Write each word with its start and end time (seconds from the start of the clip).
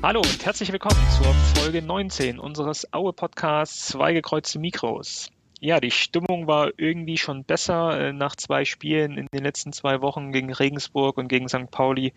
Hallo 0.00 0.20
und 0.20 0.46
herzlich 0.46 0.70
willkommen 0.70 1.00
zur 1.10 1.34
Folge 1.34 1.82
19 1.82 2.38
unseres 2.38 2.92
Aue-Podcasts 2.92 3.88
Zwei 3.88 4.12
gekreuzte 4.12 4.60
Mikros. 4.60 5.32
Ja, 5.58 5.80
die 5.80 5.90
Stimmung 5.90 6.46
war 6.46 6.70
irgendwie 6.76 7.18
schon 7.18 7.42
besser 7.42 7.98
äh, 7.98 8.12
nach 8.12 8.36
zwei 8.36 8.64
Spielen 8.64 9.18
in 9.18 9.26
den 9.34 9.42
letzten 9.42 9.72
zwei 9.72 10.00
Wochen 10.00 10.30
gegen 10.30 10.52
Regensburg 10.52 11.18
und 11.18 11.26
gegen 11.26 11.48
St. 11.48 11.72
Pauli. 11.72 12.12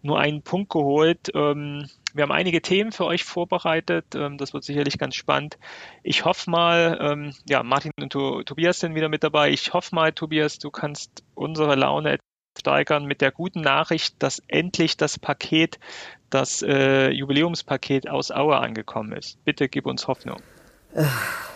Nur 0.00 0.18
einen 0.18 0.40
Punkt 0.40 0.70
geholt. 0.70 1.30
Ähm, 1.34 1.90
wir 2.14 2.22
haben 2.22 2.32
einige 2.32 2.62
Themen 2.62 2.92
für 2.92 3.04
euch 3.04 3.24
vorbereitet. 3.24 4.14
Ähm, 4.14 4.38
das 4.38 4.54
wird 4.54 4.64
sicherlich 4.64 4.96
ganz 4.96 5.14
spannend. 5.14 5.58
Ich 6.02 6.24
hoffe 6.24 6.50
mal, 6.50 6.98
ähm, 6.98 7.34
ja, 7.46 7.62
Martin 7.62 7.92
und 8.00 8.10
Tobias 8.10 8.80
sind 8.80 8.94
wieder 8.94 9.10
mit 9.10 9.22
dabei. 9.22 9.50
Ich 9.50 9.74
hoffe 9.74 9.94
mal, 9.94 10.12
Tobias, 10.12 10.58
du 10.58 10.70
kannst 10.70 11.22
unsere 11.34 11.74
Laune 11.74 12.18
steigern 12.58 13.04
mit 13.04 13.20
der 13.20 13.30
guten 13.30 13.60
Nachricht, 13.60 14.22
dass 14.22 14.42
endlich 14.48 14.96
das 14.96 15.18
Paket, 15.18 15.78
das 16.30 16.62
äh, 16.62 17.10
Jubiläumspaket 17.10 18.08
aus 18.08 18.30
Aue 18.30 18.56
angekommen 18.56 19.12
ist. 19.12 19.42
Bitte 19.44 19.68
gib 19.68 19.86
uns 19.86 20.06
Hoffnung. 20.06 20.40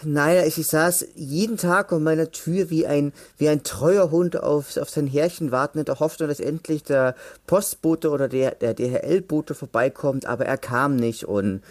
Naja, 0.03 0.45
ich, 0.45 0.59
ich 0.59 0.67
saß 0.67 1.07
jeden 1.15 1.57
Tag 1.57 1.93
an 1.93 2.03
meiner 2.03 2.31
Tür 2.31 2.71
wie 2.71 2.87
ein, 2.87 3.13
wie 3.39 3.49
ein 3.49 3.63
treuer 3.63 4.11
Hund 4.11 4.37
auf, 4.37 4.77
auf 4.77 4.91
sein 4.91 5.07
Härchen 5.07 5.51
warten 5.51 5.79
in 5.79 5.85
der 5.85 6.01
Hoffnung, 6.01 6.29
dass 6.29 6.39
endlich 6.39 6.83
der 6.83 7.15
Postbote 7.47 8.11
oder 8.11 8.29
der, 8.29 8.53
der 8.53 8.75
DHL-Bote 8.75 9.55
vorbeikommt, 9.55 10.27
aber 10.27 10.45
er 10.45 10.59
kam 10.59 10.97
nicht 10.97 11.25
und 11.25 11.63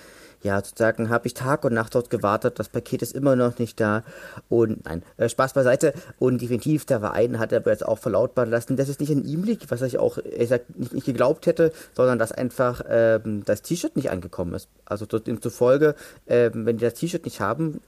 ja, 0.43 0.57
sozusagen 0.63 1.09
habe 1.09 1.27
ich 1.27 1.33
Tag 1.33 1.65
und 1.65 1.73
Nacht 1.73 1.95
dort 1.95 2.09
gewartet. 2.09 2.59
Das 2.59 2.69
Paket 2.69 3.01
ist 3.01 3.13
immer 3.13 3.35
noch 3.35 3.59
nicht 3.59 3.79
da. 3.79 4.03
Und 4.49 4.85
nein, 4.85 5.03
äh, 5.17 5.29
Spaß 5.29 5.53
beiseite. 5.53 5.93
Und 6.19 6.41
definitiv, 6.41 6.85
der 6.85 6.99
Verein 6.99 7.39
hat 7.39 7.53
aber 7.53 7.71
jetzt 7.71 7.85
auch 7.85 7.99
verlautbaren 7.99 8.49
lassen, 8.49 8.77
dass 8.77 8.89
es 8.89 8.99
nicht 8.99 9.11
an 9.11 9.23
ihm 9.23 9.43
liegt, 9.43 9.69
was 9.71 9.81
ich 9.81 9.97
auch 9.97 10.17
ich 10.17 10.49
sag, 10.49 10.61
nicht, 10.77 10.93
nicht 10.93 11.05
geglaubt 11.05 11.45
hätte, 11.45 11.71
sondern 11.93 12.19
dass 12.19 12.31
einfach 12.31 12.81
ähm, 12.89 13.43
das 13.45 13.61
T-Shirt 13.61 13.95
nicht 13.95 14.09
angekommen 14.09 14.53
ist. 14.53 14.67
Also 14.85 15.05
demzufolge, 15.05 15.95
ähm, 16.27 16.65
wenn 16.65 16.77
die 16.77 16.85
das 16.85 16.95
T-Shirt 16.95 17.25
nicht 17.25 17.39
haben, 17.39 17.81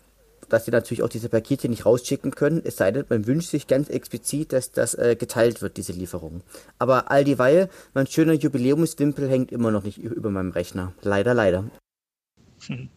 dass 0.50 0.66
sie 0.66 0.72
natürlich 0.72 1.04
auch 1.04 1.10
diese 1.10 1.30
Pakete 1.30 1.70
nicht 1.70 1.86
rausschicken 1.86 2.32
können, 2.32 2.62
es 2.64 2.78
sei 2.78 2.92
denn, 2.92 3.06
man 3.10 3.26
wünscht 3.26 3.50
sich 3.50 3.68
ganz 3.68 3.90
explizit, 3.90 4.54
dass 4.54 4.72
das 4.72 4.94
äh, 4.94 5.16
geteilt 5.16 5.62
wird, 5.62 5.78
diese 5.78 5.94
Lieferung. 5.94 6.42
Aber 6.78 7.10
all 7.10 7.24
dieweil, 7.24 7.70
mein 7.94 8.08
schöner 8.08 8.34
Jubiläumswimpel 8.34 9.28
hängt 9.30 9.52
immer 9.52 9.72
noch 9.72 9.84
nicht 9.84 9.98
über 9.98 10.30
meinem 10.30 10.52
Rechner. 10.52 10.94
Leider, 11.02 11.34
leider. 11.34 11.66
Hm. 12.70 12.90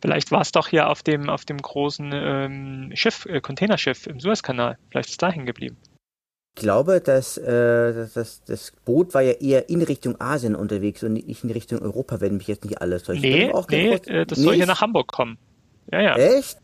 Vielleicht 0.00 0.30
war 0.30 0.42
es 0.42 0.52
doch 0.52 0.68
hier 0.68 0.88
auf 0.88 1.02
dem, 1.02 1.30
auf 1.30 1.44
dem 1.44 1.58
großen 1.58 2.10
ähm, 2.12 2.90
Schiff, 2.94 3.26
äh, 3.26 3.40
Containerschiff 3.40 4.06
im 4.06 4.20
Suezkanal. 4.20 4.78
Vielleicht 4.90 5.08
ist 5.08 5.12
es 5.12 5.18
da 5.18 5.30
hängen 5.30 5.46
geblieben. 5.46 5.76
Ich 6.54 6.62
glaube, 6.62 7.00
dass, 7.00 7.36
äh, 7.36 8.08
das, 8.14 8.42
das 8.44 8.72
Boot 8.84 9.12
war 9.12 9.22
ja 9.22 9.32
eher 9.32 9.68
in 9.68 9.82
Richtung 9.82 10.20
Asien 10.20 10.54
unterwegs 10.54 11.02
und 11.02 11.14
nicht 11.14 11.44
in 11.44 11.50
Richtung 11.50 11.80
Europa, 11.80 12.20
wenn 12.20 12.38
mich 12.38 12.48
jetzt 12.48 12.64
nicht 12.64 12.80
alles 12.80 13.02
täuscht. 13.02 13.20
Nee, 13.20 13.52
nee 13.70 13.92
äh, 13.92 14.26
das 14.26 14.38
nicht? 14.38 14.46
soll 14.46 14.54
hier 14.54 14.66
nach 14.66 14.80
Hamburg 14.80 15.08
kommen. 15.08 15.38
Ja, 15.92 16.00
ja. 16.00 16.16
Echt? 16.16 16.58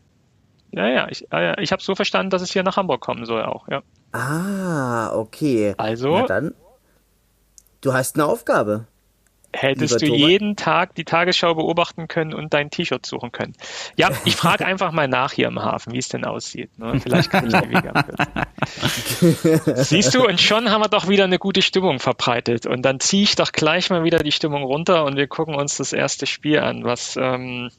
Ja, 0.71 0.87
ja. 0.87 1.07
Ich, 1.09 1.31
äh, 1.31 1.61
ich 1.61 1.71
habe 1.71 1.83
so 1.83 1.93
verstanden, 1.93 2.31
dass 2.31 2.41
es 2.41 2.51
hier 2.51 2.63
nach 2.63 2.77
Hamburg 2.77 3.01
kommen 3.01 3.25
soll 3.25 3.43
auch, 3.43 3.67
ja. 3.67 3.83
Ah, 4.11 5.15
okay. 5.15 5.75
Also. 5.77 6.17
Na 6.17 6.25
dann. 6.25 6.55
Du 7.81 7.93
hast 7.93 8.15
eine 8.15 8.25
Aufgabe 8.25 8.87
hättest 9.53 10.01
du 10.01 10.07
jeden 10.07 10.55
Tag 10.55 10.95
die 10.95 11.05
Tagesschau 11.05 11.53
beobachten 11.55 12.07
können 12.07 12.33
und 12.33 12.53
dein 12.53 12.69
T-Shirt 12.69 13.05
suchen 13.05 13.31
können. 13.31 13.53
Ja, 13.95 14.09
ich 14.25 14.35
frage 14.35 14.65
einfach 14.73 14.91
mal 14.91 15.07
nach 15.07 15.31
hier 15.31 15.47
im 15.47 15.61
Hafen, 15.61 15.93
wie 15.93 15.99
es 15.99 16.09
denn 16.09 16.25
aussieht. 16.25 16.77
Ne? 16.77 16.99
Vielleicht 16.99 17.31
kann 17.31 17.47
ich 17.47 17.53
wieder 17.69 18.05
Siehst 19.83 20.15
du, 20.15 20.25
und 20.25 20.41
schon 20.41 20.69
haben 20.69 20.81
wir 20.81 20.89
doch 20.89 21.07
wieder 21.07 21.23
eine 21.25 21.39
gute 21.39 21.61
Stimmung 21.61 21.99
verbreitet. 21.99 22.65
Und 22.65 22.81
dann 22.83 22.99
ziehe 22.99 23.23
ich 23.23 23.35
doch 23.35 23.51
gleich 23.51 23.89
mal 23.89 24.03
wieder 24.03 24.19
die 24.19 24.31
Stimmung 24.31 24.63
runter 24.63 25.05
und 25.05 25.15
wir 25.15 25.27
gucken 25.27 25.55
uns 25.55 25.77
das 25.77 25.93
erste 25.93 26.25
Spiel 26.25 26.59
an, 26.59 26.83
was 26.83 27.17
ähm, 27.17 27.69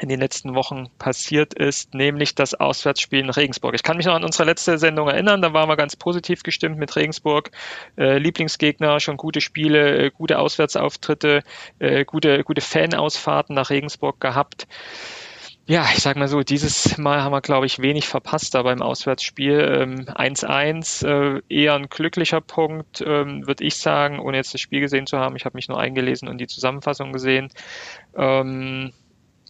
in 0.00 0.08
den 0.08 0.20
letzten 0.20 0.54
Wochen 0.54 0.88
passiert 0.98 1.54
ist, 1.54 1.94
nämlich 1.94 2.34
das 2.34 2.54
Auswärtsspiel 2.54 3.20
in 3.20 3.30
Regensburg. 3.30 3.74
Ich 3.74 3.82
kann 3.82 3.96
mich 3.96 4.06
noch 4.06 4.14
an 4.14 4.24
unsere 4.24 4.44
letzte 4.44 4.78
Sendung 4.78 5.08
erinnern, 5.08 5.42
da 5.42 5.52
waren 5.52 5.68
wir 5.68 5.76
ganz 5.76 5.96
positiv 5.96 6.42
gestimmt 6.42 6.78
mit 6.78 6.94
Regensburg. 6.96 7.50
Äh, 7.96 8.18
Lieblingsgegner, 8.18 9.00
schon 9.00 9.16
gute 9.16 9.40
Spiele, 9.40 10.06
äh, 10.06 10.10
gute 10.10 10.38
Auswärtsauftritte, 10.38 11.42
äh, 11.78 12.04
gute, 12.04 12.44
gute 12.44 12.60
Fanausfahrten 12.60 13.54
nach 13.54 13.70
Regensburg 13.70 14.20
gehabt. 14.20 14.66
Ja, 15.70 15.84
ich 15.92 16.00
sag 16.00 16.16
mal 16.16 16.28
so, 16.28 16.40
dieses 16.40 16.96
Mal 16.96 17.22
haben 17.22 17.32
wir, 17.32 17.42
glaube 17.42 17.66
ich, 17.66 17.78
wenig 17.78 18.08
verpasst 18.08 18.54
da 18.54 18.62
beim 18.62 18.80
Auswärtsspiel. 18.80 20.06
1-1, 20.14 21.02
ähm, 21.06 21.42
äh, 21.50 21.54
eher 21.54 21.74
ein 21.74 21.90
glücklicher 21.90 22.40
Punkt, 22.40 23.02
ähm, 23.02 23.46
würde 23.46 23.64
ich 23.64 23.76
sagen, 23.76 24.18
ohne 24.18 24.38
jetzt 24.38 24.54
das 24.54 24.62
Spiel 24.62 24.80
gesehen 24.80 25.06
zu 25.06 25.18
haben. 25.18 25.36
Ich 25.36 25.44
habe 25.44 25.58
mich 25.58 25.68
nur 25.68 25.78
eingelesen 25.78 26.26
und 26.26 26.38
die 26.38 26.46
Zusammenfassung 26.46 27.12
gesehen. 27.12 27.50
Ähm, 28.16 28.94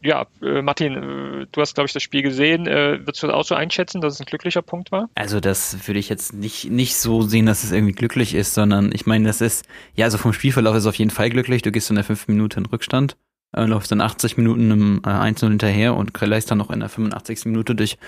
ja, 0.03 0.27
äh, 0.43 0.63
Martin, 0.63 0.95
äh, 0.95 1.47
du 1.51 1.61
hast, 1.61 1.75
glaube 1.75 1.87
ich, 1.87 1.93
das 1.93 2.03
Spiel 2.03 2.23
gesehen. 2.23 2.67
Äh, 2.67 3.01
würdest 3.01 3.23
du 3.23 3.27
das 3.27 3.35
auch 3.35 3.45
so 3.45 3.55
einschätzen, 3.55 4.01
dass 4.01 4.15
es 4.15 4.21
ein 4.21 4.27
glücklicher 4.27 4.63
Punkt 4.63 4.93
war? 4.93 5.09
Also 5.15 5.41
das 5.41 5.89
würde 5.89 5.99
ich 5.99 6.09
jetzt 6.09 6.35
nicht, 6.35 6.71
nicht 6.71 6.97
so 6.97 7.23
sehen, 7.23 7.47
dass 7.47 7.65
es 7.65 7.73
irgendwie 7.73 7.95
glücklich 7.95 8.35
ist, 8.35 8.55
sondern 8.55 8.91
ich 8.95 9.07
meine, 9.07 9.27
das 9.27 9.41
ist, 9.41 9.67
ja, 9.95 10.05
also 10.05 10.19
vom 10.19 10.33
Spielverlauf 10.33 10.77
ist 10.77 10.83
es 10.83 10.89
auf 10.89 10.95
jeden 10.95 11.11
Fall 11.11 11.31
glücklich. 11.31 11.63
Du 11.63 11.73
gehst 11.73 11.91
in 11.91 11.97
der 11.97 12.05
fünf 12.05 12.29
Minuten 12.29 12.61
in 12.61 12.67
Rückstand, 12.67 13.17
äh, 13.57 13.65
läufst 13.65 13.91
dann 13.91 14.01
80 14.01 14.37
Minuten 14.37 14.71
im 14.71 15.03
äh, 15.05 15.11
1 15.11 15.41
hinterher 15.41 15.95
und 15.95 16.19
leist 16.21 16.51
dann 16.51 16.59
noch 16.59 16.71
in 16.71 16.81
der 16.81 16.89
85. 16.89 17.47
Minute 17.47 17.75
durch 17.75 17.99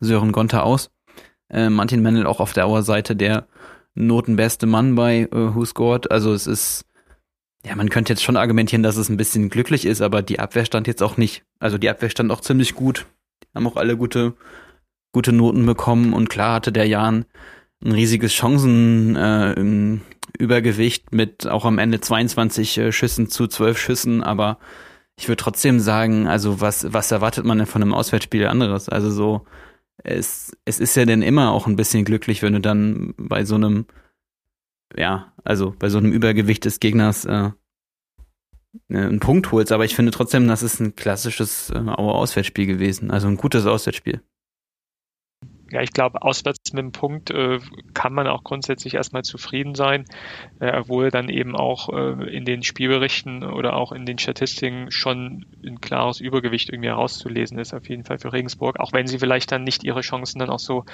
Sören 0.00 0.32
Gonter 0.32 0.64
aus. 0.64 0.90
Äh, 1.48 1.70
Martin 1.70 2.02
Mendel 2.02 2.26
auch 2.26 2.40
auf 2.40 2.52
der 2.54 2.66
Auer-Seite 2.66 3.14
der 3.14 3.46
notenbeste 3.94 4.66
Mann 4.66 4.94
bei 4.94 5.22
äh, 5.22 5.28
Who 5.32 5.64
Scored. 5.64 6.10
Also 6.10 6.32
es 6.32 6.46
ist 6.46 6.85
ja, 7.66 7.74
man 7.74 7.90
könnte 7.90 8.12
jetzt 8.12 8.22
schon 8.22 8.36
argumentieren, 8.36 8.84
dass 8.84 8.96
es 8.96 9.08
ein 9.08 9.16
bisschen 9.16 9.48
glücklich 9.48 9.86
ist, 9.86 10.00
aber 10.00 10.22
die 10.22 10.38
Abwehr 10.38 10.64
stand 10.64 10.86
jetzt 10.86 11.02
auch 11.02 11.16
nicht. 11.16 11.42
Also 11.58 11.78
die 11.78 11.90
Abwehr 11.90 12.10
stand 12.10 12.30
auch 12.30 12.40
ziemlich 12.40 12.76
gut. 12.76 13.06
Haben 13.54 13.66
auch 13.66 13.74
alle 13.76 13.96
gute, 13.96 14.34
gute 15.12 15.32
Noten 15.32 15.66
bekommen 15.66 16.12
und 16.12 16.30
klar 16.30 16.54
hatte 16.54 16.70
der 16.70 16.86
Jan 16.86 17.24
ein 17.84 17.90
riesiges 17.90 18.32
Chancenübergewicht 18.34 21.12
äh, 21.12 21.16
mit 21.16 21.48
auch 21.48 21.64
am 21.64 21.78
Ende 21.78 22.00
22 22.00 22.78
äh, 22.78 22.92
Schüssen 22.92 23.28
zu 23.28 23.48
12 23.48 23.78
Schüssen, 23.78 24.22
aber 24.22 24.58
ich 25.18 25.28
würde 25.28 25.42
trotzdem 25.42 25.80
sagen, 25.80 26.28
also 26.28 26.60
was, 26.60 26.92
was 26.92 27.10
erwartet 27.10 27.44
man 27.44 27.58
denn 27.58 27.66
von 27.66 27.82
einem 27.82 27.94
Auswärtsspiel 27.94 28.46
anderes? 28.46 28.88
Also 28.88 29.10
so, 29.10 29.44
es, 30.04 30.56
es 30.64 30.78
ist 30.78 30.94
ja 30.94 31.04
denn 31.04 31.22
immer 31.22 31.50
auch 31.50 31.66
ein 31.66 31.74
bisschen 31.76 32.04
glücklich, 32.04 32.42
wenn 32.42 32.52
du 32.52 32.60
dann 32.60 33.14
bei 33.16 33.44
so 33.44 33.56
einem 33.56 33.86
ja, 34.94 35.32
also 35.44 35.74
bei 35.78 35.88
so 35.88 35.98
einem 35.98 36.12
Übergewicht 36.12 36.64
des 36.64 36.80
Gegners 36.80 37.24
äh, 37.24 37.50
ne, 38.88 39.06
einen 39.06 39.20
Punkt 39.20 39.50
holst. 39.52 39.72
Aber 39.72 39.84
ich 39.84 39.96
finde 39.96 40.12
trotzdem, 40.12 40.46
das 40.48 40.62
ist 40.62 40.80
ein 40.80 40.94
klassisches 40.94 41.70
äh, 41.70 41.78
Auswärtsspiel 41.78 42.66
gewesen. 42.66 43.10
Also 43.10 43.28
ein 43.28 43.36
gutes 43.36 43.66
Auswärtsspiel 43.66 44.22
ja, 45.70 45.82
ich 45.82 45.92
glaube, 45.92 46.22
auswärts 46.22 46.72
mit 46.72 46.82
dem 46.82 46.92
Punkt 46.92 47.30
äh, 47.30 47.58
kann 47.92 48.12
man 48.12 48.28
auch 48.28 48.44
grundsätzlich 48.44 48.94
erstmal 48.94 49.22
zufrieden 49.22 49.74
sein, 49.74 50.04
äh, 50.60 50.72
obwohl 50.78 51.10
dann 51.10 51.28
eben 51.28 51.56
auch 51.56 51.88
äh, 51.88 52.36
in 52.36 52.44
den 52.44 52.62
Spielberichten 52.62 53.42
oder 53.42 53.74
auch 53.74 53.90
in 53.90 54.06
den 54.06 54.18
Statistiken 54.18 54.90
schon 54.90 55.44
ein 55.64 55.80
klares 55.80 56.20
Übergewicht 56.20 56.68
irgendwie 56.68 56.90
herauszulesen 56.90 57.58
ist, 57.58 57.74
auf 57.74 57.88
jeden 57.88 58.04
Fall 58.04 58.18
für 58.18 58.32
Regensburg, 58.32 58.78
auch 58.78 58.92
wenn 58.92 59.08
sie 59.08 59.18
vielleicht 59.18 59.50
dann 59.50 59.64
nicht 59.64 59.82
ihre 59.82 60.02
Chancen 60.02 60.38
dann 60.38 60.50
auch 60.50 60.60
so 60.60 60.84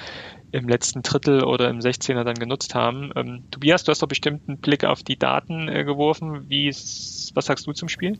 im 0.52 0.68
letzten 0.68 1.02
Drittel 1.02 1.44
oder 1.44 1.68
im 1.68 1.80
16er 1.80 2.24
dann 2.24 2.34
genutzt 2.34 2.74
haben. 2.74 3.10
Ähm, 3.16 3.44
Tobias, 3.50 3.84
du 3.84 3.90
hast 3.90 4.02
doch 4.02 4.08
bestimmt 4.08 4.42
einen 4.48 4.58
Blick 4.58 4.84
auf 4.84 5.02
die 5.02 5.18
Daten 5.18 5.68
äh, 5.68 5.84
geworfen. 5.84 6.48
Wie 6.48 6.68
was 6.68 7.46
sagst 7.46 7.66
du 7.66 7.72
zum 7.72 7.88
Spiel? 7.88 8.18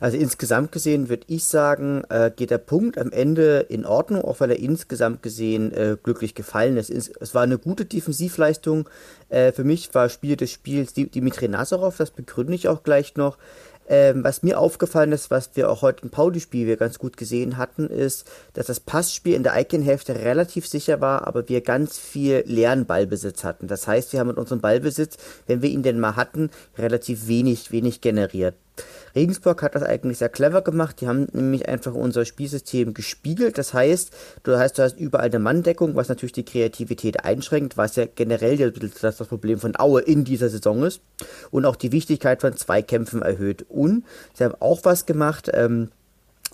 Also 0.00 0.16
insgesamt 0.16 0.72
gesehen 0.72 1.08
würde 1.08 1.24
ich 1.26 1.44
sagen, 1.44 2.02
äh, 2.08 2.30
geht 2.34 2.50
der 2.50 2.58
Punkt 2.58 2.98
am 2.98 3.12
Ende 3.12 3.66
in 3.68 3.84
Ordnung, 3.84 4.22
auch 4.22 4.40
weil 4.40 4.50
er 4.50 4.58
insgesamt 4.58 5.22
gesehen 5.22 5.72
äh, 5.72 5.96
glücklich 6.02 6.34
gefallen 6.34 6.76
ist. 6.76 6.90
Es 6.90 7.34
war 7.34 7.42
eine 7.42 7.58
gute 7.58 7.84
Defensivleistung. 7.84 8.88
Äh, 9.28 9.52
für 9.52 9.64
mich 9.64 9.94
war 9.94 10.08
Spiel 10.08 10.36
des 10.36 10.50
Spiels 10.50 10.92
Dimitri 10.94 11.48
Nazarov, 11.48 11.96
das 11.96 12.10
begründe 12.10 12.54
ich 12.54 12.68
auch 12.68 12.82
gleich 12.82 13.16
noch. 13.16 13.38
Ähm, 13.90 14.22
was 14.22 14.44
mir 14.44 14.60
aufgefallen 14.60 15.10
ist, 15.10 15.32
was 15.32 15.50
wir 15.54 15.68
auch 15.68 15.82
heute 15.82 16.04
im 16.04 16.10
Pauli-Spiel 16.10 16.76
ganz 16.76 17.00
gut 17.00 17.16
gesehen 17.16 17.56
hatten, 17.56 17.88
ist, 17.88 18.30
dass 18.52 18.66
das 18.66 18.78
Passspiel 18.78 19.34
in 19.34 19.42
der 19.42 19.60
Icon-Hälfte 19.60 20.14
relativ 20.14 20.68
sicher 20.68 21.00
war, 21.00 21.26
aber 21.26 21.48
wir 21.48 21.60
ganz 21.60 21.98
viel 21.98 22.44
leeren 22.46 22.86
Ballbesitz 22.86 23.42
hatten. 23.42 23.66
Das 23.66 23.88
heißt, 23.88 24.12
wir 24.12 24.20
haben 24.20 24.28
mit 24.28 24.36
unserem 24.36 24.60
Ballbesitz, 24.60 25.16
wenn 25.48 25.60
wir 25.60 25.70
ihn 25.70 25.82
denn 25.82 25.98
mal 25.98 26.14
hatten, 26.14 26.50
relativ 26.78 27.26
wenig, 27.26 27.72
wenig 27.72 28.00
generiert. 28.00 28.54
Regensburg 29.14 29.62
hat 29.62 29.74
das 29.74 29.82
eigentlich 29.82 30.18
sehr 30.18 30.28
clever 30.28 30.62
gemacht. 30.62 31.00
Die 31.00 31.08
haben 31.08 31.26
nämlich 31.32 31.68
einfach 31.68 31.94
unser 31.94 32.24
Spielsystem 32.24 32.94
gespiegelt. 32.94 33.58
Das 33.58 33.74
heißt, 33.74 34.10
du 34.42 34.58
hast, 34.58 34.78
du 34.78 34.82
hast 34.82 34.98
überall 34.98 35.26
eine 35.26 35.38
Manndeckung, 35.38 35.96
was 35.96 36.08
natürlich 36.08 36.32
die 36.32 36.44
Kreativität 36.44 37.24
einschränkt, 37.24 37.76
was 37.76 37.96
ja 37.96 38.06
generell 38.06 38.70
das, 38.70 39.16
das 39.16 39.28
Problem 39.28 39.58
von 39.58 39.78
Aue 39.78 40.02
in 40.02 40.24
dieser 40.24 40.48
Saison 40.48 40.84
ist. 40.84 41.00
Und 41.50 41.64
auch 41.64 41.76
die 41.76 41.92
Wichtigkeit 41.92 42.40
von 42.40 42.56
Zweikämpfen 42.56 43.22
erhöht. 43.22 43.66
Und 43.68 44.04
sie 44.34 44.44
haben 44.44 44.54
auch 44.60 44.80
was 44.84 45.06
gemacht, 45.06 45.50
ähm, 45.52 45.90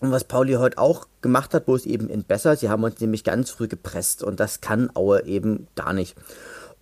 und 0.01 0.11
was 0.11 0.25
Pauli 0.25 0.55
heute 0.55 0.79
auch 0.79 1.07
gemacht 1.23 1.55
hat, 1.55 1.65
bloß 1.67 1.87
eben 1.87 2.11
in 2.11 2.23
besser, 2.23 2.57
sie 2.57 2.69
haben 2.69 2.85
uns 2.85 3.01
nämlich 3.01 3.25
ganz 3.25 3.51
früh 3.51 3.67
gepresst 3.67 4.23
und 4.23 4.41
das 4.41 4.61
kann 4.61 4.91
Aue 4.95 5.25
eben 5.25 5.69
gar 5.75 5.95
nicht. 5.95 6.15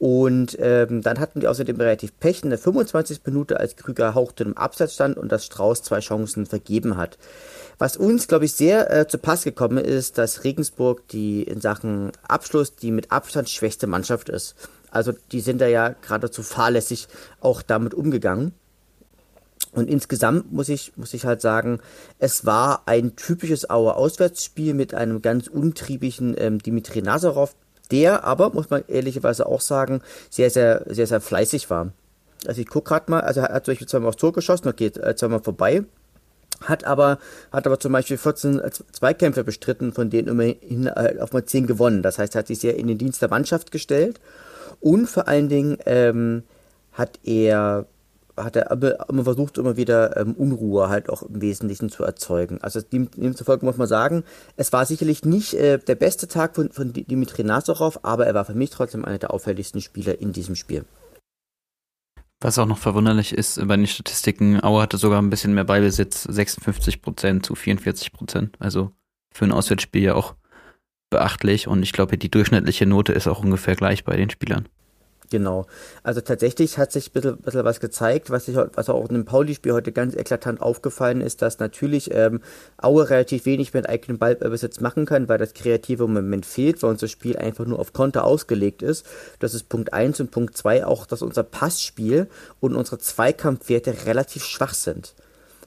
Und 0.05 0.59
ähm, 0.61 1.01
dann 1.01 1.19
hatten 1.19 1.41
die 1.41 1.47
außerdem 1.47 1.77
relativ 1.77 2.21
Pech 2.21 2.43
in 2.43 2.51
der 2.51 2.59
25. 2.59 3.23
Minute, 3.25 3.59
als 3.59 3.75
Krüger 3.75 4.13
hauchte 4.13 4.45
im 4.45 4.55
Absatz 4.55 4.93
stand 4.93 5.17
und 5.17 5.33
das 5.33 5.47
Strauß 5.47 5.83
zwei 5.83 6.01
Chancen 6.01 6.45
vergeben 6.45 6.99
hat. 6.99 7.17
Was 7.79 7.97
uns, 7.97 8.29
glaube 8.29 8.45
ich, 8.45 8.53
sehr 8.53 8.91
äh, 8.91 9.09
zu 9.09 9.17
Pass 9.17 9.45
gekommen 9.45 9.79
ist, 9.79 10.19
dass 10.19 10.45
Regensburg 10.45 11.09
die 11.09 11.43
in 11.45 11.63
Sachen 11.63 12.13
Abschluss 12.29 12.77
die 12.77 12.91
mit 12.91 13.13
Abstand 13.13 13.49
schwächste 13.49 13.87
Mannschaft 13.87 14.29
ist. 14.29 14.57
Also 14.91 15.13
die 15.33 15.41
sind 15.41 15.63
da 15.63 15.69
ja 15.69 15.95
geradezu 16.03 16.43
fahrlässig 16.43 17.09
auch 17.41 17.63
damit 17.63 17.95
umgegangen. 17.95 18.53
Und 19.73 19.89
insgesamt 19.89 20.53
muss 20.53 20.69
ich, 20.69 20.93
muss 20.97 21.15
ich 21.15 21.25
halt 21.25 21.41
sagen, 21.41 21.81
es 22.19 22.45
war 22.45 22.83
ein 22.85 23.17
typisches 23.17 23.71
Auer 23.71 23.97
Auswärtsspiel 23.97 24.75
mit 24.75 24.93
einem 24.93 25.23
ganz 25.23 25.49
untriebigen 25.49 26.35
ähm, 26.37 26.59
Dimitri 26.59 27.01
Nazarov, 27.01 27.57
der 27.91 28.25
aber, 28.25 28.51
muss 28.51 28.71
man 28.71 28.85
ehrlicherweise 28.89 29.47
auch 29.47 29.61
sagen, 29.61 30.01
sehr, 30.31 30.51
sehr, 30.51 30.85
sehr, 30.87 31.07
sehr 31.07 31.21
fleißig 31.21 31.71
war. 31.71 31.93
Also 32.47 32.61
ich 32.61 32.69
gucke 32.69 32.89
gerade 32.89 33.11
mal, 33.11 33.21
also 33.21 33.41
er 33.41 33.55
hat 33.55 33.65
zum 33.65 33.73
Beispiel 33.73 33.89
zweimal 33.89 34.09
aufs 34.09 34.19
Tor 34.19 34.33
geschossen, 34.33 34.75
geht 34.77 34.97
äh, 34.97 35.15
zweimal 35.17 35.41
vorbei, 35.41 35.85
hat 36.63 36.85
aber, 36.85 37.19
hat 37.53 37.67
aber 37.67 37.81
zum 37.81 37.93
Beispiel 37.93 38.19
14 38.19 38.61
Zweikämpfe 38.93 39.45
bestritten, 39.45 39.93
von 39.93 40.11
denen 40.11 40.29
immerhin 40.29 40.87
äh, 40.87 41.17
auf 41.21 41.33
mal 41.33 41.45
10 41.45 41.67
gewonnen. 41.67 42.03
Das 42.03 42.19
heißt, 42.19 42.35
er 42.35 42.41
hat 42.41 42.47
sich 42.47 42.59
sehr 42.59 42.77
in 42.77 42.87
den 42.87 42.99
Dienst 42.99 43.23
der 43.23 43.31
Mannschaft 43.31 43.71
gestellt 43.71 44.21
und 44.81 45.07
vor 45.07 45.29
allen 45.29 45.49
Dingen 45.49 45.79
ähm, 45.87 46.43
hat 46.93 47.19
er 47.25 47.87
hat 48.37 48.57
er 48.57 48.71
immer 49.09 49.25
versucht, 49.25 49.59
immer 49.59 49.77
wieder 49.77 50.17
ähm, 50.17 50.35
Unruhe 50.35 50.89
halt 50.89 51.09
auch 51.09 51.23
im 51.23 51.41
Wesentlichen 51.41 51.89
zu 51.91 52.05
erzeugen. 52.05 52.59
Also 52.63 52.81
demzufolge 52.81 53.65
muss 53.65 53.77
man 53.77 53.87
sagen, 53.87 54.25
es 54.57 54.73
war 54.73 54.87
sicherlich 54.87 55.25
nicht 55.25 55.55
äh, 55.55 55.79
der 55.79 55.95
beste 55.95 56.29
Tag 56.29 56.57
von, 56.57 56.71
von 56.71 56.93
Dimitri 56.93 57.45
Nazarov, 57.45 58.01
aber 58.03 58.27
er 58.27 58.35
war 58.35 58.45
für 58.45 58.55
mich 58.55 58.71
trotzdem 58.71 59.05
einer 59.05 59.19
der 59.19 59.33
auffälligsten 59.33 59.81
Spieler 59.81 60.21
in 60.21 60.33
diesem 60.33 60.57
Spiel. 60.57 60.85
Was 62.41 62.59
auch 62.59 62.67
noch 62.67 62.79
verwunderlich 62.79 63.33
ist 63.33 63.67
bei 63.67 63.77
den 63.77 63.87
Statistiken, 63.87 64.63
Auer 64.63 64.83
hatte 64.83 64.99
sogar 64.99 65.23
ein 65.23 65.31
bisschen 65.31 65.55
mehr 65.55 65.65
Beibesitz, 65.65 66.25
56 66.25 67.01
Prozent 67.01 67.47
zu 67.47 67.55
44 67.55 68.13
Prozent. 68.13 68.57
Also 68.59 68.91
für 69.33 69.47
ein 69.47 69.53
Auswärtsspiel 69.53 70.03
ja 70.03 70.15
auch 70.15 70.35
beachtlich 71.11 71.69
und 71.69 71.83
ich 71.83 71.93
glaube, 71.93 72.19
die 72.19 72.31
durchschnittliche 72.31 72.87
Note 72.87 73.13
ist 73.13 73.29
auch 73.29 73.43
ungefähr 73.43 73.77
gleich 73.77 74.05
bei 74.05 74.17
den 74.17 74.31
Spielern. 74.31 74.69
Genau. 75.35 75.67
Also 76.05 76.21
tatsächlich 76.21 76.79
hat 76.79 76.93
sich 76.93 77.09
ein 77.09 77.13
bisschen, 77.13 77.39
bisschen 77.39 77.65
was 77.65 77.81
gezeigt, 77.81 78.31
was, 78.31 78.47
ich, 78.47 78.55
was 78.55 78.89
auch 78.89 79.09
in 79.09 79.15
dem 79.17 79.25
Pauli-Spiel 79.25 79.73
heute 79.73 79.91
ganz 79.91 80.15
eklatant 80.15 80.61
aufgefallen 80.63 81.21
ist, 81.21 81.43
dass 81.43 81.59
natürlich 81.59 82.15
ähm, 82.15 82.41
Aue 82.81 83.11
relativ 83.11 83.45
wenig 83.45 83.75
mit 83.75 83.89
eigenem 83.89 84.19
Ballbesitz 84.19 84.79
machen 84.79 85.07
kann, 85.07 85.29
weil 85.29 85.39
das 85.39 85.53
kreative 85.53 86.07
Moment 86.07 86.47
fehlt, 86.47 86.81
weil 86.85 86.91
unser 86.91 87.09
Spiel 87.09 87.37
einfach 87.37 87.67
nur 87.67 87.81
auf 87.81 87.93
Konter 87.93 88.25
ausgelegt 88.25 88.81
ist. 88.81 89.05
Das 89.41 89.55
ist 89.55 89.69
Punkt 89.69 89.93
1 89.93 90.21
und 90.21 90.31
Punkt 90.31 90.57
2 90.57 90.87
auch, 90.87 91.05
dass 91.05 91.21
unser 91.21 91.43
Passspiel 91.43 92.29
und 92.61 92.77
unsere 92.77 92.99
Zweikampfwerte 92.99 94.07
relativ 94.07 94.45
schwach 94.45 94.75
sind. 94.75 95.17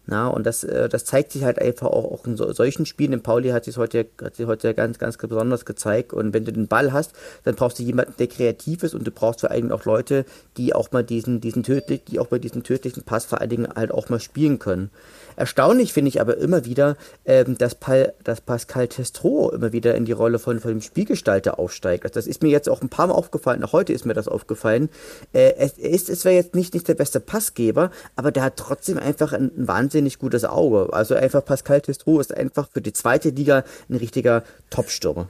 Na, 0.10 0.30
und 0.30 0.46
das, 0.46 0.64
äh, 0.64 0.88
das 0.88 1.04
zeigt 1.04 1.34
sich 1.34 1.44
halt 1.44 1.60
einfach 1.60 1.88
auch, 1.88 2.06
auch 2.06 2.26
in 2.26 2.38
so, 2.38 2.52
solchen 2.54 2.86
Spielen. 2.86 3.12
In 3.12 3.22
Pauli 3.22 3.50
hat 3.50 3.66
sich 3.66 3.76
heute, 3.76 4.08
hat 4.22 4.38
sich 4.38 4.48
heute 4.48 4.74
ganz, 4.74 5.00
ganz 5.00 5.18
besonders 5.18 5.66
gezeigt. 5.66 6.14
Und 6.14 6.34
wenn 6.34 6.46
du 6.46 6.54
den 6.54 6.68
Ball 6.68 6.94
hast, 6.94 7.12
dann 7.44 7.56
brauchst 7.56 7.78
du 7.78 7.84
jemanden, 7.84 8.14
der 8.18 8.28
kreativ 8.28 8.84
ist 8.84 8.96
und 8.96 9.06
du 9.06 9.12
brauchst 9.12 9.42
vor 9.42 9.50
Dingen 9.50 9.74
auch 9.74 9.84
Leute, 9.84 10.26
die 10.56 10.74
auch 10.74 10.94
mal 10.94 11.04
diesen, 11.04 11.42
diesen 11.42 11.64
tödlich, 11.64 12.06
die 12.06 12.20
auch 12.20 12.28
bei 12.28 12.40
diesem 12.40 12.64
tödlichen 12.64 13.04
Pass 13.04 13.26
vor 13.26 13.42
allen 13.42 13.50
Dingen 13.50 13.68
halt 13.76 13.92
auch 13.92 14.08
mal 14.08 14.22
spielen 14.22 14.60
können. 14.60 14.92
Erstaunlich 15.36 15.94
finde 15.94 16.10
ich 16.10 16.20
aber 16.20 16.38
immer 16.38 16.66
wieder, 16.66 16.98
ähm, 17.26 17.58
dass, 17.58 17.76
Pal, 17.76 18.14
dass 18.24 18.42
Pascal 18.42 18.88
Testro 18.88 19.52
immer 19.52 19.72
wieder 19.72 19.94
in 19.94 20.06
die 20.06 20.12
Rolle 20.14 20.40
von, 20.40 20.60
von 20.60 20.72
dem 20.72 20.82
Spielgestalter 20.82 21.60
aufsteigt. 21.60 22.06
Also 22.06 22.16
das 22.16 22.26
ist 22.26 22.42
mir 22.42 22.50
jetzt 22.50 22.68
auch 22.68 22.82
ein 22.82 22.90
paar 22.90 23.08
Mal 23.08 23.14
aufgefallen, 23.14 23.64
auch 23.64 23.72
heute 23.72 23.94
ist 23.94 24.06
mir 24.06 24.16
das 24.16 24.28
aufgefallen. 24.28 24.90
Äh, 25.34 25.54
es 25.58 25.74
ist, 25.74 26.10
es 26.10 26.26
wäre 26.26 26.34
jetzt 26.34 26.56
nicht, 26.56 26.74
nicht 26.74 26.88
der 26.88 26.96
beste 26.96 27.20
Passgeber, 27.20 27.92
aber 28.16 28.32
der 28.32 28.44
hat 28.44 28.58
trotzdem 28.58 28.98
einfach 28.98 29.32
ein, 29.32 29.52
ein 29.56 29.68
wahnsinnig 29.98 30.20
gutes 30.20 30.46
Auge. 30.46 30.90
Also 30.94 31.16
einfach 31.16 31.44
Pascal 31.44 31.82
Testro 31.82 32.20
ist 32.20 32.36
einfach 32.36 32.70
für 32.72 32.82
die 32.82 32.94
zweite 32.94 33.30
Liga 33.30 33.64
ein 33.90 33.96
richtiger 33.96 34.44
Top-Stürmer. 34.70 35.28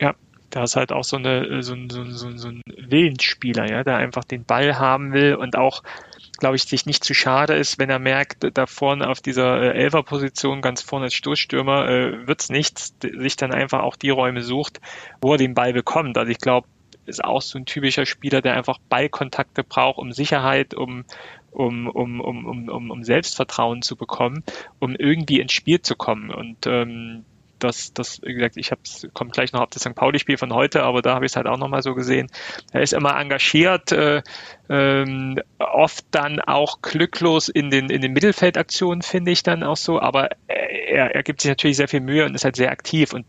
Ja, 0.00 0.14
da 0.50 0.62
ist 0.62 0.76
halt 0.76 0.92
auch 0.92 1.04
so, 1.04 1.16
eine, 1.16 1.62
so, 1.62 1.74
ein, 1.74 1.90
so, 1.90 2.04
so, 2.04 2.48
ein 2.48 2.62
Willensspieler, 2.66 3.68
ja, 3.68 3.82
der 3.82 3.96
einfach 3.96 4.24
den 4.24 4.44
Ball 4.44 4.78
haben 4.78 5.12
will 5.12 5.34
und 5.34 5.56
auch 5.56 5.82
glaube 6.38 6.54
ich, 6.54 6.62
sich 6.62 6.86
nicht 6.86 7.02
zu 7.02 7.14
schade 7.14 7.54
ist, 7.54 7.80
wenn 7.80 7.90
er 7.90 7.98
merkt, 7.98 8.46
da 8.56 8.66
vorne 8.66 9.08
auf 9.08 9.20
dieser 9.20 9.60
äh, 9.60 9.72
Elferposition 9.72 10.62
ganz 10.62 10.82
vorne 10.82 11.06
als 11.06 11.14
Stoßstürmer 11.14 11.88
äh, 11.88 12.28
wird's 12.28 12.48
nichts, 12.48 12.94
sich 13.02 13.34
dann 13.34 13.52
einfach 13.52 13.82
auch 13.82 13.96
die 13.96 14.10
Räume 14.10 14.42
sucht, 14.42 14.80
wo 15.20 15.32
er 15.32 15.38
den 15.38 15.54
Ball 15.54 15.72
bekommt. 15.72 16.16
Also 16.16 16.30
ich 16.30 16.38
glaube, 16.38 16.68
ist 17.08 17.24
auch 17.24 17.42
so 17.42 17.58
ein 17.58 17.64
typischer 17.64 18.06
Spieler, 18.06 18.40
der 18.40 18.54
einfach 18.54 18.78
Ballkontakte 18.88 19.64
braucht, 19.64 19.98
um 19.98 20.12
Sicherheit, 20.12 20.74
um, 20.74 21.04
um, 21.58 21.88
um, 21.88 22.20
um, 22.20 22.68
um, 22.68 22.90
um 22.90 23.04
Selbstvertrauen 23.04 23.82
zu 23.82 23.96
bekommen, 23.96 24.44
um 24.78 24.94
irgendwie 24.94 25.40
ins 25.40 25.52
Spiel 25.52 25.82
zu 25.82 25.96
kommen. 25.96 26.30
Und 26.30 26.66
ähm, 26.66 27.24
das, 27.58 27.92
das, 27.92 28.22
wie 28.22 28.34
gesagt, 28.34 28.56
ich 28.56 28.70
kommt 29.14 29.32
gleich 29.32 29.52
noch 29.52 29.62
auf 29.62 29.70
das 29.70 29.82
St. 29.82 29.96
Pauli-Spiel 29.96 30.36
von 30.36 30.54
heute, 30.54 30.84
aber 30.84 31.02
da 31.02 31.14
habe 31.14 31.26
ich 31.26 31.32
es 31.32 31.36
halt 31.36 31.48
auch 31.48 31.58
nochmal 31.58 31.82
so 31.82 31.96
gesehen. 31.96 32.28
Er 32.72 32.82
ist 32.82 32.92
immer 32.92 33.18
engagiert, 33.18 33.90
äh, 33.90 34.22
ähm, 34.68 35.40
oft 35.58 36.04
dann 36.12 36.38
auch 36.38 36.80
glücklos 36.80 37.48
in 37.48 37.70
den, 37.70 37.90
in 37.90 38.00
den 38.00 38.12
Mittelfeldaktionen, 38.12 39.02
finde 39.02 39.32
ich 39.32 39.42
dann 39.42 39.64
auch 39.64 39.76
so, 39.76 40.00
aber 40.00 40.28
er, 40.46 41.16
er 41.16 41.22
gibt 41.24 41.40
sich 41.40 41.48
natürlich 41.48 41.76
sehr 41.76 41.88
viel 41.88 42.00
Mühe 42.00 42.24
und 42.24 42.36
ist 42.36 42.44
halt 42.44 42.54
sehr 42.54 42.70
aktiv 42.70 43.12
und 43.12 43.26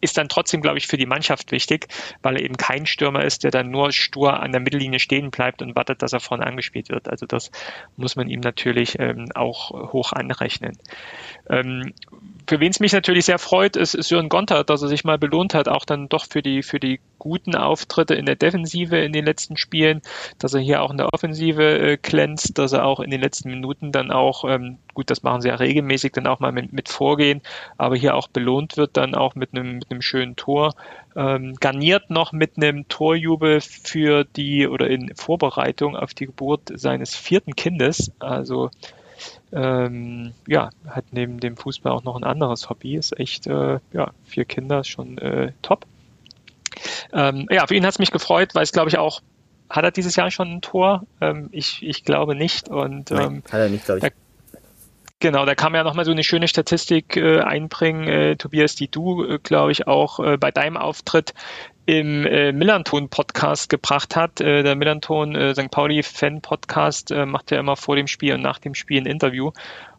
ist 0.00 0.18
dann 0.18 0.28
trotzdem, 0.28 0.62
glaube 0.62 0.78
ich, 0.78 0.86
für 0.86 0.96
die 0.96 1.06
Mannschaft 1.06 1.52
wichtig, 1.52 1.88
weil 2.22 2.36
er 2.36 2.42
eben 2.42 2.56
kein 2.56 2.86
Stürmer 2.86 3.24
ist, 3.24 3.44
der 3.44 3.50
dann 3.50 3.70
nur 3.70 3.92
stur 3.92 4.40
an 4.40 4.52
der 4.52 4.60
Mittellinie 4.60 4.98
stehen 4.98 5.30
bleibt 5.30 5.62
und 5.62 5.76
wartet, 5.76 6.02
dass 6.02 6.12
er 6.12 6.20
vorne 6.20 6.46
angespielt 6.46 6.88
wird. 6.88 7.08
Also 7.08 7.26
das 7.26 7.50
muss 7.96 8.16
man 8.16 8.28
ihm 8.28 8.40
natürlich 8.40 8.98
ähm, 8.98 9.28
auch 9.34 9.92
hoch 9.92 10.12
anrechnen. 10.12 10.78
Ähm, 11.50 11.92
für 12.48 12.60
wen 12.60 12.70
es 12.70 12.80
mich 12.80 12.92
natürlich 12.92 13.24
sehr 13.24 13.38
freut, 13.38 13.76
ist, 13.76 13.94
Jürgen 14.10 14.28
Gonter, 14.28 14.64
dass 14.64 14.82
er 14.82 14.88
sich 14.88 15.04
mal 15.04 15.18
belohnt 15.18 15.54
hat, 15.54 15.68
auch 15.68 15.84
dann 15.84 16.08
doch 16.08 16.26
für 16.28 16.42
die, 16.42 16.62
für 16.62 16.80
die 16.80 17.00
guten 17.18 17.54
Auftritte 17.54 18.14
in 18.14 18.26
der 18.26 18.36
Defensive 18.36 18.96
in 18.96 19.12
den 19.12 19.24
letzten 19.24 19.56
Spielen, 19.56 20.02
dass 20.38 20.54
er 20.54 20.60
hier 20.60 20.82
auch 20.82 20.90
in 20.90 20.98
der 20.98 21.12
Offensive 21.12 21.78
äh, 21.78 21.96
glänzt, 21.96 22.58
dass 22.58 22.72
er 22.72 22.84
auch 22.84 23.00
in 23.00 23.10
den 23.10 23.20
letzten 23.20 23.50
Minuten 23.50 23.92
dann 23.92 24.10
auch, 24.10 24.44
ähm, 24.44 24.78
gut, 24.94 25.10
das 25.10 25.22
machen 25.22 25.40
sie 25.40 25.48
ja 25.48 25.56
regelmäßig, 25.56 26.12
dann 26.12 26.26
auch 26.26 26.40
mal 26.40 26.52
mit, 26.52 26.72
mit 26.72 26.88
vorgehen, 26.88 27.42
aber 27.76 27.96
hier 27.96 28.14
auch 28.14 28.28
belohnt 28.28 28.76
wird 28.76 28.96
dann 28.96 29.14
auch 29.14 29.34
mit 29.34 29.52
einem, 29.52 29.80
mit 29.88 30.04
schönen 30.04 30.36
Tor. 30.36 30.74
Ähm, 31.16 31.54
garniert 31.60 32.10
noch 32.10 32.32
mit 32.32 32.56
einem 32.56 32.86
Torjubel 32.88 33.60
für 33.60 34.24
die 34.24 34.68
oder 34.68 34.88
in 34.88 35.14
Vorbereitung 35.16 35.96
auf 35.96 36.14
die 36.14 36.26
Geburt 36.26 36.70
seines 36.74 37.16
vierten 37.16 37.56
Kindes. 37.56 38.12
Also 38.18 38.70
ähm, 39.52 40.32
ja, 40.46 40.70
hat 40.86 41.06
neben 41.12 41.40
dem 41.40 41.56
Fußball 41.56 41.92
auch 41.92 42.04
noch 42.04 42.16
ein 42.16 42.24
anderes 42.24 42.68
Hobby, 42.70 42.96
ist 42.96 43.18
echt, 43.18 43.46
äh, 43.46 43.80
ja, 43.92 44.12
vier 44.24 44.44
Kinder 44.44 44.84
schon 44.84 45.18
äh, 45.18 45.52
top. 45.62 45.86
Ähm, 47.12 47.46
ja, 47.50 47.66
für 47.66 47.74
ihn 47.74 47.84
hat 47.84 47.92
es 47.92 47.98
mich 47.98 48.10
gefreut, 48.10 48.54
weil 48.54 48.62
es 48.62 48.72
glaube 48.72 48.88
ich 48.88 48.98
auch, 48.98 49.20
hat 49.70 49.84
er 49.84 49.90
dieses 49.90 50.16
Jahr 50.16 50.30
schon 50.30 50.48
ein 50.48 50.60
Tor? 50.60 51.06
Ähm, 51.20 51.48
ich, 51.52 51.82
ich 51.82 52.04
glaube 52.04 52.34
nicht. 52.34 52.68
Und, 52.68 53.10
Nein, 53.10 53.26
ähm, 53.26 53.42
hat 53.50 53.60
er 53.60 53.68
nicht, 53.68 53.84
glaube 53.84 54.06
ich. 54.06 54.12
Genau, 55.20 55.44
da 55.44 55.56
kann 55.56 55.72
man 55.72 55.80
ja 55.80 55.84
nochmal 55.84 56.04
so 56.04 56.12
eine 56.12 56.22
schöne 56.22 56.46
Statistik 56.46 57.16
äh, 57.16 57.40
einbringen, 57.40 58.06
äh, 58.06 58.36
Tobias, 58.36 58.76
die 58.76 58.88
du, 58.88 59.24
äh, 59.24 59.38
glaube 59.42 59.72
ich, 59.72 59.88
auch 59.88 60.20
äh, 60.20 60.36
bei 60.36 60.52
deinem 60.52 60.76
Auftritt 60.76 61.34
im 61.86 62.24
äh, 62.24 62.52
Millanton-Podcast 62.52 63.68
gebracht 63.68 64.14
hat. 64.14 64.40
Äh, 64.40 64.62
der 64.62 64.76
Millanton 64.76 65.34
äh, 65.34 65.54
St. 65.54 65.72
Pauli-Fan-Podcast 65.72 67.10
macht 67.26 67.50
ja 67.50 67.58
immer 67.58 67.74
vor 67.74 67.96
dem 67.96 68.06
Spiel 68.06 68.34
und 68.34 68.42
nach 68.42 68.60
dem 68.60 68.74
Spiel 68.74 69.02
ein 69.02 69.06
Interview. 69.06 69.50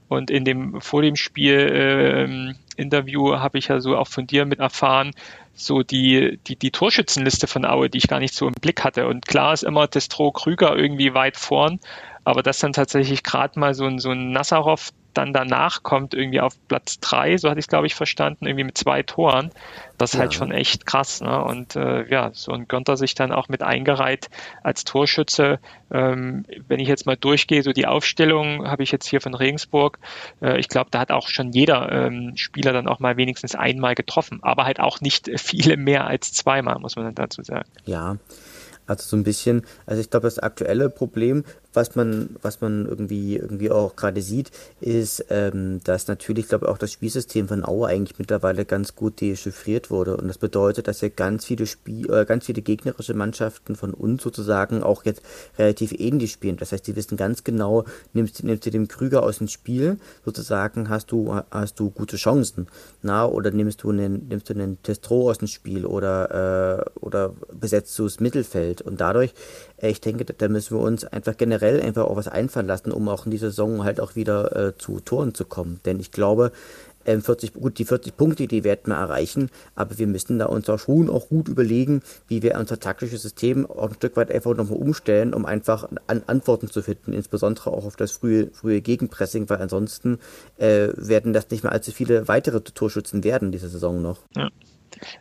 Und 0.09 0.31
in 0.31 0.43
dem 0.43 0.81
vor 0.81 1.01
dem 1.01 1.15
Spiel 1.15 1.55
äh, 1.55 2.81
Interview 2.81 3.37
habe 3.37 3.59
ich 3.59 3.67
ja 3.67 3.79
so 3.79 3.95
auch 3.95 4.07
von 4.07 4.27
dir 4.27 4.45
mit 4.45 4.59
erfahren, 4.59 5.11
so 5.53 5.83
die, 5.83 6.39
die, 6.47 6.55
die 6.55 6.71
Torschützenliste 6.71 7.45
von 7.45 7.65
Aue, 7.65 7.89
die 7.89 7.99
ich 7.99 8.07
gar 8.07 8.19
nicht 8.19 8.33
so 8.33 8.47
im 8.47 8.53
Blick 8.53 8.83
hatte. 8.83 9.07
Und 9.07 9.27
klar 9.27 9.53
ist 9.53 9.63
immer 9.63 9.87
Destro 9.87 10.31
Krüger 10.31 10.75
irgendwie 10.75 11.13
weit 11.13 11.37
vorn, 11.37 11.79
aber 12.23 12.41
dass 12.41 12.59
dann 12.59 12.73
tatsächlich 12.73 13.23
gerade 13.23 13.59
mal 13.59 13.73
so 13.73 13.85
ein, 13.85 13.99
so 13.99 14.09
ein 14.09 14.31
Nassarov 14.31 14.89
dann 15.13 15.33
danach 15.33 15.83
kommt, 15.83 16.13
irgendwie 16.13 16.41
auf 16.41 16.55
Platz 16.67 16.99
drei, 16.99 17.37
so 17.37 17.49
hatte 17.49 17.59
ich 17.59 17.65
es, 17.65 17.69
glaube 17.69 17.87
ich, 17.87 17.95
verstanden, 17.95 18.45
irgendwie 18.45 18.63
mit 18.63 18.77
zwei 18.77 19.03
Toren. 19.03 19.51
Das 19.97 20.13
ist 20.13 20.19
halt 20.19 20.33
ja. 20.33 20.39
halt 20.39 20.49
schon 20.49 20.57
echt 20.57 20.85
krass. 20.85 21.21
Ne? 21.21 21.43
Und 21.43 21.75
äh, 21.75 22.07
ja, 22.09 22.31
so 22.33 22.51
ein 22.51 22.67
Gönter 22.67 22.95
sich 22.95 23.15
dann 23.15 23.31
auch 23.31 23.49
mit 23.49 23.63
eingereiht 23.63 24.29
als 24.63 24.85
Torschütze. 24.85 25.59
Ähm, 25.91 26.45
wenn 26.67 26.79
ich 26.79 26.87
jetzt 26.87 27.05
mal 27.05 27.17
durchgehe, 27.17 27.63
so 27.63 27.73
die 27.73 27.87
Aufstellung 27.87 28.67
habe 28.67 28.83
ich 28.83 28.91
jetzt 28.91 29.07
hier 29.07 29.19
von 29.19 29.33
Regensburg. 29.33 29.99
Äh, 30.41 30.59
ich 30.59 30.69
glaube, 30.69 30.89
da 30.91 30.99
hat 30.99 31.11
auch 31.11 31.27
schon 31.27 31.51
jeder 31.51 31.91
ähm, 31.91 32.37
Spieler 32.37 32.71
dann 32.71 32.87
auch 32.87 32.99
mal 32.99 33.17
wenigstens 33.17 33.55
einmal 33.55 33.95
getroffen, 33.95 34.39
aber 34.41 34.65
halt 34.65 34.79
auch 34.79 35.01
nicht 35.01 35.29
viele 35.39 35.75
mehr 35.75 36.07
als 36.07 36.31
zweimal, 36.31 36.79
muss 36.79 36.95
man 36.95 37.05
dann 37.05 37.15
dazu 37.15 37.43
sagen. 37.43 37.67
Ja, 37.85 38.17
also 38.89 39.07
so 39.07 39.17
ein 39.17 39.23
bisschen, 39.23 39.65
also 39.85 40.01
ich 40.01 40.09
glaube, 40.09 40.25
das 40.25 40.39
aktuelle 40.39 40.89
Problem 40.89 41.43
was 41.73 41.95
man, 41.95 42.35
was 42.41 42.61
man 42.61 42.85
irgendwie, 42.85 43.37
irgendwie 43.37 43.69
auch 43.71 43.95
gerade 43.95 44.21
sieht, 44.21 44.51
ist, 44.81 45.25
ähm, 45.29 45.81
dass 45.83 46.07
natürlich, 46.07 46.47
glaube 46.47 46.65
ich, 46.65 46.71
auch 46.71 46.77
das 46.77 46.91
Spielsystem 46.91 47.47
von 47.47 47.63
Aue 47.63 47.87
eigentlich 47.87 48.17
mittlerweile 48.17 48.65
ganz 48.65 48.95
gut 48.95 49.21
dechiffriert 49.21 49.91
wurde. 49.91 50.17
Und 50.17 50.27
das 50.27 50.37
bedeutet, 50.37 50.87
dass 50.87 51.01
ja 51.01 51.09
ganz 51.09 51.45
viele 51.45 51.67
Spiel, 51.67 52.11
äh, 52.11 52.25
ganz 52.25 52.45
viele 52.45 52.61
gegnerische 52.61 53.13
Mannschaften 53.13 53.75
von 53.75 53.93
uns 53.93 54.23
sozusagen 54.23 54.81
auch 54.81 55.05
jetzt 55.05 55.21
relativ 55.57 55.91
ähnlich 55.91 56.31
spielen. 56.31 56.57
Das 56.57 56.71
heißt, 56.71 56.87
die 56.87 56.95
wissen 56.95 57.17
ganz 57.17 57.43
genau, 57.43 57.85
nimmst, 58.13 58.43
nimmst 58.43 58.65
du 58.65 58.71
den 58.71 58.87
Krüger 58.87 59.23
aus 59.23 59.37
dem 59.37 59.47
Spiel, 59.47 59.97
sozusagen 60.25 60.89
hast 60.89 61.11
du, 61.11 61.39
hast 61.51 61.79
du 61.79 61.91
gute 61.91 62.17
Chancen. 62.17 62.67
Na, 63.01 63.25
oder 63.25 63.51
nimmst 63.51 63.83
du 63.83 63.91
einen, 63.91 64.27
nimmst 64.27 64.49
du 64.49 64.53
einen 64.53 64.81
Testro 64.81 65.29
aus 65.29 65.37
dem 65.37 65.47
Spiel 65.47 65.85
oder, 65.85 66.85
äh, 66.95 66.99
oder 66.99 67.33
besetzt 67.53 67.97
du 67.99 68.05
das 68.05 68.19
Mittelfeld. 68.19 68.81
Und 68.81 68.99
dadurch, 68.99 69.33
ich 69.81 70.01
denke, 70.01 70.25
da 70.25 70.47
müssen 70.47 70.77
wir 70.77 70.81
uns 70.81 71.05
einfach 71.05 71.37
generell 71.37 71.81
einfach 71.81 72.05
auch 72.05 72.15
was 72.15 72.27
einfallen 72.27 72.67
lassen, 72.67 72.91
um 72.91 73.07
auch 73.07 73.25
in 73.25 73.31
die 73.31 73.37
Saison 73.37 73.83
halt 73.83 73.99
auch 73.99 74.15
wieder 74.15 74.55
äh, 74.55 74.77
zu 74.77 74.99
Toren 74.99 75.33
zu 75.33 75.45
kommen. 75.45 75.79
Denn 75.85 75.99
ich 75.99 76.11
glaube, 76.11 76.51
40, 77.05 77.55
ähm, 77.55 77.61
gut, 77.61 77.79
die 77.79 77.85
40 77.85 78.15
Punkte, 78.15 78.47
die 78.47 78.63
werden 78.63 78.87
wir 78.87 78.95
erreichen, 78.95 79.49
aber 79.75 79.97
wir 79.97 80.07
müssen 80.07 80.39
da 80.39 80.45
uns 80.45 80.69
auch 80.69 80.79
schon 80.79 81.09
auch 81.09 81.29
gut 81.29 81.47
überlegen, 81.47 82.01
wie 82.27 82.43
wir 82.43 82.55
unser 82.57 82.79
taktisches 82.79 83.21
System 83.21 83.65
auch 83.65 83.89
ein 83.89 83.95
Stück 83.95 84.15
weit 84.17 84.31
einfach 84.31 84.55
nochmal 84.55 84.77
umstellen, 84.77 85.33
um 85.33 85.45
einfach 85.45 85.89
an 86.07 86.23
Antworten 86.27 86.69
zu 86.69 86.81
finden, 86.81 87.13
insbesondere 87.13 87.71
auch 87.71 87.85
auf 87.85 87.95
das 87.95 88.11
frühe, 88.11 88.49
frühe 88.51 88.81
Gegenpressing, 88.81 89.49
weil 89.49 89.61
ansonsten 89.61 90.19
äh, 90.57 90.89
werden 90.95 91.33
das 91.33 91.49
nicht 91.49 91.63
mehr 91.63 91.71
allzu 91.71 91.91
viele 91.91 92.27
weitere 92.27 92.61
Torschützen 92.61 93.23
werden 93.23 93.51
diese 93.51 93.69
Saison 93.69 94.01
noch. 94.01 94.19
Ja. 94.35 94.49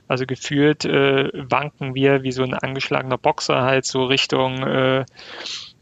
Also 0.07 0.27
gefühlt 0.27 0.85
äh, 0.85 1.31
wanken 1.33 1.95
wir 1.95 2.23
wie 2.23 2.33
so 2.33 2.43
ein 2.43 2.55
angeschlagener 2.55 3.19
Boxer 3.19 3.63
halt 3.63 3.85
so 3.85 4.05
Richtung 4.05 4.63
äh, 4.63 5.05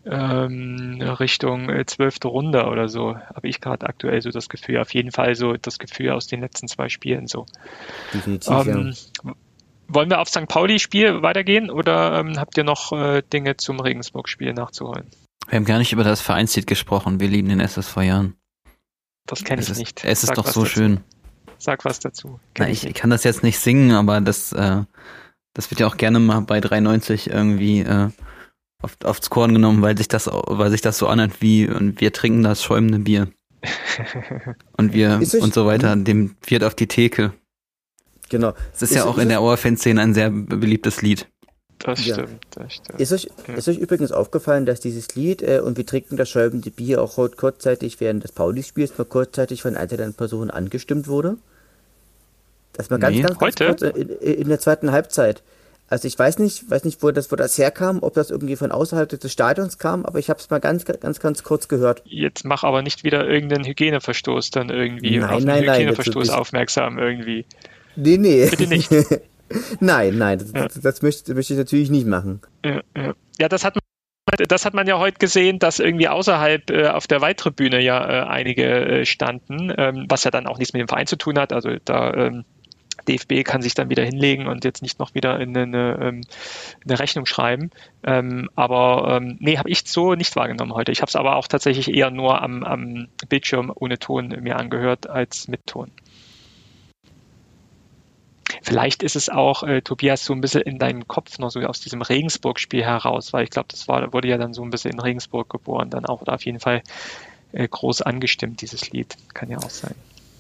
ähm, 0.09 1.01
Richtung 1.03 1.69
äh, 1.69 1.85
zwölfte 1.85 2.29
Runde 2.29 2.67
oder 2.67 2.89
so, 2.89 3.17
habe 3.17 3.49
ich 3.49 3.61
gerade 3.61 3.87
aktuell 3.87 4.23
so 4.23 4.31
das 4.31 4.49
Gefühl. 4.49 4.79
Auf 4.79 4.95
jeden 4.95 5.11
Fall 5.11 5.35
so 5.35 5.55
das 5.55 5.79
Gefühl 5.79 6.11
aus 6.11 6.27
den 6.27 6.41
letzten 6.41 6.69
zwei 6.69 6.89
Spielen 6.89 7.27
so. 7.27 7.47
Definitiv, 8.15 8.67
ähm, 8.67 8.95
ja. 9.25 9.33
Wollen 9.89 10.11
wir 10.11 10.21
auf 10.21 10.29
St. 10.29 10.49
Pauli-Spiel 10.49 11.23
weitergehen 11.23 11.71
oder 11.71 12.19
ähm, 12.19 12.39
habt 12.39 12.57
ihr 12.57 12.65
noch 12.65 12.93
äh, 12.93 13.23
Dinge 13.23 13.57
zum 13.57 13.79
Regensburg-Spiel 13.79 14.53
nachzuholen? 14.53 15.07
Wir 15.49 15.57
haben 15.57 15.65
gar 15.65 15.79
nicht 15.79 15.93
über 15.93 16.03
das 16.03 16.21
Vereinslied 16.21 16.67
gesprochen. 16.67 17.21
Wir 17.21 17.29
lieben 17.29 17.49
den 17.49 17.61
SS 17.61 17.89
vor 17.89 18.03
Jahren. 18.03 18.35
Das 19.27 19.45
kenne 19.45 19.63
ich 19.63 19.69
ist, 19.69 19.79
nicht. 19.79 20.05
Es 20.05 20.23
ist 20.23 20.29
Sag 20.29 20.37
doch 20.37 20.47
so 20.47 20.63
dazu. 20.63 20.73
schön. 20.73 21.01
Sag 21.59 21.85
was 21.85 21.99
dazu. 22.01 22.41
Na, 22.59 22.69
ich, 22.69 22.87
ich, 22.87 22.95
kann 22.95 23.11
das 23.11 23.25
jetzt 23.25 23.43
nicht 23.43 23.59
singen, 23.59 23.93
aber 23.93 24.21
das, 24.21 24.53
äh, 24.53 24.83
das 25.55 25.71
wird 25.71 25.81
ja 25.81 25.87
auch 25.87 25.97
gerne 25.97 26.19
mal 26.19 26.41
bei 26.41 26.59
3,90 26.59 27.31
irgendwie 27.31 27.81
äh, 27.81 28.11
auf, 28.83 28.97
aufs 29.05 29.31
Korn 29.31 29.53
genommen, 29.53 29.83
weil 29.83 29.97
sich 29.97 30.09
das, 30.09 30.27
weil 30.27 30.71
sich 30.71 30.83
das 30.83 30.99
so 30.99 31.09
anhört 31.09 31.41
wie, 31.41 31.69
und 31.69 32.01
wir 32.01 32.13
trinken 32.13 32.43
das 32.43 32.63
schäumende 32.63 32.99
Bier. 32.99 33.29
und 34.77 34.93
wir, 34.93 35.21
und 35.41 35.55
so 35.55 35.67
weiter, 35.67 35.97
dem 35.97 36.37
Viert 36.43 36.63
auf 36.63 36.75
die 36.75 36.87
Theke. 36.87 37.33
Genau. 38.29 38.55
Es 38.73 38.83
ist, 38.83 38.91
ist 38.91 38.97
ja 38.97 39.05
auch 39.05 39.17
ist 39.17 39.23
in 39.23 39.29
der 39.29 39.41
Auerfan-Szene 39.41 40.01
ein 40.01 40.15
sehr 40.15 40.31
beliebtes 40.31 41.03
Lied. 41.03 41.29
Das 41.79 42.01
stimmt, 42.01 42.19
ja. 42.19 42.63
das 42.63 42.73
stimmt. 42.73 43.01
Ist 43.01 43.13
euch, 43.13 43.29
ja. 43.49 43.55
ist 43.55 43.69
euch 43.69 43.79
übrigens 43.79 44.13
aufgefallen, 44.13 44.67
dass 44.67 44.81
dieses 44.81 45.15
Lied 45.15 45.43
äh, 45.43 45.61
und 45.61 45.77
wir 45.77 45.87
trinken 45.87 46.17
das 46.17 46.29
schäumende 46.29 46.71
Bier 46.71 47.03
auch 47.03 47.17
heute 47.17 47.37
kurzzeitig 47.37 48.01
während 48.01 48.25
des 48.25 48.33
Pauli-Spiels 48.33 48.97
mal 48.97 49.05
kurzzeitig 49.05 49.63
von 49.63 49.77
einzelnen 49.77 50.15
Personen 50.15 50.51
angestimmt 50.51 51.07
wurde? 51.09 51.37
Das 52.73 52.91
mal 52.91 52.99
ganz, 52.99 53.17
nee. 53.17 53.23
ganz, 53.23 53.39
ganz 53.39 53.61
heute? 53.61 53.67
kurz 53.67 53.83
in, 53.83 54.09
in 54.09 54.49
der 54.49 54.59
zweiten 54.59 54.93
Halbzeit. 54.93 55.43
Also 55.89 56.09
ich 56.09 56.19
weiß 56.19 56.39
nicht, 56.41 56.69
weiß 56.69 56.85
nicht, 56.85 57.03
wo 57.03 57.13
das, 57.13 57.31
wo 57.31 57.37
das 57.37 57.57
herkam, 57.59 57.99
ob 58.03 58.15
das 58.15 58.31
irgendwie 58.31 58.57
von 58.57 58.73
außerhalb 58.73 59.09
des 59.09 59.33
Stadions 59.33 59.79
kam, 59.79 60.05
aber 60.05 60.19
ich 60.19 60.29
habe 60.29 60.41
es 60.41 60.51
mal 60.51 60.59
ganz, 60.59 60.85
ganz, 60.85 61.21
ganz 61.21 61.45
kurz 61.45 61.69
gehört. 61.69 62.03
Jetzt 62.05 62.45
mach 62.45 62.65
aber 62.65 62.83
nicht 62.83 63.05
wieder 63.05 63.29
irgendeinen 63.29 63.65
Hygieneverstoß 63.65 64.51
dann 64.51 64.71
irgendwie 64.71 65.19
nein, 65.19 65.31
auf 65.31 65.45
nein, 65.45 65.63
Hygieneverstoß 65.63 66.29
nein, 66.29 66.37
aufmerksam 66.37 66.99
irgendwie. 66.99 67.45
Nee, 67.95 68.19
nee. 68.19 68.49
Bitte 68.51 68.67
nicht. 68.67 68.91
nein, 69.81 70.19
nein, 70.19 70.39
das, 70.39 70.53
ja. 70.53 70.69
das, 70.83 71.03
möchte, 71.03 71.35
möchte 71.35 71.53
ich 71.53 71.59
natürlich 71.59 71.91
nicht 71.91 72.07
machen. 72.07 72.41
Ja, 72.65 72.83
ja. 72.97 73.15
ja 73.39 73.49
das 73.49 73.65
hat 73.65 73.75
man 73.75 73.83
das 74.49 74.65
hat 74.65 74.75
man 74.75 74.89
ja 74.89 74.99
heute 74.99 75.19
gesehen, 75.19 75.61
dass 75.61 75.79
irgendwie 75.79 76.09
außerhalb 76.09 76.69
äh, 76.71 76.89
auf 76.89 77.07
der 77.07 77.21
Weittribüne 77.21 77.81
ja 77.81 78.05
äh, 78.05 78.27
einige 78.27 78.65
äh, 78.65 79.07
standen, 79.07 79.73
ähm, 79.79 80.07
was 80.09 80.25
ja 80.25 80.33
dann 80.33 80.49
auch 80.49 80.59
nichts 80.59 80.75
mit 80.75 80.81
dem 80.81 80.89
Verein 80.89 81.07
zu 81.07 81.17
tun 81.17 81.39
hat. 81.39 81.53
Also 81.53 81.71
da 81.85 82.13
ähm, 82.13 82.45
DFB 83.07 83.45
kann 83.45 83.63
sich 83.63 83.75
dann 83.75 83.89
wieder 83.89 84.05
hinlegen 84.05 84.47
und 84.47 84.65
jetzt 84.65 84.83
nicht 84.83 84.99
noch 84.99 85.15
wieder 85.15 85.39
in 85.39 85.57
eine, 85.57 85.99
ähm, 86.01 86.21
eine 86.85 86.99
Rechnung 86.99 87.27
schreiben. 87.27 87.71
Ähm, 88.05 88.51
aber 88.57 89.17
ähm, 89.17 89.37
nee, 89.41 89.59
habe 89.59 89.71
ich 89.71 89.83
so 89.87 90.15
nicht 90.15 90.35
wahrgenommen 90.37 90.75
heute. 90.75 90.93
Ich 90.93 91.03
habe 91.03 91.09
es 91.09 91.17
aber 91.17 91.37
auch 91.37 91.47
tatsächlich 91.47 91.93
eher 91.95 92.11
nur 92.11 92.43
am, 92.43 92.65
am 92.65 93.09
Bildschirm 93.29 93.73
ohne 93.75 93.99
Ton 93.99 94.29
mir 94.41 94.57
angehört 94.57 95.09
als 95.09 95.49
mit 95.49 95.67
Ton. 95.67 95.91
Vielleicht 98.63 99.03
ist 99.03 99.17
es 99.17 99.29
auch, 99.29 99.63
äh, 99.63 99.83
Tobias, 99.83 100.25
so 100.25 100.33
ein 100.33 100.41
bisschen 100.41 100.63
in 100.63 100.79
deinem 100.79 101.09
Kopf 101.09 101.39
noch 101.39 101.51
so 101.51 101.61
aus 101.61 101.81
diesem 101.81 102.03
Regensburg-Spiel 102.03 102.85
heraus, 102.85 103.33
weil 103.33 103.45
ich 103.45 103.51
glaube, 103.51 103.69
das 103.71 103.89
war, 103.89 104.13
wurde 104.13 104.29
ja 104.29 104.39
dann 104.39 104.55
so 104.55 104.63
ein 104.63 104.71
bisschen 104.71 104.93
in 104.93 105.01
Regensburg 105.01 105.49
geboren, 105.49 105.91
dann 105.91 106.07
auch 106.07 106.27
auf 106.27 106.45
jeden 106.45 106.61
Fall 106.61 106.83
äh, 107.53 107.67
groß 107.69 108.03
angestimmt, 108.03 108.63
dieses 108.63 108.91
Lied. 108.91 109.17
Kann 109.35 109.51
ja 109.51 109.59
auch 109.59 109.71
sein. 109.71 109.95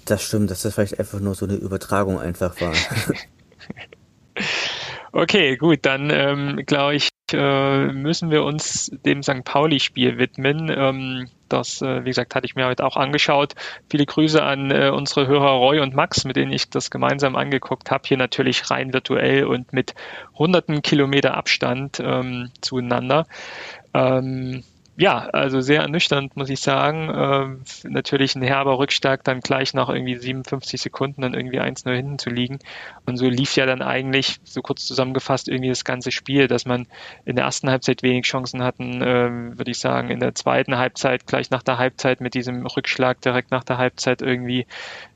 Das 0.04 0.22
stimmt, 0.22 0.50
dass 0.50 0.62
das 0.62 0.75
vielleicht 0.75 0.98
einfach 0.98 1.18
nur 1.18 1.34
so 1.34 1.46
eine 1.46 1.56
Übertragung 1.56 2.20
einfach 2.20 2.60
war. 2.60 2.72
okay, 5.12 5.56
gut, 5.56 5.80
dann 5.82 6.10
ähm, 6.10 6.62
glaube 6.64 6.94
ich, 6.94 7.08
äh, 7.32 7.86
müssen 7.86 8.30
wir 8.30 8.44
uns 8.44 8.90
dem 9.04 9.22
St. 9.22 9.44
Pauli-Spiel 9.44 10.18
widmen. 10.18 10.70
Ähm, 10.70 11.28
das, 11.48 11.82
äh, 11.82 12.04
wie 12.04 12.10
gesagt, 12.10 12.34
hatte 12.34 12.46
ich 12.46 12.56
mir 12.56 12.66
heute 12.66 12.84
auch 12.84 12.96
angeschaut. 12.96 13.54
Viele 13.90 14.06
Grüße 14.06 14.42
an 14.42 14.70
äh, 14.70 14.90
unsere 14.90 15.26
Hörer 15.26 15.52
Roy 15.52 15.80
und 15.80 15.94
Max, 15.94 16.24
mit 16.24 16.36
denen 16.36 16.52
ich 16.52 16.70
das 16.70 16.90
gemeinsam 16.90 17.36
angeguckt 17.36 17.90
habe. 17.90 18.02
Hier 18.06 18.16
natürlich 18.16 18.70
rein 18.70 18.92
virtuell 18.92 19.44
und 19.44 19.72
mit 19.72 19.94
hunderten 20.34 20.82
Kilometer 20.82 21.34
Abstand 21.34 22.00
ähm, 22.00 22.50
zueinander. 22.60 23.26
Ähm, 23.94 24.64
ja, 24.98 25.28
also 25.32 25.60
sehr 25.60 25.82
ernüchternd, 25.82 26.36
muss 26.36 26.48
ich 26.48 26.60
sagen. 26.60 27.10
Ähm, 27.14 27.62
natürlich 27.84 28.34
ein 28.34 28.42
herber 28.42 28.78
Rückschlag, 28.78 29.24
dann 29.24 29.40
gleich 29.40 29.74
nach 29.74 29.90
irgendwie 29.90 30.16
57 30.16 30.80
Sekunden 30.80 31.20
dann 31.20 31.34
irgendwie 31.34 31.60
1-0 31.60 31.94
hinten 31.94 32.18
zu 32.18 32.30
liegen. 32.30 32.58
Und 33.04 33.18
so 33.18 33.28
lief 33.28 33.56
ja 33.56 33.66
dann 33.66 33.82
eigentlich, 33.82 34.38
so 34.44 34.62
kurz 34.62 34.86
zusammengefasst, 34.86 35.48
irgendwie 35.48 35.68
das 35.68 35.84
ganze 35.84 36.12
Spiel, 36.12 36.48
dass 36.48 36.64
man 36.64 36.86
in 37.26 37.36
der 37.36 37.44
ersten 37.44 37.68
Halbzeit 37.68 38.02
wenig 38.02 38.24
Chancen 38.24 38.62
hatten, 38.62 39.02
ähm, 39.02 39.58
würde 39.58 39.70
ich 39.70 39.78
sagen, 39.78 40.08
in 40.08 40.20
der 40.20 40.34
zweiten 40.34 40.78
Halbzeit, 40.78 41.26
gleich 41.26 41.50
nach 41.50 41.62
der 41.62 41.76
Halbzeit 41.76 42.22
mit 42.22 42.32
diesem 42.32 42.64
Rückschlag 42.64 43.20
direkt 43.20 43.50
nach 43.50 43.64
der 43.64 43.76
Halbzeit 43.76 44.22
irgendwie 44.22 44.66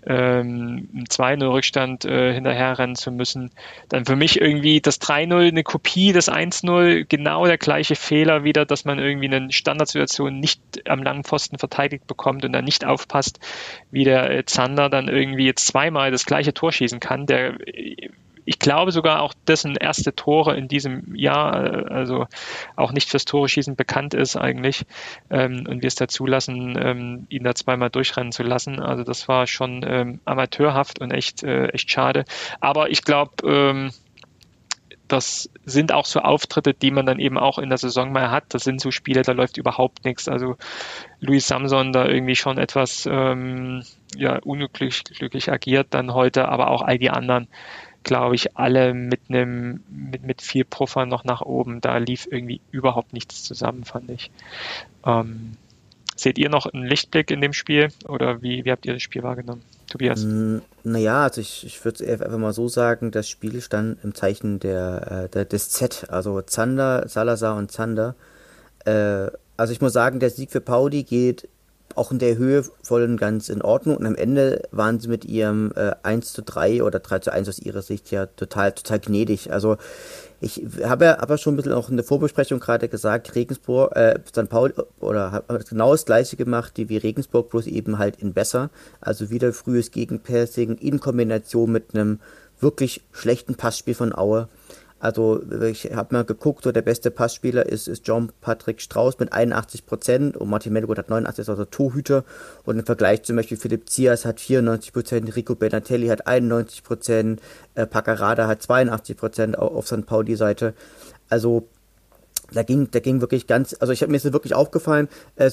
ähm, 0.06 0.88
2-0 1.08 1.50
Rückstand 1.50 2.04
äh, 2.04 2.32
hinterherrennen 2.32 2.96
zu 2.96 3.10
müssen. 3.12 3.50
Dann 3.88 4.04
für 4.04 4.16
mich 4.16 4.40
irgendwie 4.40 4.80
das 4.80 5.00
3-0 5.00 5.48
eine 5.48 5.62
Kopie 5.62 6.12
des 6.12 6.30
1-0, 6.30 7.04
genau 7.08 7.46
der 7.46 7.58
gleiche 7.58 7.96
Fehler 7.96 8.44
wieder, 8.44 8.64
dass 8.64 8.84
man 8.84 8.98
irgendwie 8.98 9.26
einen 9.26 9.52
Standardsituation 9.52 10.40
nicht 10.40 10.88
am 10.88 11.02
langen 11.02 11.24
Pfosten 11.24 11.58
verteidigt 11.58 12.06
bekommt 12.06 12.44
und 12.44 12.52
dann 12.52 12.64
nicht 12.64 12.84
aufpasst, 12.84 13.40
wie 13.90 14.04
der 14.04 14.30
äh, 14.30 14.44
Zander 14.44 14.88
dann 14.88 15.08
irgendwie 15.08 15.46
jetzt 15.46 15.66
zweimal 15.66 16.10
das 16.10 16.24
gleiche 16.24 16.54
Tor 16.54 16.72
schießen 16.72 17.00
kann. 17.00 17.26
Der 17.26 17.54
ich 18.50 18.58
glaube 18.58 18.90
sogar 18.90 19.22
auch 19.22 19.32
dessen 19.46 19.76
erste 19.76 20.12
Tore 20.12 20.56
in 20.56 20.66
diesem 20.66 21.14
Jahr, 21.14 21.72
äh, 21.72 21.84
also 21.88 22.26
auch 22.74 22.90
nicht 22.90 23.08
fürs 23.08 23.24
Tore 23.24 23.48
schießen 23.48 23.76
bekannt 23.76 24.12
ist 24.12 24.34
eigentlich 24.34 24.86
ähm, 25.30 25.66
und 25.68 25.82
wir 25.82 25.86
es 25.86 25.94
da 25.94 26.08
zulassen, 26.08 26.76
ähm, 26.76 27.26
ihn 27.28 27.44
da 27.44 27.54
zweimal 27.54 27.90
durchrennen 27.90 28.32
zu 28.32 28.42
lassen. 28.42 28.80
Also 28.80 29.04
das 29.04 29.28
war 29.28 29.46
schon 29.46 29.84
ähm, 29.86 30.18
amateurhaft 30.24 31.00
und 31.00 31.12
echt, 31.12 31.44
äh, 31.44 31.68
echt 31.68 31.92
schade. 31.92 32.24
Aber 32.58 32.90
ich 32.90 33.04
glaube, 33.04 33.30
ähm, 33.44 33.92
das 35.06 35.48
sind 35.64 35.92
auch 35.92 36.06
so 36.06 36.18
Auftritte, 36.18 36.74
die 36.74 36.90
man 36.90 37.06
dann 37.06 37.20
eben 37.20 37.38
auch 37.38 37.58
in 37.58 37.68
der 37.68 37.78
Saison 37.78 38.10
mal 38.10 38.32
hat. 38.32 38.46
Das 38.48 38.64
sind 38.64 38.80
so 38.80 38.90
Spiele, 38.90 39.22
da 39.22 39.30
läuft 39.30 39.58
überhaupt 39.58 40.04
nichts. 40.04 40.26
Also 40.26 40.56
Luis 41.20 41.46
Samson 41.46 41.92
da 41.92 42.04
irgendwie 42.04 42.36
schon 42.36 42.58
etwas 42.58 43.06
ähm, 43.08 43.84
ja, 44.16 44.40
unglücklich 44.42 45.04
glücklich 45.04 45.52
agiert 45.52 45.88
dann 45.90 46.14
heute, 46.14 46.48
aber 46.48 46.68
auch 46.68 46.82
all 46.82 46.98
die 46.98 47.10
anderen 47.10 47.46
glaube 48.02 48.34
ich, 48.34 48.56
alle 48.56 48.94
mit 48.94 49.20
einem, 49.28 49.82
mit, 49.88 50.22
mit 50.22 50.42
viel 50.42 50.64
Puffer 50.64 51.06
noch 51.06 51.24
nach 51.24 51.42
oben. 51.42 51.80
Da 51.80 51.98
lief 51.98 52.26
irgendwie 52.30 52.60
überhaupt 52.70 53.12
nichts 53.12 53.42
zusammen, 53.44 53.84
fand 53.84 54.10
ich. 54.10 54.30
Ähm, 55.04 55.56
seht 56.16 56.38
ihr 56.38 56.48
noch 56.48 56.66
einen 56.66 56.84
Lichtblick 56.84 57.30
in 57.30 57.40
dem 57.40 57.52
Spiel 57.52 57.88
oder 58.06 58.42
wie, 58.42 58.64
wie 58.64 58.70
habt 58.70 58.86
ihr 58.86 58.92
das 58.92 59.02
Spiel 59.02 59.22
wahrgenommen? 59.22 59.62
Tobias? 59.88 60.24
Naja, 60.84 61.24
also 61.24 61.40
ich, 61.40 61.66
ich 61.66 61.84
würde 61.84 62.06
einfach 62.06 62.38
mal 62.38 62.52
so 62.52 62.68
sagen, 62.68 63.10
das 63.10 63.28
Spiel 63.28 63.60
stand 63.60 64.02
im 64.04 64.14
Zeichen 64.14 64.60
der, 64.60 65.24
äh, 65.24 65.28
der, 65.28 65.44
des 65.44 65.70
Z, 65.70 66.06
also 66.08 66.40
Zander, 66.42 67.08
Salazar 67.08 67.56
und 67.56 67.70
Zander. 67.72 68.14
Äh, 68.84 69.28
also 69.56 69.72
ich 69.72 69.80
muss 69.80 69.92
sagen, 69.92 70.20
der 70.20 70.30
Sieg 70.30 70.50
für 70.50 70.60
Pauli 70.60 71.02
geht 71.02 71.48
auch 71.96 72.10
in 72.12 72.18
der 72.18 72.36
Höhe 72.36 72.64
voll 72.82 73.02
und 73.02 73.16
ganz 73.16 73.48
in 73.48 73.62
Ordnung. 73.62 73.96
Und 73.96 74.06
am 74.06 74.14
Ende 74.14 74.62
waren 74.70 75.00
sie 75.00 75.08
mit 75.08 75.24
ihrem 75.24 75.72
äh, 75.76 75.92
1 76.02 76.32
zu 76.32 76.42
3 76.42 76.82
oder 76.82 77.00
3 77.00 77.18
zu 77.20 77.32
1 77.32 77.48
aus 77.48 77.58
ihrer 77.58 77.82
Sicht 77.82 78.10
ja 78.10 78.26
total, 78.26 78.72
total 78.72 79.00
gnädig. 79.00 79.52
Also 79.52 79.76
ich 80.40 80.64
habe 80.84 81.04
ja 81.04 81.18
aber 81.20 81.36
schon 81.36 81.54
ein 81.54 81.56
bisschen 81.56 81.72
auch 81.72 81.90
in 81.90 81.96
der 81.96 82.04
Vorbesprechung 82.04 82.60
gerade 82.60 82.88
gesagt, 82.88 83.34
Regensburg, 83.34 83.94
äh, 83.94 84.18
St. 84.26 84.48
Paul 84.48 84.72
oder 84.98 85.32
hat 85.32 85.68
genau 85.68 85.92
das 85.92 86.06
gleiche 86.06 86.36
gemacht 86.36 86.72
wie 86.76 86.96
Regensburg, 86.96 87.50
bloß 87.50 87.66
eben 87.66 87.98
halt 87.98 88.16
in 88.16 88.32
besser. 88.32 88.70
Also 89.00 89.30
wieder 89.30 89.52
frühes 89.52 89.90
Gegenpassing 89.90 90.76
in 90.78 91.00
Kombination 91.00 91.70
mit 91.70 91.94
einem 91.94 92.20
wirklich 92.58 93.02
schlechten 93.12 93.54
Passspiel 93.54 93.94
von 93.94 94.14
Aue. 94.14 94.48
Also 95.00 95.42
ich 95.64 95.94
habe 95.94 96.14
mal 96.14 96.24
geguckt, 96.24 96.64
so 96.64 96.72
der 96.72 96.82
beste 96.82 97.10
Passspieler 97.10 97.66
ist, 97.66 97.88
ist 97.88 98.06
John 98.06 98.30
Patrick 98.42 98.82
Strauß 98.82 99.18
mit 99.18 99.32
81 99.32 99.86
Prozent 99.86 100.36
und 100.36 100.50
Martin 100.50 100.74
Melgold 100.74 100.98
hat 100.98 101.08
89, 101.08 101.48
also 101.48 101.64
Torhüter. 101.64 102.24
Und 102.66 102.78
im 102.78 102.84
Vergleich 102.84 103.22
zum 103.22 103.36
Beispiel 103.36 103.56
Philipp 103.56 103.88
Zias 103.88 104.26
hat 104.26 104.40
94 104.40 104.92
Prozent, 104.92 105.34
Rico 105.34 105.54
Benatelli 105.54 106.08
hat 106.08 106.26
91 106.26 106.84
Prozent, 106.84 107.40
äh, 107.74 107.86
Paccarada 107.86 108.46
hat 108.46 108.62
82 108.62 109.16
Prozent 109.16 109.58
auf, 109.58 109.86
St. 109.86 110.04
Pauli-Seite. 110.04 110.74
Also 111.30 111.66
da 112.52 112.62
ging, 112.62 112.90
da 112.90 113.00
ging 113.00 113.22
wirklich 113.22 113.46
ganz, 113.46 113.74
also 113.80 113.94
ich 113.94 114.02
habe 114.02 114.10
mir 114.10 114.18
ist 114.18 114.30
wirklich 114.30 114.54
aufgefallen, 114.54 115.08
äh, 115.36 115.50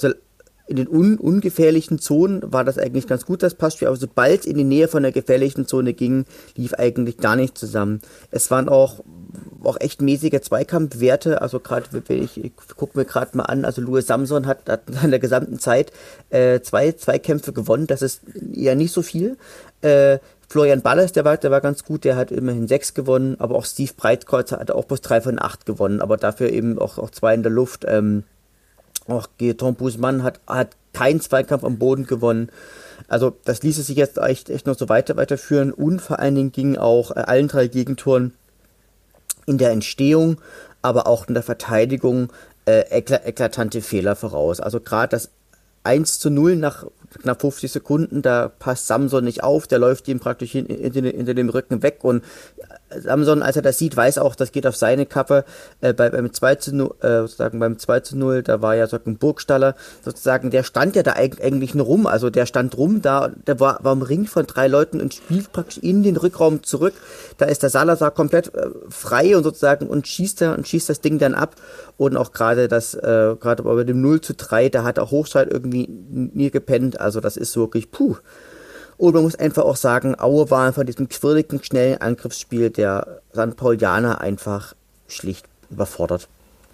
in 0.68 0.75
den 0.75 0.88
un 0.88 1.18
ungefährlichen 1.18 1.98
Zonen 1.98 2.42
war 2.44 2.63
das 2.63 2.77
eigentlich 2.77 3.08
ganz 3.08 3.25
gut, 3.25 3.42
das 3.42 3.56
Passspiel, 3.56 3.88
aber 3.88 3.98
sobald 3.98 4.42
es 4.42 4.46
in 4.46 4.58
die 4.58 4.63
Nähe 4.63 4.88
von 4.88 5.01
der 5.01 5.13
gefährlichen 5.13 5.66
Zone 5.66 5.94
ging, 5.94 6.25
lief 6.56 6.74
eigentlich 6.74 7.18
gar 7.18 7.36
nicht 7.36 7.58
zusammen. 7.58 8.01
Es 8.32 8.51
waren 8.51 8.68
auch, 8.68 9.04
auch 9.63 9.77
echt 9.79 10.01
mäßige 10.01 10.41
Zweikampfwerte, 10.41 11.41
also 11.41 11.60
gerade, 11.60 11.86
ich, 12.10 12.44
ich 12.44 12.51
gucke 12.75 12.98
mir 12.98 13.06
gerade 13.06 13.36
mal 13.36 13.44
an, 13.44 13.65
also 13.65 13.82
Louis 13.82 14.08
Samson 14.08 14.48
hat, 14.48 14.70
hat 14.70 14.82
in 15.03 15.12
der 15.12 15.20
gesamten 15.20 15.60
Zeit 15.60 15.91
äh, 16.29 16.62
zwei 16.62 16.91
Zweikämpfe 16.91 17.53
gewonnen, 17.53 17.88
das 17.88 18.01
ist 18.01 18.22
ja 18.53 18.75
nicht 18.75 18.91
so 18.91 19.01
viel. 19.01 19.38
Äh, 19.82 20.20
Florian 20.50 20.82
Ballas, 20.82 21.12
der 21.12 21.25
war, 21.25 21.38
der 21.38 21.51
war 21.51 21.60
ganz 21.60 21.84
gut, 21.84 22.06
der 22.06 22.15
hat 22.15 22.32
immerhin 22.32 22.67
sechs 22.67 22.94
gewonnen, 22.94 23.36
aber 23.39 23.56
auch 23.56 23.65
Steve 23.65 23.91
Breitkreuz 23.96 24.51
hat 24.51 24.72
auch 24.72 24.86
bloß 24.86 25.01
drei 25.01 25.20
von 25.20 25.41
acht 25.41 25.65
gewonnen, 25.65 26.01
aber 26.01 26.15
dafür 26.15 26.50
eben 26.51 26.79
auch, 26.79 26.98
auch 26.98 27.10
zwei 27.10 27.34
in 27.34 27.44
der 27.44 27.51
Luft. 27.51 27.86
Ähm, 27.88 28.24
auch 29.08 29.27
Gaetan 29.38 29.75
Busmann 29.75 30.24
hat, 30.24 30.39
hat 30.48 30.75
keinen 30.94 31.22
Zweikampf 31.22 31.63
am 31.63 31.77
Boden 31.77 32.08
gewonnen. 32.08 32.50
Also 33.08 33.36
das 33.46 33.63
ließe 33.63 33.84
sich 33.84 33.98
jetzt 33.98 34.17
echt, 34.17 34.50
echt 34.50 34.67
noch 34.67 34.77
so 34.77 34.89
weiter 34.89 35.15
weiterführen 35.15 35.72
und 35.72 36.01
vor 36.01 36.20
allen 36.20 36.36
Dingen 36.36 36.51
gingen 36.51 36.77
auch 36.77 37.12
äh, 37.12 37.20
allen 37.20 37.48
drei 37.48 37.67
Gegentoren 37.67 38.34
in 39.48 39.58
der 39.58 39.72
Entstehung, 39.72 40.39
aber 40.84 41.08
auch 41.08 41.27
in 41.27 41.34
der 41.34 41.42
Verteidigung 41.42 42.32
äh, 42.66 42.82
eklatante 42.92 43.82
Fehler 43.82 44.16
voraus. 44.16 44.60
Also 44.60 44.80
gerade 44.80 45.10
das 45.10 45.32
1 45.84 46.20
zu 46.20 46.30
0 46.30 46.58
nach 46.58 46.86
knapp 47.22 47.42
50 47.42 47.72
Sekunden, 47.72 48.22
da 48.22 48.50
passt 48.50 48.88
Samson 48.88 49.24
nicht 49.24 49.44
auf, 49.44 49.68
der 49.68 49.80
läuft 49.80 50.08
ihm 50.10 50.20
praktisch 50.20 50.51
hinter 50.51 50.75
in, 50.75 50.94
in, 51.06 51.27
in 51.27 51.36
dem 51.36 51.50
Rücken 51.50 51.82
weg 51.82 52.00
und 52.04 52.24
Samson, 52.89 53.44
als 53.44 53.56
er 53.56 53.62
das 53.62 53.77
sieht, 53.77 53.96
weiß 53.98 54.17
auch, 54.17 54.36
das 54.36 54.51
geht 54.51 54.65
auf 54.65 54.75
seine 54.75 55.06
Kappe. 55.06 55.46
Äh, 55.82 55.94
bei, 55.94 56.10
beim 56.10 56.32
2 56.32 56.56
zu 56.56 56.75
0, 56.75 56.96
äh, 57.01 57.08
sozusagen 57.22 57.60
beim 57.60 57.77
2 57.77 58.00
zu 58.01 58.17
0, 58.17 58.44
da 58.44 58.62
war 58.62 58.75
ja 58.75 58.86
sozusagen 58.86 59.17
Burgstaller, 59.17 59.75
sozusagen, 60.03 60.51
der 60.51 60.63
stand 60.63 60.96
ja 60.96 61.03
da 61.03 61.13
eigentlich 61.13 61.75
nur 61.75 61.86
rum, 61.86 62.08
also 62.08 62.29
der 62.29 62.46
stand 62.46 62.77
rum 62.77 63.01
da, 63.01 63.32
der 63.46 63.60
war, 63.60 63.84
war 63.84 63.94
im 63.94 64.01
Ring 64.01 64.25
von 64.25 64.46
drei 64.48 64.67
Leuten 64.67 65.01
und 65.01 65.13
spielt 65.13 65.51
praktisch 65.51 65.79
in 65.79 66.03
den 66.03 66.17
Rückraum 66.17 66.63
zurück. 66.63 66.94
Da 67.38 67.46
ist 67.46 67.63
der 67.63 67.70
Salazar 67.70 68.12
komplett 68.12 68.53
äh, 68.56 68.70
frei 68.89 69.36
und 69.36 69.44
sozusagen 69.44 69.88
und 69.88 70.08
schießt 70.08 70.44
und 70.44 70.67
schießt 70.67 70.89
das 70.89 71.01
Ding 71.01 71.20
dann 71.20 71.34
ab. 71.34 71.56
Und 71.98 72.15
auch 72.15 72.32
gerade 72.32 72.67
das, 72.67 72.94
äh, 72.94 73.36
gerade 73.39 73.63
bei 73.63 73.84
dem 73.84 74.01
0 74.01 74.22
zu 74.22 74.34
3, 74.34 74.70
da 74.70 74.84
hat 74.84 74.98
er 74.98 75.10
Hochzeit 75.10 75.51
irgendwie 75.51 75.88
nie 75.88 76.51
gepennt. 76.51 77.00
Also 77.00 77.20
das 77.20 77.38
ist 77.38 77.56
wirklich, 77.58 77.91
puh. 77.91 78.17
Und 78.98 79.13
man 79.13 79.24
muss 79.24 79.36
einfach 79.36 79.63
auch 79.63 79.75
sagen, 79.75 80.20
Aue 80.20 80.50
war 80.50 80.74
von 80.74 80.86
diesem 80.86 81.08
quirligen, 81.08 81.63
schnellen 81.63 82.01
Angriffsspiel 82.01 82.72
der 82.72 83.22
St. 83.32 83.56
Paulianer 83.56 84.22
einfach 84.22 84.75
schlicht 85.08 85.46
überfordert. 85.70 86.27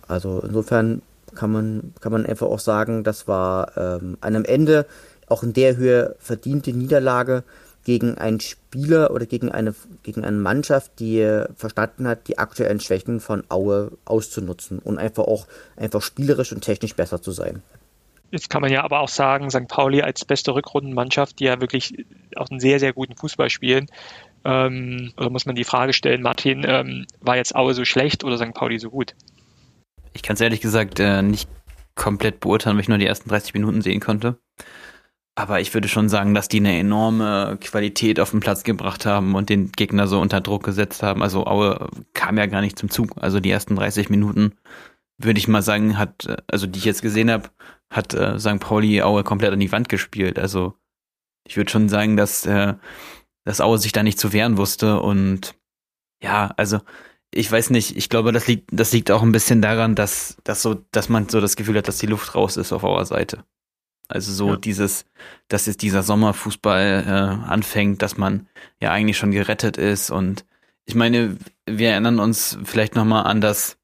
Also 0.08 0.42
insofern 0.46 1.02
kann 1.36 1.52
man, 1.52 1.94
kann 2.00 2.12
man 2.12 2.26
einfach 2.26 2.48
auch 2.48 2.60
sagen, 2.60 3.04
das 3.04 3.28
war 3.28 3.76
ähm, 3.78 4.18
eine 4.22 4.38
am 4.38 4.46
Ende 4.46 4.86
auch 5.28 5.44
in 5.44 5.54
der 5.54 5.76
Höhe 5.78 6.16
verdiente 6.20 6.72
Niederlage 6.72 7.44
gegen 7.84 8.18
einen 8.18 8.40
Spieler 8.40 9.12
oder 9.12 9.26
gegen 9.26 9.52
eine, 9.52 9.74
gegen 10.04 10.24
eine 10.24 10.38
Mannschaft, 10.38 10.92
die 11.00 11.44
verstanden 11.56 12.08
hat, 12.08 12.28
die 12.28 12.38
aktuellen 12.38 12.80
Schwächen 12.80 13.20
von 13.20 13.44
Aue 13.50 13.92
auszunutzen 14.06 14.80
und 14.80 14.98
einfach 14.98 15.26
auch 15.26 15.48
einfach 15.76 16.02
spielerisch 16.02 16.54
und 16.54 16.62
technisch 16.62 16.96
besser 16.96 17.22
zu 17.22 17.32
sein. 17.32 17.62
Jetzt 18.34 18.50
kann 18.50 18.64
man 18.64 18.72
ja 18.72 18.84
aber 18.84 19.02
auch 19.02 19.10
sagen, 19.10 19.52
St. 19.52 19.68
Pauli 19.68 20.02
als 20.02 20.26
beste 20.26 20.56
Rückrundenmannschaft, 20.56 21.40
die 21.40 21.44
ja 21.44 21.62
wirklich 21.62 22.04
auch 22.36 22.50
einen 22.50 22.60
sehr, 22.60 22.80
sehr 22.80 22.92
guten 22.92 23.16
Fußball 23.16 23.52
spielen, 23.52 23.86
ähm, 24.44 25.14
oder 25.18 25.30
muss 25.30 25.46
man 25.46 25.54
die 25.54 25.64
Frage 25.64 25.94
stellen, 25.94 26.24
Martin, 26.24 26.66
ähm, 26.68 27.06
war 27.22 27.36
jetzt 27.36 27.56
Aue 27.56 27.76
so 27.76 27.86
schlecht 27.86 28.24
oder 28.24 28.40
St. 28.40 28.56
Pauli 28.56 28.80
so 28.80 28.90
gut? 28.90 29.14
Ich 30.14 30.24
kann 30.24 30.34
es 30.34 30.42
ehrlich 30.42 30.62
gesagt 30.62 31.00
äh, 31.00 31.22
nicht 31.22 31.48
komplett 31.94 32.40
beurteilen, 32.40 32.76
weil 32.76 32.82
ich 32.82 32.90
nur 32.90 32.98
die 32.98 33.06
ersten 33.06 33.30
30 33.30 33.54
Minuten 33.54 33.84
sehen 33.84 34.00
konnte. 34.00 34.40
Aber 35.36 35.62
ich 35.62 35.72
würde 35.76 35.88
schon 35.88 36.10
sagen, 36.10 36.34
dass 36.34 36.48
die 36.48 36.58
eine 36.58 36.80
enorme 36.80 37.60
Qualität 37.62 38.20
auf 38.20 38.32
den 38.32 38.40
Platz 38.40 38.64
gebracht 38.64 39.06
haben 39.06 39.36
und 39.36 39.50
den 39.50 39.72
Gegner 39.72 40.08
so 40.08 40.20
unter 40.20 40.42
Druck 40.42 40.64
gesetzt 40.64 41.04
haben. 41.04 41.22
Also 41.22 41.46
Aue 41.46 41.88
kam 42.16 42.40
ja 42.40 42.48
gar 42.48 42.62
nicht 42.62 42.80
zum 42.80 42.90
Zug. 42.90 43.12
Also 43.18 43.40
die 43.40 43.52
ersten 43.52 43.76
30 43.76 44.10
Minuten 44.10 44.54
würde 45.18 45.40
ich 45.40 45.48
mal 45.48 45.62
sagen, 45.62 45.98
hat, 45.98 46.44
also 46.48 46.68
die 46.68 46.80
ich 46.80 46.86
jetzt 46.86 47.02
gesehen 47.02 47.32
habe, 47.32 47.50
hat 47.90 48.14
äh, 48.14 48.40
St. 48.40 48.60
Pauli 48.60 49.02
Aue 49.02 49.24
komplett 49.24 49.54
an 49.54 49.60
die 49.60 49.72
Wand 49.72 49.90
gespielt. 49.90 50.40
Also 50.40 50.76
ich 51.48 51.58
würde 51.58 51.72
schon 51.72 51.90
sagen, 51.90 52.18
dass, 52.18 52.46
äh, 52.46 52.74
dass 53.46 53.62
Aue 53.62 53.78
sich 53.78 53.92
da 53.92 54.04
nicht 54.04 54.20
zu 54.20 54.34
wehren 54.34 54.58
wusste. 54.58 55.00
Und 55.00 55.56
ja, 56.22 56.54
also 56.58 56.80
ich 57.32 57.52
weiß 57.52 57.70
nicht, 57.70 57.98
ich 57.98 58.10
glaube, 58.10 58.32
das 58.32 58.48
liegt, 58.48 58.70
das 58.72 58.92
liegt 58.94 59.12
auch 59.12 59.22
ein 59.22 59.32
bisschen 59.32 59.62
daran, 59.62 59.96
dass, 59.96 60.38
dass 60.44 60.62
so, 60.62 60.86
dass 60.92 61.10
man 61.10 61.30
so 61.30 61.42
das 61.42 61.56
Gefühl 61.56 61.78
hat, 61.78 61.88
dass 61.88 61.98
die 61.98 62.08
Luft 62.08 62.36
raus 62.36 62.58
ist 62.58 62.72
auf 62.72 62.84
Auer 62.84 63.06
Seite. 63.06 63.44
Also 64.08 64.32
so 64.32 64.50
ja. 64.50 64.58
dieses, 64.58 65.06
dass 65.48 65.66
jetzt 65.66 65.82
dieser 65.82 66.04
Sommerfußball 66.04 67.04
äh, 67.08 67.50
anfängt, 67.50 68.02
dass 68.02 68.18
man 68.18 68.48
ja 68.82 68.92
eigentlich 68.92 69.18
schon 69.18 69.32
gerettet 69.32 69.78
ist. 69.78 70.12
Und 70.12 70.46
ich 70.86 70.96
meine, 70.96 71.38
wir 71.66 71.92
erinnern 71.92 72.20
uns 72.20 72.58
vielleicht 72.64 72.96
nochmal 72.96 73.26
an 73.26 73.42
das 73.42 73.78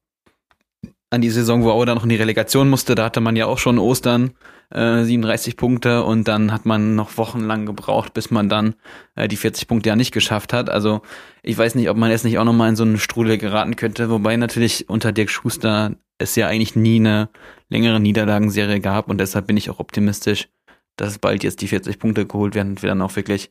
an 1.10 1.20
die 1.20 1.30
Saison, 1.30 1.64
wo 1.64 1.70
Aue 1.70 1.86
dann 1.86 1.96
noch 1.96 2.04
in 2.04 2.08
die 2.08 2.16
Relegation 2.16 2.70
musste, 2.70 2.94
da 2.94 3.04
hatte 3.04 3.20
man 3.20 3.34
ja 3.34 3.46
auch 3.46 3.58
schon 3.58 3.78
Ostern 3.78 4.30
äh, 4.70 5.02
37 5.02 5.56
Punkte 5.56 6.04
und 6.04 6.28
dann 6.28 6.52
hat 6.52 6.66
man 6.66 6.94
noch 6.94 7.16
wochenlang 7.18 7.66
gebraucht, 7.66 8.14
bis 8.14 8.30
man 8.30 8.48
dann 8.48 8.76
äh, 9.16 9.26
die 9.26 9.36
40 9.36 9.66
Punkte 9.66 9.88
ja 9.88 9.96
nicht 9.96 10.12
geschafft 10.12 10.52
hat. 10.52 10.70
Also 10.70 11.02
ich 11.42 11.58
weiß 11.58 11.74
nicht, 11.74 11.90
ob 11.90 11.96
man 11.96 12.10
jetzt 12.10 12.24
nicht 12.24 12.38
auch 12.38 12.44
nochmal 12.44 12.68
in 12.68 12.76
so 12.76 12.84
einen 12.84 12.98
Strudel 12.98 13.38
geraten 13.38 13.74
könnte, 13.74 14.08
wobei 14.08 14.36
natürlich 14.36 14.88
unter 14.88 15.10
Dirk 15.10 15.30
Schuster 15.30 15.96
es 16.18 16.36
ja 16.36 16.46
eigentlich 16.46 16.76
nie 16.76 17.00
eine 17.00 17.28
längere 17.68 17.98
Niederlagenserie 17.98 18.80
gab 18.80 19.08
und 19.08 19.18
deshalb 19.18 19.48
bin 19.48 19.56
ich 19.56 19.68
auch 19.68 19.80
optimistisch, 19.80 20.48
dass 20.96 21.18
bald 21.18 21.42
jetzt 21.42 21.60
die 21.60 21.68
40 21.68 21.98
Punkte 21.98 22.26
geholt 22.26 22.54
werden 22.54 22.70
und 22.70 22.82
wir 22.82 22.88
dann 22.88 23.02
auch 23.02 23.16
wirklich 23.16 23.50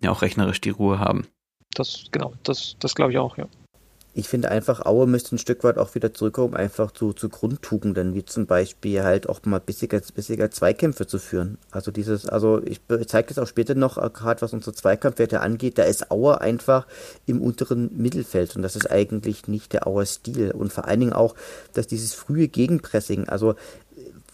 ja 0.00 0.10
auch 0.10 0.22
rechnerisch 0.22 0.60
die 0.62 0.70
Ruhe 0.70 0.98
haben. 0.98 1.26
Das, 1.74 2.06
genau, 2.10 2.32
das, 2.42 2.76
das 2.78 2.94
glaube 2.94 3.12
ich 3.12 3.18
auch, 3.18 3.36
ja 3.36 3.48
ich 4.16 4.28
finde 4.28 4.50
einfach, 4.50 4.86
Aue 4.86 5.06
müsste 5.06 5.36
ein 5.36 5.38
Stück 5.38 5.62
weit 5.62 5.76
auch 5.76 5.94
wieder 5.94 6.14
zurückkommen, 6.14 6.54
einfach 6.54 6.90
zu, 6.90 7.12
zu 7.12 7.28
Grundtugenden, 7.28 8.14
wie 8.14 8.24
zum 8.24 8.46
Beispiel 8.46 9.02
halt 9.02 9.28
auch 9.28 9.44
mal 9.44 9.60
bissiger, 9.60 10.00
bissiger 10.14 10.50
Zweikämpfe 10.50 11.06
zu 11.06 11.18
führen. 11.18 11.58
Also 11.70 11.90
dieses, 11.90 12.26
also 12.26 12.62
ich, 12.64 12.80
zeige 13.08 13.28
das 13.28 13.38
auch 13.38 13.46
später 13.46 13.74
noch, 13.74 13.98
äh, 13.98 14.08
gerade 14.08 14.40
was 14.40 14.54
unsere 14.54 14.74
Zweikampfwerte 14.74 15.40
angeht, 15.40 15.76
da 15.76 15.82
ist 15.82 16.10
Aue 16.10 16.40
einfach 16.40 16.86
im 17.26 17.42
unteren 17.42 17.90
Mittelfeld 17.94 18.56
und 18.56 18.62
das 18.62 18.74
ist 18.74 18.90
eigentlich 18.90 19.48
nicht 19.48 19.74
der 19.74 19.86
Auer 19.86 20.06
Stil. 20.06 20.50
Und 20.52 20.72
vor 20.72 20.86
allen 20.86 21.00
Dingen 21.00 21.12
auch, 21.12 21.34
dass 21.74 21.86
dieses 21.86 22.14
frühe 22.14 22.48
Gegenpressing, 22.48 23.28
also 23.28 23.54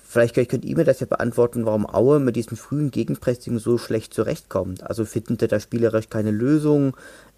Vielleicht 0.05 0.35
könnt 0.35 0.67
ihr 0.67 0.77
mir 0.77 0.85
das 0.85 1.01
ja 1.01 1.07
beantworten, 1.07 1.65
warum 1.65 1.87
Aue 1.89 2.21
mit 2.21 2.37
diesem 2.37 2.59
frühen 2.59 2.91
Gegenpressing 2.91 3.59
so 3.59 3.79
schlecht 3.79 4.13
zurechtkommt. 4.13 4.83
Also 4.83 5.07
findet 5.07 5.41
ihr 5.41 5.49
da 5.49 5.59
spielerisch 5.59 6.11
keine 6.11 6.31
Lösung? 6.31 6.95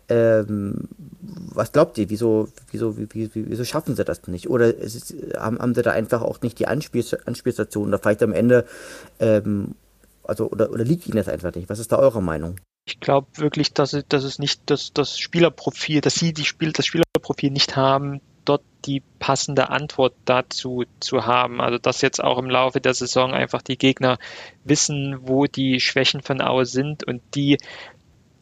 Ähm, 0.09 0.89
was 1.21 1.73
glaubt 1.73 1.97
ihr, 1.99 2.11
wieso, 2.11 2.49
wieso, 2.71 2.97
wieso, 2.97 3.31
wieso 3.35 3.65
schaffen 3.65 3.97
sie 3.97 4.05
das 4.05 4.27
nicht? 4.27 4.51
Oder 4.51 4.75
ist, 4.75 5.15
haben, 5.37 5.59
haben 5.59 5.75
sie 5.75 5.83
da 5.83 5.93
einfach 5.93 6.23
auch 6.23 6.43
nicht 6.43 6.59
die 6.59 6.67
Anspiel, 6.67 7.05
Anspielstationen 7.25 7.89
oder 7.89 7.99
vielleicht 7.99 8.23
am 8.23 8.33
Ende, 8.33 8.67
ähm, 9.21 9.75
also, 10.23 10.51
oder, 10.51 10.71
oder 10.71 10.85
liegt 10.85 11.07
ihnen 11.07 11.17
das 11.17 11.29
einfach 11.29 11.55
nicht? 11.55 11.69
Was 11.69 11.79
ist 11.79 11.93
da 11.93 11.99
eure 11.99 12.23
Meinung? 12.23 12.61
Ich 12.87 13.01
glaube 13.01 13.29
wirklich, 13.37 13.73
dass 13.73 13.97
dass 14.09 14.25
es 14.25 14.39
nicht 14.39 14.63
das, 14.67 14.93
das 14.93 15.19
Spielerprofil, 15.19 16.03
dass 16.03 16.17
sie 16.17 16.35
die 16.35 16.45
Spiel, 16.45 16.73
das 16.73 16.85
Spielerprofil 16.85 17.51
nicht 17.51 17.77
haben, 17.77 18.21
dort 18.45 18.63
die 18.85 19.03
passende 19.19 19.71
Antwort 19.71 20.15
dazu 20.27 20.85
zu 21.01 21.25
haben. 21.25 21.61
Also 21.63 21.79
dass 21.79 22.03
jetzt 22.03 22.23
auch 22.23 22.39
im 22.39 22.51
Laufe 22.51 22.81
der 22.81 22.93
Saison 22.93 23.33
einfach 23.33 23.63
die 23.63 23.79
Gegner 23.79 24.19
wissen, 24.65 25.17
wo 25.23 25.47
die 25.47 25.81
Schwächen 25.81 26.21
von 26.21 26.43
Aue 26.43 26.67
sind 26.67 27.05
und 27.05 27.23
die 27.35 27.59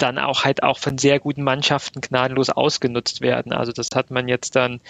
dann 0.03 0.19
auch 0.19 0.45
halt 0.45 0.62
auch 0.62 0.79
von 0.79 0.99
sehr 0.99 1.21
guten 1.21 1.43
Mannschaften 1.43 2.01
gnadenlos 2.01 2.51
ausgenutzt 2.51 3.21
werden. 3.21 3.53
Also 3.53 3.73
das 3.73 3.88
hat 3.95 4.11
man 4.11 4.29
jetzt 4.29 4.57
dann 4.57 4.81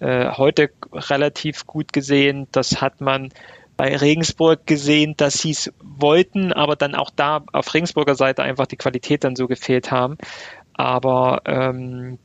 äh, 0.00 0.30
heute 0.30 0.70
relativ 0.92 1.66
gut 1.66 1.92
gesehen. 1.92 2.48
Das 2.52 2.80
hat 2.80 3.00
man 3.00 3.30
bei 3.76 3.96
Regensburg 3.96 4.66
gesehen, 4.66 5.14
dass 5.16 5.34
sie 5.34 5.50
es 5.50 5.72
wollten, 5.82 6.52
aber 6.52 6.76
dann 6.76 6.94
auch 6.94 7.10
da 7.10 7.44
auf 7.52 7.72
Regensburger 7.74 8.14
Seite 8.14 8.42
einfach 8.42 8.66
die 8.66 8.76
Qualität 8.76 9.24
dann 9.24 9.36
so 9.36 9.46
gefehlt 9.46 9.90
haben. 9.90 10.18
Aber 10.74 11.42
ähm, 11.46 12.18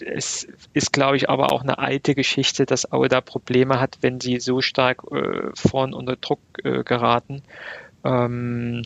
es 0.00 0.46
ist, 0.72 0.92
glaube 0.92 1.16
ich, 1.16 1.28
aber 1.30 1.52
auch 1.52 1.62
eine 1.62 1.78
alte 1.78 2.14
Geschichte, 2.14 2.66
dass 2.66 2.92
Aue 2.92 3.08
da 3.08 3.20
Probleme 3.20 3.80
hat, 3.80 3.98
wenn 4.00 4.20
sie 4.20 4.38
so 4.40 4.60
stark 4.60 5.02
äh, 5.10 5.50
vorn 5.54 5.94
unter 5.94 6.16
Druck 6.16 6.40
äh, 6.62 6.82
geraten. 6.82 7.42
Ähm, 8.04 8.82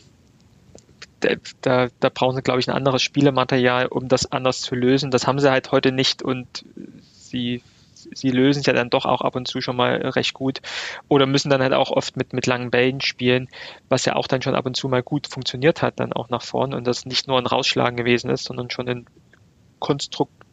da, 1.61 1.87
da 1.99 2.09
brauchen 2.09 2.35
sie, 2.35 2.41
glaube 2.41 2.59
ich, 2.59 2.67
ein 2.67 2.75
anderes 2.75 3.01
Spielematerial, 3.01 3.87
um 3.87 4.07
das 4.07 4.31
anders 4.31 4.61
zu 4.61 4.75
lösen. 4.75 5.11
Das 5.11 5.27
haben 5.27 5.39
sie 5.39 5.51
halt 5.51 5.71
heute 5.71 5.91
nicht 5.91 6.21
und 6.21 6.65
sie, 7.11 7.63
sie 7.93 8.31
lösen 8.31 8.61
es 8.61 8.65
ja 8.65 8.73
dann 8.73 8.89
doch 8.89 9.05
auch 9.05 9.21
ab 9.21 9.35
und 9.35 9.47
zu 9.47 9.61
schon 9.61 9.75
mal 9.75 9.95
recht 9.95 10.33
gut 10.33 10.61
oder 11.07 11.25
müssen 11.25 11.49
dann 11.49 11.61
halt 11.61 11.73
auch 11.73 11.91
oft 11.91 12.17
mit, 12.17 12.33
mit 12.33 12.47
langen 12.47 12.71
Bällen 12.71 13.01
spielen, 13.01 13.47
was 13.89 14.05
ja 14.05 14.15
auch 14.15 14.27
dann 14.27 14.41
schon 14.41 14.55
ab 14.55 14.65
und 14.65 14.75
zu 14.75 14.87
mal 14.89 15.03
gut 15.03 15.27
funktioniert 15.27 15.81
hat, 15.81 15.99
dann 15.99 16.13
auch 16.13 16.29
nach 16.29 16.43
vorn 16.43 16.73
und 16.73 16.85
das 16.85 17.05
nicht 17.05 17.27
nur 17.27 17.37
ein 17.37 17.47
Rausschlagen 17.47 17.97
gewesen 17.97 18.29
ist, 18.29 18.43
sondern 18.43 18.69
schon 18.69 18.89
ein 18.89 19.05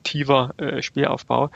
konstruktiver 0.09 0.55
äh, 0.59 0.83
Spielaufbau. 0.83 1.51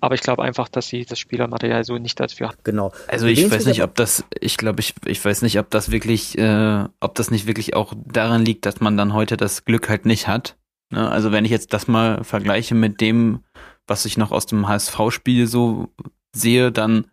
Aber 0.00 0.14
ich 0.14 0.20
glaube 0.20 0.42
einfach, 0.42 0.68
dass 0.68 0.88
sie 0.88 1.04
das 1.04 1.18
Spielermaterial 1.18 1.84
so 1.84 1.98
nicht 1.98 2.18
dafür 2.18 2.48
haben. 2.48 2.58
Genau. 2.64 2.92
Also 3.08 3.26
ich 3.26 3.50
weiß 3.50 3.66
nicht, 3.66 3.82
ob 3.82 3.94
das, 3.94 4.24
ich 4.40 4.56
glaube, 4.56 4.80
ich, 4.80 4.94
ich 5.06 5.24
weiß 5.24 5.42
nicht, 5.42 5.58
ob 5.58 5.70
das 5.70 5.90
wirklich, 5.90 6.36
äh, 6.38 6.84
ob 7.00 7.14
das 7.14 7.30
nicht 7.30 7.46
wirklich 7.46 7.74
auch 7.74 7.94
daran 8.06 8.44
liegt, 8.44 8.66
dass 8.66 8.80
man 8.80 8.96
dann 8.96 9.12
heute 9.14 9.36
das 9.36 9.64
Glück 9.64 9.88
halt 9.88 10.06
nicht 10.06 10.28
hat. 10.28 10.56
Ne? 10.90 11.08
Also 11.08 11.32
wenn 11.32 11.44
ich 11.44 11.50
jetzt 11.50 11.72
das 11.72 11.88
mal 11.88 12.24
vergleiche 12.24 12.74
mit 12.74 13.00
dem, 13.00 13.40
was 13.86 14.04
ich 14.04 14.16
noch 14.16 14.32
aus 14.32 14.46
dem 14.46 14.68
HSV-Spiel 14.68 15.46
so 15.46 15.88
sehe, 16.34 16.72
dann, 16.72 17.06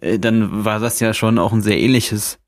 äh, 0.00 0.18
dann 0.18 0.64
war 0.64 0.80
das 0.80 1.00
ja 1.00 1.14
schon 1.14 1.38
auch 1.38 1.52
ein 1.52 1.62
sehr 1.62 1.78
ähnliches 1.78 2.38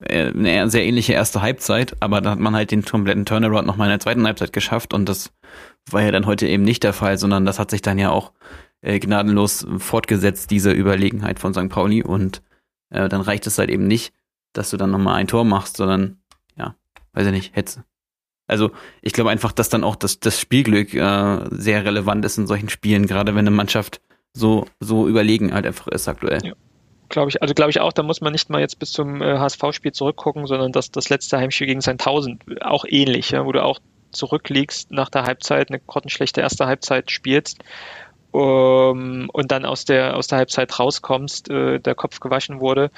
äh, 0.00 0.30
eine 0.30 0.68
sehr 0.70 0.84
ähnliche 0.84 1.12
erste 1.12 1.40
Halbzeit, 1.40 1.96
aber 2.00 2.20
da 2.20 2.32
hat 2.32 2.40
man 2.40 2.54
halt 2.54 2.72
den 2.72 2.84
kompletten 2.84 3.24
Turnaround 3.24 3.66
nochmal 3.66 3.86
in 3.86 3.92
der 3.92 4.00
zweiten 4.00 4.26
Halbzeit 4.26 4.52
geschafft 4.52 4.92
und 4.92 5.08
das 5.08 5.32
war 5.90 6.02
ja 6.02 6.10
dann 6.10 6.26
heute 6.26 6.46
eben 6.46 6.62
nicht 6.62 6.82
der 6.82 6.92
Fall, 6.92 7.18
sondern 7.18 7.44
das 7.44 7.58
hat 7.58 7.70
sich 7.70 7.82
dann 7.82 7.98
ja 7.98 8.10
auch 8.10 8.32
äh, 8.80 8.98
gnadenlos 8.98 9.66
fortgesetzt, 9.78 10.50
diese 10.50 10.72
Überlegenheit 10.72 11.38
von 11.38 11.54
St. 11.54 11.68
Pauli 11.68 12.02
und 12.02 12.42
äh, 12.90 13.08
dann 13.08 13.20
reicht 13.20 13.46
es 13.46 13.58
halt 13.58 13.70
eben 13.70 13.86
nicht, 13.86 14.12
dass 14.52 14.70
du 14.70 14.76
dann 14.76 14.90
nochmal 14.90 15.16
ein 15.16 15.26
Tor 15.26 15.44
machst, 15.44 15.76
sondern 15.76 16.18
ja, 16.56 16.74
weiß 17.12 17.26
ich 17.26 17.32
nicht, 17.32 17.56
Hetze. 17.56 17.84
Also 18.46 18.70
ich 19.00 19.12
glaube 19.12 19.30
einfach, 19.30 19.52
dass 19.52 19.70
dann 19.70 19.84
auch 19.84 19.96
das, 19.96 20.20
das 20.20 20.38
Spielglück 20.38 20.92
äh, 20.94 21.44
sehr 21.50 21.84
relevant 21.84 22.24
ist 22.24 22.38
in 22.38 22.46
solchen 22.46 22.68
Spielen, 22.68 23.06
gerade 23.06 23.34
wenn 23.34 23.46
eine 23.46 23.50
Mannschaft 23.50 24.00
so, 24.32 24.66
so 24.80 25.08
überlegen 25.08 25.54
halt 25.54 25.66
einfach 25.66 25.88
ist 25.88 26.08
aktuell. 26.08 26.40
Ja 26.44 26.54
glaube 27.08 27.30
ich, 27.30 27.40
also 27.40 27.54
glaube 27.54 27.70
ich 27.70 27.80
auch, 27.80 27.92
da 27.92 28.02
muss 28.02 28.20
man 28.20 28.32
nicht 28.32 28.50
mal 28.50 28.60
jetzt 28.60 28.78
bis 28.78 28.92
zum 28.92 29.22
äh, 29.22 29.38
HSV-Spiel 29.38 29.92
zurückgucken, 29.92 30.46
sondern 30.46 30.72
dass 30.72 30.90
das 30.90 31.08
letzte 31.08 31.38
Heimspiel 31.38 31.66
gegen 31.66 31.80
Sandhausen 31.80 32.40
auch 32.60 32.84
ähnlich, 32.86 33.30
ja, 33.30 33.46
wo 33.46 33.52
du 33.52 33.62
auch 33.62 33.78
zurückliegst 34.14 34.90
nach 34.90 35.10
der 35.10 35.24
Halbzeit, 35.24 35.68
eine 35.70 35.80
grottenschlechte 35.80 36.40
erste 36.40 36.66
Halbzeit 36.66 37.10
spielst 37.10 37.62
um, 38.30 39.28
und 39.32 39.52
dann 39.52 39.64
aus 39.64 39.84
der 39.84 40.16
aus 40.16 40.26
der 40.26 40.38
Halbzeit 40.38 40.76
rauskommst, 40.78 41.50
äh, 41.50 41.78
der 41.78 41.94
Kopf 41.94 42.18
gewaschen 42.18 42.60
wurde 42.60 42.90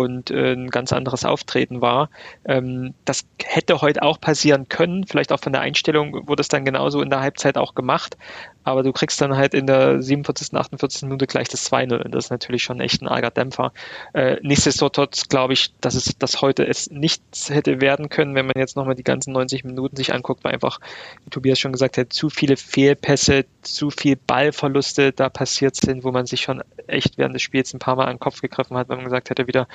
und 0.00 0.30
äh, 0.30 0.52
ein 0.52 0.70
ganz 0.70 0.92
anderes 0.92 1.24
Auftreten 1.24 1.80
war. 1.80 2.10
Ähm, 2.44 2.94
das 3.04 3.26
hätte 3.42 3.80
heute 3.80 4.02
auch 4.02 4.20
passieren 4.20 4.68
können, 4.68 5.06
vielleicht 5.06 5.32
auch 5.32 5.40
von 5.40 5.52
der 5.52 5.62
Einstellung 5.62 6.26
wurde 6.28 6.40
es 6.40 6.48
dann 6.48 6.64
genauso 6.64 7.00
in 7.02 7.10
der 7.10 7.20
Halbzeit 7.20 7.58
auch 7.58 7.74
gemacht, 7.74 8.16
aber 8.64 8.82
du 8.82 8.92
kriegst 8.92 9.20
dann 9.20 9.36
halt 9.36 9.54
in 9.54 9.66
der 9.66 10.02
47., 10.02 10.54
48. 10.54 11.02
Minute 11.02 11.26
gleich 11.26 11.48
das 11.48 11.70
2-0 11.70 12.02
und 12.02 12.14
das 12.14 12.26
ist 12.26 12.30
natürlich 12.30 12.62
schon 12.62 12.80
echt 12.80 13.00
ein 13.00 13.08
arger 13.08 13.30
Dämpfer. 13.30 13.72
Äh, 14.12 14.38
nichtsdestotrotz 14.42 15.28
glaube 15.28 15.52
ich, 15.52 15.72
dass 15.80 15.94
es 15.94 16.16
dass 16.18 16.42
heute 16.42 16.66
es 16.66 16.90
nichts 16.90 17.50
hätte 17.50 17.80
werden 17.80 18.08
können, 18.08 18.34
wenn 18.34 18.46
man 18.46 18.54
jetzt 18.56 18.76
nochmal 18.76 18.96
die 18.96 19.04
ganzen 19.04 19.32
90 19.32 19.64
Minuten 19.64 19.96
sich 19.96 20.12
anguckt, 20.12 20.42
weil 20.42 20.52
einfach, 20.52 20.80
wie 21.24 21.30
Tobias 21.30 21.58
schon 21.58 21.72
gesagt 21.72 21.96
hat, 21.98 22.12
zu 22.12 22.28
viele 22.28 22.56
Fehlpässe, 22.56 23.44
zu 23.66 23.90
viel 23.90 24.16
Ballverluste 24.16 25.12
da 25.12 25.28
passiert 25.28 25.76
sind, 25.76 26.04
wo 26.04 26.12
man 26.12 26.26
sich 26.26 26.40
schon 26.40 26.62
echt 26.86 27.18
während 27.18 27.34
des 27.34 27.42
Spiels 27.42 27.74
ein 27.74 27.78
paar 27.78 27.96
Mal 27.96 28.04
an 28.04 28.14
den 28.14 28.20
Kopf 28.20 28.40
gegriffen 28.40 28.76
hat, 28.76 28.88
weil 28.88 28.96
man 28.96 29.04
gesagt 29.04 29.30
hätte 29.30 29.46
wieder, 29.46 29.68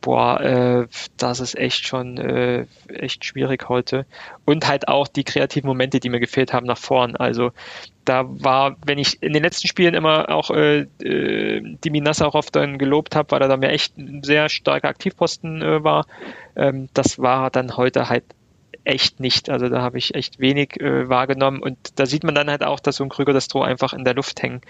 boah, 0.00 0.40
äh, 0.40 0.86
das 1.16 1.40
ist 1.40 1.56
echt 1.56 1.86
schon 1.86 2.18
äh, 2.18 2.66
echt 2.88 3.24
schwierig 3.24 3.68
heute. 3.68 4.06
Und 4.44 4.68
halt 4.68 4.88
auch 4.88 5.08
die 5.08 5.24
kreativen 5.24 5.68
Momente, 5.68 6.00
die 6.00 6.10
mir 6.10 6.20
gefehlt 6.20 6.52
haben 6.52 6.66
nach 6.66 6.78
vorn. 6.78 7.16
Also 7.16 7.52
da 8.04 8.24
war, 8.26 8.76
wenn 8.84 8.98
ich 8.98 9.22
in 9.22 9.32
den 9.32 9.42
letzten 9.42 9.68
Spielen 9.68 9.94
immer 9.94 10.30
auch 10.30 10.50
äh, 10.50 10.86
äh, 11.02 11.60
Dimi 11.84 12.00
Nassarov 12.00 12.50
dann 12.50 12.78
gelobt 12.78 13.16
habe, 13.16 13.30
weil 13.32 13.42
er 13.42 13.48
da 13.48 13.56
mir 13.56 13.70
echt 13.70 13.98
ein 13.98 14.22
sehr 14.22 14.48
starker 14.48 14.88
Aktivposten 14.88 15.62
äh, 15.62 15.82
war, 15.82 16.06
ähm, 16.54 16.88
das 16.94 17.18
war 17.18 17.50
dann 17.50 17.76
heute 17.76 18.08
halt 18.08 18.24
echt 18.86 19.20
nicht. 19.20 19.50
Also 19.50 19.68
da 19.68 19.82
habe 19.82 19.98
ich 19.98 20.14
echt 20.14 20.38
wenig 20.38 20.80
äh, 20.80 21.08
wahrgenommen 21.08 21.60
und 21.62 21.98
da 21.98 22.06
sieht 22.06 22.24
man 22.24 22.34
dann 22.34 22.48
halt 22.48 22.62
auch, 22.62 22.80
dass 22.80 22.96
so 22.96 23.04
ein 23.04 23.10
Krüger 23.10 23.32
das 23.32 23.48
Tor 23.48 23.66
einfach 23.66 23.92
in 23.92 24.04
der 24.04 24.14
Luft 24.14 24.42
hängen. 24.42 24.60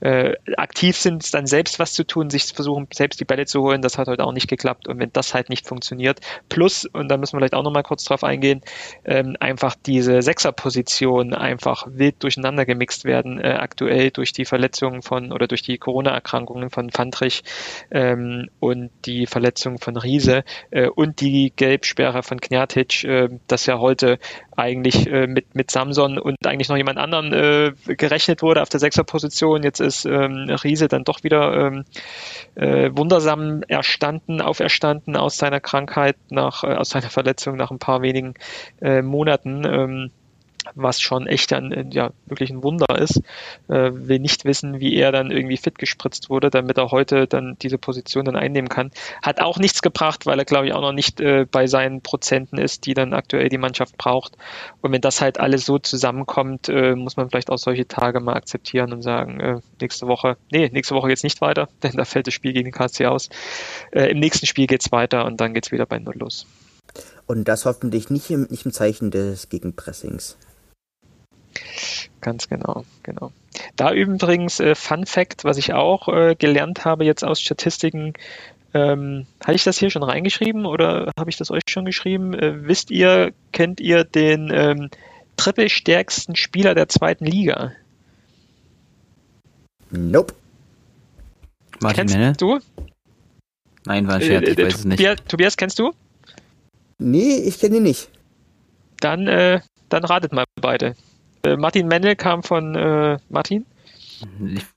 Äh, 0.00 0.34
aktiv 0.56 0.96
sind, 0.96 1.32
dann 1.34 1.46
selbst 1.46 1.78
was 1.78 1.94
zu 1.94 2.04
tun, 2.04 2.30
sich 2.30 2.44
versuchen, 2.44 2.86
selbst 2.92 3.20
die 3.20 3.24
Bälle 3.24 3.46
zu 3.46 3.62
holen, 3.62 3.82
das 3.82 3.98
hat 3.98 4.08
heute 4.08 4.24
auch 4.24 4.32
nicht 4.32 4.48
geklappt 4.48 4.88
und 4.88 4.98
wenn 4.98 5.12
das 5.12 5.34
halt 5.34 5.48
nicht 5.48 5.66
funktioniert, 5.66 6.20
plus, 6.48 6.84
und 6.84 7.08
da 7.08 7.16
müssen 7.16 7.34
wir 7.34 7.40
vielleicht 7.40 7.54
auch 7.54 7.62
nochmal 7.62 7.82
kurz 7.82 8.04
drauf 8.04 8.24
eingehen, 8.24 8.60
ähm, 9.04 9.36
einfach 9.40 9.74
diese 9.86 10.22
Sechserposition 10.22 11.34
einfach 11.34 11.86
wild 11.88 12.22
durcheinander 12.22 12.66
gemixt 12.66 13.04
werden, 13.04 13.40
äh, 13.40 13.52
aktuell 13.52 14.10
durch 14.10 14.32
die 14.32 14.44
Verletzungen 14.44 15.02
von 15.02 15.32
oder 15.32 15.48
durch 15.48 15.62
die 15.62 15.78
Corona-Erkrankungen 15.78 16.70
von 16.70 16.90
Fandrich 16.90 17.42
ähm, 17.90 18.48
und 18.60 18.90
die 19.06 19.26
Verletzung 19.26 19.78
von 19.78 19.96
Riese 19.96 20.44
äh, 20.70 20.88
und 20.88 21.20
die 21.20 21.52
Gelbsperre 21.54 22.22
von 22.22 22.40
Knjatic, 22.40 23.04
äh, 23.04 23.28
das 23.46 23.61
was 23.62 23.66
ja 23.66 23.78
heute 23.78 24.18
eigentlich 24.56 25.06
äh, 25.06 25.26
mit, 25.28 25.54
mit 25.54 25.70
Samson 25.70 26.18
und 26.18 26.36
eigentlich 26.46 26.68
noch 26.68 26.76
jemand 26.76 26.98
anderen 26.98 27.32
äh, 27.32 27.72
gerechnet 27.94 28.42
wurde 28.42 28.60
auf 28.60 28.68
der 28.68 28.80
Sechserposition. 28.80 29.62
Jetzt 29.62 29.80
ist 29.80 30.04
ähm, 30.04 30.50
Riese 30.64 30.88
dann 30.88 31.04
doch 31.04 31.22
wieder 31.22 31.54
ähm, 31.54 31.84
äh, 32.56 32.90
wundersam 32.92 33.62
erstanden, 33.68 34.40
auferstanden 34.40 35.16
aus 35.16 35.36
seiner 35.36 35.60
Krankheit, 35.60 36.16
nach, 36.30 36.64
äh, 36.64 36.74
aus 36.74 36.90
seiner 36.90 37.08
Verletzung 37.08 37.56
nach 37.56 37.70
ein 37.70 37.78
paar 37.78 38.02
wenigen 38.02 38.34
äh, 38.80 39.00
Monaten. 39.00 39.64
Ähm, 39.64 40.10
was 40.74 41.00
schon 41.00 41.26
echt 41.26 41.52
ein, 41.52 41.90
ja, 41.92 42.10
wirklich 42.26 42.50
ein 42.50 42.62
Wunder 42.62 42.98
ist. 42.98 43.18
Äh, 43.68 43.90
will 43.92 44.18
nicht 44.18 44.44
wissen, 44.44 44.80
wie 44.80 44.94
er 44.96 45.12
dann 45.12 45.30
irgendwie 45.30 45.56
fit 45.56 45.78
gespritzt 45.78 46.30
wurde, 46.30 46.50
damit 46.50 46.78
er 46.78 46.90
heute 46.90 47.26
dann 47.26 47.56
diese 47.60 47.78
Position 47.78 48.24
dann 48.24 48.36
einnehmen 48.36 48.68
kann. 48.68 48.90
Hat 49.22 49.40
auch 49.40 49.58
nichts 49.58 49.82
gebracht, 49.82 50.26
weil 50.26 50.38
er, 50.38 50.44
glaube 50.44 50.66
ich, 50.66 50.72
auch 50.72 50.80
noch 50.80 50.92
nicht 50.92 51.20
äh, 51.20 51.46
bei 51.50 51.66
seinen 51.66 52.00
Prozenten 52.00 52.58
ist, 52.58 52.86
die 52.86 52.94
dann 52.94 53.12
aktuell 53.12 53.48
die 53.48 53.58
Mannschaft 53.58 53.96
braucht. 53.98 54.36
Und 54.80 54.92
wenn 54.92 55.00
das 55.00 55.20
halt 55.20 55.40
alles 55.40 55.66
so 55.66 55.78
zusammenkommt, 55.78 56.68
äh, 56.68 56.94
muss 56.94 57.16
man 57.16 57.28
vielleicht 57.28 57.50
auch 57.50 57.58
solche 57.58 57.86
Tage 57.86 58.20
mal 58.20 58.34
akzeptieren 58.34 58.92
und 58.92 59.02
sagen, 59.02 59.40
äh, 59.40 59.60
nächste 59.80 60.06
Woche, 60.06 60.36
nee, 60.50 60.68
nächste 60.72 60.94
Woche 60.94 61.08
geht's 61.08 61.22
nicht 61.22 61.40
weiter, 61.40 61.68
denn 61.82 61.92
da 61.92 62.04
fällt 62.04 62.26
das 62.26 62.34
Spiel 62.34 62.52
gegen 62.52 62.70
den 62.70 62.72
KC 62.72 63.06
aus. 63.06 63.28
Äh, 63.90 64.10
Im 64.10 64.20
nächsten 64.20 64.46
Spiel 64.46 64.66
geht's 64.66 64.92
weiter 64.92 65.24
und 65.24 65.40
dann 65.40 65.54
geht's 65.54 65.72
wieder 65.72 65.86
bei 65.86 65.98
Null 65.98 66.16
los. 66.18 66.46
Und 67.26 67.48
das 67.48 67.64
hoffentlich 67.64 68.10
nicht 68.10 68.30
im, 68.30 68.46
nicht 68.50 68.66
im 68.66 68.72
Zeichen 68.72 69.10
des 69.10 69.48
Gegenpressings. 69.48 70.36
Ganz 72.22 72.48
genau, 72.48 72.84
genau. 73.02 73.32
Da 73.74 73.92
übrigens 73.92 74.60
äh, 74.60 74.76
Fun 74.76 75.06
Fact, 75.06 75.44
was 75.44 75.58
ich 75.58 75.74
auch 75.74 76.08
äh, 76.08 76.36
gelernt 76.36 76.84
habe 76.84 77.04
jetzt 77.04 77.24
aus 77.24 77.40
Statistiken, 77.40 78.14
ähm, 78.74 79.26
hatte 79.44 79.56
ich 79.56 79.64
das 79.64 79.76
hier 79.78 79.90
schon 79.90 80.04
reingeschrieben 80.04 80.64
oder 80.64 81.12
habe 81.18 81.30
ich 81.30 81.36
das 81.36 81.50
euch 81.50 81.62
schon 81.68 81.84
geschrieben? 81.84 82.32
Äh, 82.32 82.66
wisst 82.66 82.92
ihr, 82.92 83.32
kennt 83.50 83.80
ihr 83.80 84.04
den 84.04 84.50
ähm, 84.54 84.88
trippelstärksten 85.36 86.36
Spieler 86.36 86.76
der 86.76 86.88
zweiten 86.88 87.26
Liga? 87.26 87.72
Nope. 89.90 90.34
Martin 91.80 91.96
kennst 91.96 92.14
Menne? 92.14 92.32
du? 92.38 92.60
Nein, 93.84 94.06
war 94.06 94.14
ein 94.14 94.22
Scherz, 94.22 94.48
ich 94.48 94.58
äh, 94.58 94.64
weiß 94.64 94.74
es 94.76 94.84
nicht. 94.84 94.98
Tobias, 94.98 95.18
Tobias, 95.26 95.56
kennst 95.56 95.80
du? 95.80 95.90
Nee, 96.98 97.34
ich 97.34 97.58
kenne 97.58 97.78
ihn 97.78 97.82
nicht. 97.82 98.08
Dann, 99.00 99.26
äh, 99.26 99.60
dann 99.88 100.04
ratet 100.04 100.32
mal 100.32 100.44
beide. 100.60 100.94
Äh, 101.44 101.56
Martin 101.56 101.88
Mendel 101.88 102.16
kam 102.16 102.42
von 102.42 102.74
äh, 102.74 103.18
Martin. 103.28 103.66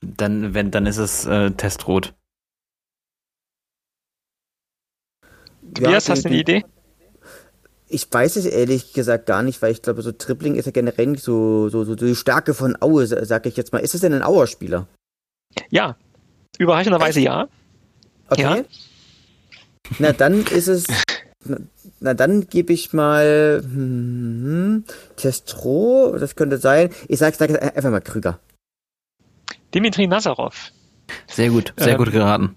Dann, 0.00 0.54
wenn, 0.54 0.70
dann 0.70 0.86
ist 0.86 0.96
es 0.98 1.24
äh, 1.26 1.52
Testrot. 1.52 2.14
Tobias, 5.74 6.06
ja, 6.06 6.12
hast 6.12 6.24
du 6.24 6.28
eine 6.28 6.38
Idee? 6.38 6.64
Ich 7.88 8.08
weiß 8.10 8.36
es 8.36 8.46
ehrlich 8.46 8.92
gesagt 8.92 9.26
gar 9.26 9.42
nicht, 9.42 9.62
weil 9.62 9.72
ich 9.72 9.82
glaube, 9.82 10.02
so 10.02 10.10
Tripling 10.10 10.56
ist 10.56 10.66
ja 10.66 10.72
generell 10.72 11.06
nicht 11.06 11.22
so, 11.22 11.68
so, 11.68 11.84
so 11.84 11.94
die 11.94 12.16
Stärke 12.16 12.54
von 12.54 12.76
Aue, 12.80 13.06
sag 13.06 13.46
ich 13.46 13.56
jetzt 13.56 13.72
mal. 13.72 13.78
Ist 13.78 13.94
es 13.94 14.00
denn 14.00 14.12
ein 14.12 14.22
Auer-Spieler? 14.22 14.88
Ja, 15.70 15.96
überraschenderweise 16.58 17.20
ja. 17.20 17.48
Okay. 18.28 18.42
Ja. 18.42 18.64
Na, 20.00 20.12
dann 20.12 20.44
ist 20.46 20.66
es 20.66 20.86
na 22.00 22.14
dann 22.14 22.48
gebe 22.48 22.72
ich 22.72 22.92
mal 22.92 23.62
hm, 23.62 24.84
Testro, 25.16 26.16
das 26.18 26.36
könnte 26.36 26.58
sein. 26.58 26.90
Ich 27.08 27.18
sage 27.18 27.36
sag 27.36 27.50
einfach 27.76 27.90
mal 27.90 28.00
Krüger. 28.00 28.38
Dimitri 29.74 30.06
Nazarov. 30.06 30.72
Sehr 31.26 31.50
gut, 31.50 31.72
sehr 31.76 31.92
ähm, 31.92 31.98
gut 31.98 32.12
geraten. 32.12 32.56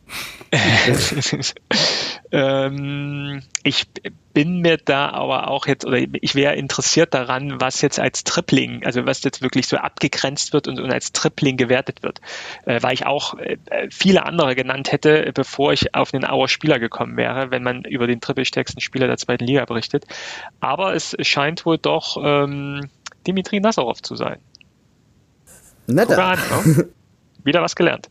Ähm, 2.31 3.41
ich 3.63 3.87
bin 4.33 4.61
mir 4.61 4.77
da 4.77 5.09
aber 5.09 5.47
auch 5.47 5.65
jetzt, 5.65 5.85
oder 5.85 5.97
ich 5.97 6.35
wäre 6.35 6.55
interessiert 6.55 7.13
daran, 7.13 7.59
was 7.59 7.81
jetzt 7.81 7.99
als 7.99 8.23
Tripling, 8.23 8.85
also 8.85 9.05
was 9.05 9.23
jetzt 9.23 9.41
wirklich 9.41 9.67
so 9.67 9.77
abgegrenzt 9.77 10.53
wird 10.53 10.67
und, 10.67 10.79
und 10.79 10.91
als 10.91 11.11
Tripling 11.11 11.57
gewertet 11.57 12.03
wird, 12.03 12.21
äh, 12.65 12.81
weil 12.83 12.93
ich 12.93 13.05
auch 13.05 13.37
äh, 13.39 13.57
viele 13.89 14.25
andere 14.25 14.55
genannt 14.55 14.91
hätte, 14.91 15.31
bevor 15.33 15.73
ich 15.73 15.95
auf 15.95 16.13
einen 16.13 16.23
Auer 16.23 16.47
Spieler 16.47 16.79
gekommen 16.79 17.17
wäre, 17.17 17.49
wenn 17.49 17.63
man 17.63 17.83
über 17.83 18.05
den 18.05 18.21
trippelstärksten 18.21 18.81
Spieler 18.81 19.07
der 19.07 19.17
zweiten 19.17 19.45
Liga 19.45 19.65
berichtet. 19.65 20.05
Aber 20.59 20.93
es 20.93 21.15
scheint 21.21 21.65
wohl 21.65 21.79
doch 21.79 22.17
ähm, 22.23 22.89
Dimitri 23.25 23.59
Nazarov 23.59 24.01
zu 24.03 24.15
sein. 24.15 24.37
Netter. 25.87 26.23
An, 26.23 26.39
ne? 26.65 26.89
Wieder 27.43 27.61
was 27.61 27.75
gelernt. 27.75 28.09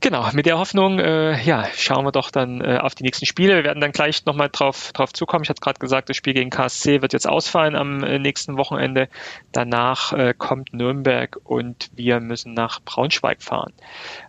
Genau, 0.00 0.30
mit 0.32 0.46
der 0.46 0.58
Hoffnung, 0.58 1.00
äh, 1.00 1.42
ja, 1.42 1.66
schauen 1.74 2.04
wir 2.04 2.12
doch 2.12 2.30
dann 2.30 2.60
äh, 2.60 2.78
auf 2.80 2.94
die 2.94 3.02
nächsten 3.02 3.26
Spiele. 3.26 3.56
Wir 3.56 3.64
werden 3.64 3.80
dann 3.80 3.90
gleich 3.90 4.24
nochmal 4.26 4.48
drauf, 4.48 4.92
drauf 4.92 5.12
zukommen. 5.12 5.42
Ich 5.42 5.50
hatte 5.50 5.60
gerade 5.60 5.80
gesagt, 5.80 6.08
das 6.08 6.16
Spiel 6.16 6.34
gegen 6.34 6.50
KSC 6.50 7.02
wird 7.02 7.12
jetzt 7.12 7.28
ausfallen 7.28 7.74
am 7.74 8.04
äh, 8.04 8.20
nächsten 8.20 8.56
Wochenende. 8.56 9.08
Danach 9.50 10.12
äh, 10.12 10.34
kommt 10.38 10.72
Nürnberg 10.72 11.38
und 11.42 11.90
wir 11.96 12.20
müssen 12.20 12.54
nach 12.54 12.80
Braunschweig 12.80 13.42
fahren. 13.42 13.72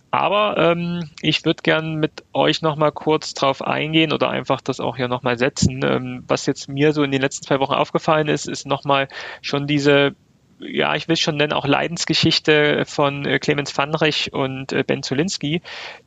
Aber 0.09 0.57
ähm, 0.57 1.11
ich 1.21 1.45
würde 1.45 1.61
gern 1.61 1.95
mit 1.95 2.23
euch 2.33 2.63
nochmal 2.63 2.91
kurz 2.91 3.35
drauf 3.35 3.61
eingehen 3.61 4.11
oder 4.11 4.31
einfach 4.31 4.61
das 4.61 4.79
auch 4.79 4.95
hier 4.95 5.07
nochmal 5.07 5.37
setzen. 5.37 5.81
Ähm, 5.83 6.23
was 6.27 6.47
jetzt 6.47 6.67
mir 6.67 6.93
so 6.93 7.03
in 7.03 7.11
den 7.11 7.21
letzten 7.21 7.45
zwei 7.45 7.59
Wochen 7.59 7.73
aufgefallen 7.73 8.27
ist, 8.27 8.47
ist 8.47 8.65
nochmal 8.65 9.07
schon 9.43 9.67
diese 9.67 10.15
ja, 10.59 10.95
ich 10.95 11.07
will 11.07 11.15
schon 11.15 11.37
nennen, 11.37 11.53
auch 11.53 11.65
Leidensgeschichte 11.65 12.83
von 12.85 13.25
äh, 13.25 13.39
Clemens 13.39 13.71
Fanrich 13.71 14.33
und 14.33 14.71
äh, 14.71 14.83
Ben 14.83 15.03
Zulinski, 15.03 15.61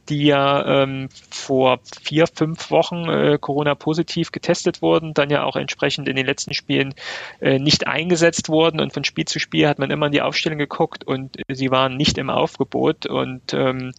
die 0.08 0.24
ja 0.24 0.82
ähm, 0.82 1.08
vor 1.30 1.80
vier, 2.02 2.26
fünf 2.26 2.70
Wochen 2.70 3.08
äh, 3.08 3.38
Corona-positiv 3.40 4.32
getestet 4.32 4.82
wurden, 4.82 5.14
dann 5.14 5.30
ja 5.30 5.44
auch 5.44 5.56
entsprechend 5.56 6.08
in 6.08 6.16
den 6.16 6.26
letzten 6.26 6.54
Spielen 6.54 6.94
äh, 7.40 7.58
nicht 7.58 7.86
eingesetzt 7.86 8.48
wurden 8.48 8.80
und 8.80 8.92
von 8.92 9.04
Spiel 9.04 9.24
zu 9.24 9.38
Spiel 9.38 9.68
hat 9.68 9.78
man 9.78 9.90
immer 9.90 10.06
in 10.06 10.12
die 10.12 10.22
Aufstellung 10.22 10.58
geguckt 10.58 11.04
und 11.04 11.36
sie 11.48 11.70
waren 11.70 11.96
nicht 11.96 12.18
im 12.18 12.30
Aufgebot 12.30 13.06
und 13.06 13.54
ähm, 13.54 13.92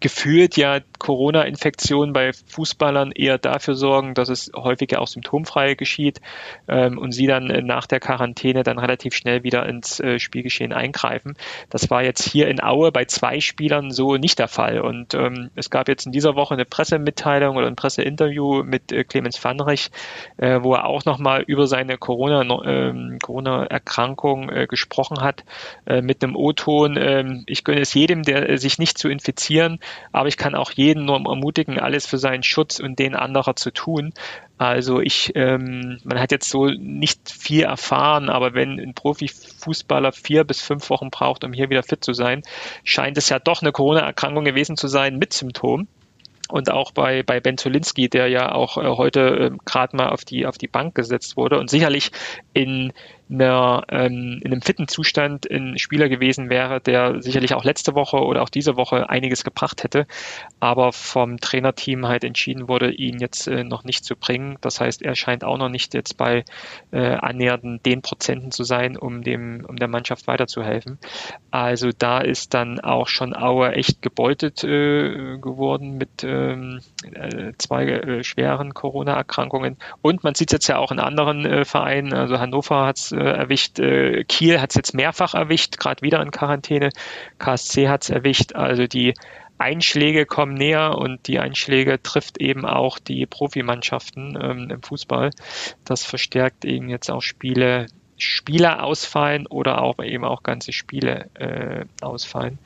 gefühlt 0.00 0.56
ja 0.56 0.80
Corona-Infektionen 0.98 2.12
bei 2.12 2.32
Fußballern 2.32 3.12
eher 3.12 3.38
dafür 3.38 3.74
sorgen, 3.74 4.14
dass 4.14 4.28
es 4.28 4.50
häufiger 4.54 5.00
auch 5.00 5.08
symptomfrei 5.08 5.74
geschieht 5.74 6.20
ähm, 6.68 6.98
und 6.98 7.12
sie 7.12 7.26
dann 7.26 7.50
äh, 7.50 7.62
nach 7.62 7.86
der 7.86 8.00
Quarantäne 8.00 8.62
dann 8.62 8.78
relativ 8.78 9.14
schnell 9.14 9.42
wieder 9.42 9.66
ins 9.66 10.00
äh, 10.00 10.18
Spielgeschehen 10.18 10.72
eingreifen. 10.72 11.36
Das 11.70 11.90
war 11.90 12.02
jetzt 12.02 12.28
hier 12.28 12.48
in 12.48 12.62
Aue 12.62 12.92
bei 12.92 13.04
zwei 13.06 13.40
Spielern 13.40 13.90
so 13.90 14.16
nicht 14.16 14.38
der 14.38 14.48
Fall. 14.48 14.80
Und 14.80 15.14
ähm, 15.14 15.37
es 15.54 15.70
gab 15.70 15.88
jetzt 15.88 16.06
in 16.06 16.12
dieser 16.12 16.34
Woche 16.34 16.54
eine 16.54 16.64
Pressemitteilung 16.64 17.56
oder 17.56 17.66
ein 17.66 17.76
Presseinterview 17.76 18.62
mit 18.64 18.92
äh, 18.92 19.04
Clemens 19.04 19.36
Fanrich, 19.36 19.90
äh, 20.36 20.60
wo 20.62 20.74
er 20.74 20.86
auch 20.86 21.04
nochmal 21.04 21.42
über 21.42 21.66
seine 21.66 21.98
Corona, 21.98 22.42
äh, 22.42 23.18
Corona-Erkrankung 23.22 24.50
äh, 24.50 24.66
gesprochen 24.66 25.20
hat, 25.20 25.44
äh, 25.86 26.02
mit 26.02 26.22
einem 26.22 26.36
O-Ton. 26.36 26.96
Äh, 26.96 27.42
ich 27.46 27.64
gönne 27.64 27.80
es 27.80 27.94
jedem, 27.94 28.22
der 28.22 28.48
äh, 28.48 28.58
sich 28.58 28.78
nicht 28.78 28.98
zu 28.98 29.08
infizieren, 29.08 29.80
aber 30.12 30.28
ich 30.28 30.36
kann 30.36 30.54
auch 30.54 30.70
jeden 30.70 31.04
nur 31.04 31.16
ermutigen, 31.16 31.78
alles 31.78 32.06
für 32.06 32.18
seinen 32.18 32.42
Schutz 32.42 32.80
und 32.80 32.98
den 32.98 33.14
anderer 33.14 33.56
zu 33.56 33.70
tun. 33.70 34.12
Also 34.58 35.00
ich, 35.00 35.32
ähm, 35.36 35.98
man 36.02 36.18
hat 36.18 36.32
jetzt 36.32 36.50
so 36.50 36.66
nicht 36.66 37.30
viel 37.30 37.62
erfahren, 37.62 38.28
aber 38.28 38.54
wenn 38.54 38.80
ein 38.80 38.92
Profifußballer 38.92 40.10
vier 40.10 40.42
bis 40.42 40.60
fünf 40.60 40.90
Wochen 40.90 41.10
braucht, 41.10 41.44
um 41.44 41.52
hier 41.52 41.70
wieder 41.70 41.84
fit 41.84 42.04
zu 42.04 42.12
sein, 42.12 42.42
scheint 42.82 43.16
es 43.16 43.28
ja 43.28 43.38
doch 43.38 43.62
eine 43.62 43.70
Corona-Erkrankung 43.70 44.44
gewesen 44.44 44.76
zu 44.76 44.88
sein 44.88 45.16
mit 45.16 45.32
Symptomen. 45.32 45.86
Und 46.48 46.70
auch 46.70 46.92
bei, 46.92 47.22
bei 47.22 47.40
Ben 47.40 47.58
Zolinski, 47.58 48.08
der 48.08 48.28
ja 48.28 48.52
auch 48.52 48.78
äh, 48.78 48.96
heute 48.96 49.20
äh, 49.20 49.50
gerade 49.64 49.96
mal 49.96 50.08
auf 50.08 50.24
die, 50.24 50.46
auf 50.46 50.56
die 50.56 50.66
Bank 50.66 50.94
gesetzt 50.94 51.36
wurde 51.36 51.58
und 51.58 51.68
sicherlich 51.68 52.10
in 52.54 52.92
einer, 53.30 53.84
ähm, 53.90 54.40
in 54.42 54.52
einem 54.52 54.62
fitten 54.62 54.88
Zustand 54.88 55.50
ein 55.50 55.78
Spieler 55.78 56.08
gewesen 56.08 56.50
wäre, 56.50 56.80
der 56.80 57.22
sicherlich 57.22 57.54
auch 57.54 57.64
letzte 57.64 57.94
Woche 57.94 58.18
oder 58.18 58.42
auch 58.42 58.48
diese 58.48 58.76
Woche 58.76 59.10
einiges 59.10 59.44
gebracht 59.44 59.84
hätte, 59.84 60.06
aber 60.60 60.92
vom 60.92 61.38
Trainerteam 61.38 62.06
halt 62.06 62.24
entschieden 62.24 62.68
wurde, 62.68 62.90
ihn 62.90 63.18
jetzt 63.18 63.46
äh, 63.46 63.64
noch 63.64 63.84
nicht 63.84 64.04
zu 64.04 64.16
bringen. 64.16 64.56
Das 64.60 64.80
heißt, 64.80 65.02
er 65.02 65.14
scheint 65.14 65.44
auch 65.44 65.58
noch 65.58 65.68
nicht 65.68 65.94
jetzt 65.94 66.16
bei 66.16 66.44
äh, 66.90 67.14
annähernden 67.14 67.80
den 67.84 68.02
Prozenten 68.02 68.50
zu 68.50 68.64
sein, 68.64 68.96
um 68.96 69.22
dem, 69.22 69.64
um 69.66 69.76
der 69.76 69.88
Mannschaft 69.88 70.26
weiterzuhelfen. 70.26 70.98
Also 71.50 71.90
da 71.96 72.20
ist 72.20 72.54
dann 72.54 72.80
auch 72.80 73.08
schon 73.08 73.34
Aue 73.36 73.72
echt 73.72 74.02
gebeutet 74.02 74.64
äh, 74.64 75.38
geworden 75.38 75.98
mit 75.98 76.24
ähm, 76.24 76.80
äh, 77.14 77.52
zwei 77.58 77.86
äh, 77.86 78.24
schweren 78.24 78.74
Corona-Erkrankungen. 78.74 79.76
Und 80.02 80.24
man 80.24 80.34
sieht 80.34 80.48
es 80.48 80.52
jetzt 80.52 80.68
ja 80.68 80.78
auch 80.78 80.92
in 80.92 81.00
anderen 81.00 81.44
äh, 81.44 81.64
Vereinen, 81.64 82.12
also 82.12 82.38
Hannover 82.38 82.86
hat 82.86 82.98
es 82.98 83.12
erwischt. 83.20 83.78
Äh, 83.78 84.24
Kiel 84.24 84.60
hat 84.60 84.70
es 84.70 84.76
jetzt 84.76 84.94
mehrfach 84.94 85.34
erwischt, 85.34 85.78
gerade 85.78 86.02
wieder 86.02 86.20
in 86.22 86.30
Quarantäne. 86.30 86.90
KSC 87.38 87.88
hat 87.88 88.04
es 88.04 88.10
erwischt. 88.10 88.54
Also 88.54 88.86
die 88.86 89.14
Einschläge 89.58 90.24
kommen 90.24 90.54
näher 90.54 90.96
und 90.96 91.26
die 91.26 91.38
Einschläge 91.38 92.00
trifft 92.02 92.38
eben 92.38 92.64
auch 92.64 92.98
die 92.98 93.26
Profimannschaften 93.26 94.38
ähm, 94.40 94.70
im 94.70 94.82
Fußball. 94.82 95.30
Das 95.84 96.04
verstärkt 96.04 96.64
eben 96.64 96.88
jetzt 96.88 97.10
auch 97.10 97.22
Spiele, 97.22 97.86
Spieler 98.16 98.84
ausfallen 98.84 99.46
oder 99.46 99.82
auch 99.82 99.98
eben 100.02 100.24
auch 100.24 100.42
ganze 100.42 100.72
Spiele 100.72 101.28
äh, 101.34 101.84
ausfallen. 102.00 102.58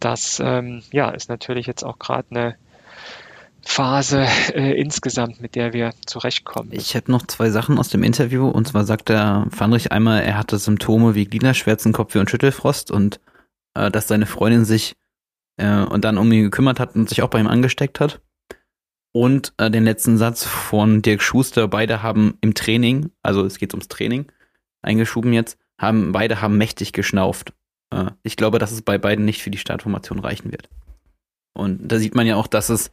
Das 0.00 0.40
ähm, 0.44 0.82
ja, 0.90 1.10
ist 1.10 1.28
natürlich 1.28 1.66
jetzt 1.66 1.82
auch 1.82 1.98
gerade 1.98 2.26
eine 2.30 2.56
Phase 3.66 4.26
äh, 4.54 4.80
insgesamt, 4.80 5.40
mit 5.40 5.54
der 5.56 5.72
wir 5.72 5.92
zurechtkommen. 6.06 6.70
Ich 6.72 6.94
habe 6.94 7.10
noch 7.10 7.26
zwei 7.26 7.50
Sachen 7.50 7.78
aus 7.78 7.88
dem 7.88 8.02
Interview. 8.02 8.48
Und 8.48 8.68
zwar 8.68 8.84
sagt 8.84 9.08
der 9.08 9.46
Fandrich 9.50 9.92
einmal, 9.92 10.22
er 10.22 10.38
hatte 10.38 10.58
Symptome 10.58 11.14
wie 11.14 11.26
Gliederschmerzen, 11.26 11.92
Kopfweh 11.92 12.20
und 12.20 12.30
Schüttelfrost 12.30 12.90
und 12.90 13.20
äh, 13.74 13.90
dass 13.90 14.08
seine 14.08 14.26
Freundin 14.26 14.64
sich 14.64 14.94
äh, 15.56 15.80
und 15.82 16.04
dann 16.04 16.16
um 16.16 16.30
ihn 16.30 16.44
gekümmert 16.44 16.78
hat 16.78 16.94
und 16.94 17.08
sich 17.08 17.22
auch 17.22 17.28
bei 17.28 17.40
ihm 17.40 17.48
angesteckt 17.48 17.98
hat. 18.00 18.20
Und 19.12 19.52
äh, 19.56 19.70
den 19.70 19.84
letzten 19.84 20.16
Satz 20.16 20.44
von 20.44 21.02
Dirk 21.02 21.20
Schuster, 21.20 21.68
beide 21.68 22.02
haben 22.02 22.38
im 22.42 22.54
Training, 22.54 23.10
also 23.22 23.44
es 23.44 23.58
geht 23.58 23.74
ums 23.74 23.88
Training, 23.88 24.30
eingeschoben 24.82 25.32
jetzt, 25.32 25.58
haben 25.78 26.12
beide 26.12 26.40
haben 26.40 26.56
mächtig 26.56 26.92
geschnauft. 26.92 27.52
Äh, 27.90 28.10
ich 28.22 28.36
glaube, 28.36 28.58
dass 28.58 28.72
es 28.72 28.82
bei 28.82 28.96
beiden 28.96 29.24
nicht 29.24 29.42
für 29.42 29.50
die 29.50 29.58
Startformation 29.58 30.20
reichen 30.20 30.52
wird. 30.52 30.68
Und 31.54 31.88
da 31.88 31.98
sieht 31.98 32.14
man 32.14 32.26
ja 32.26 32.36
auch, 32.36 32.46
dass 32.46 32.68
es 32.68 32.92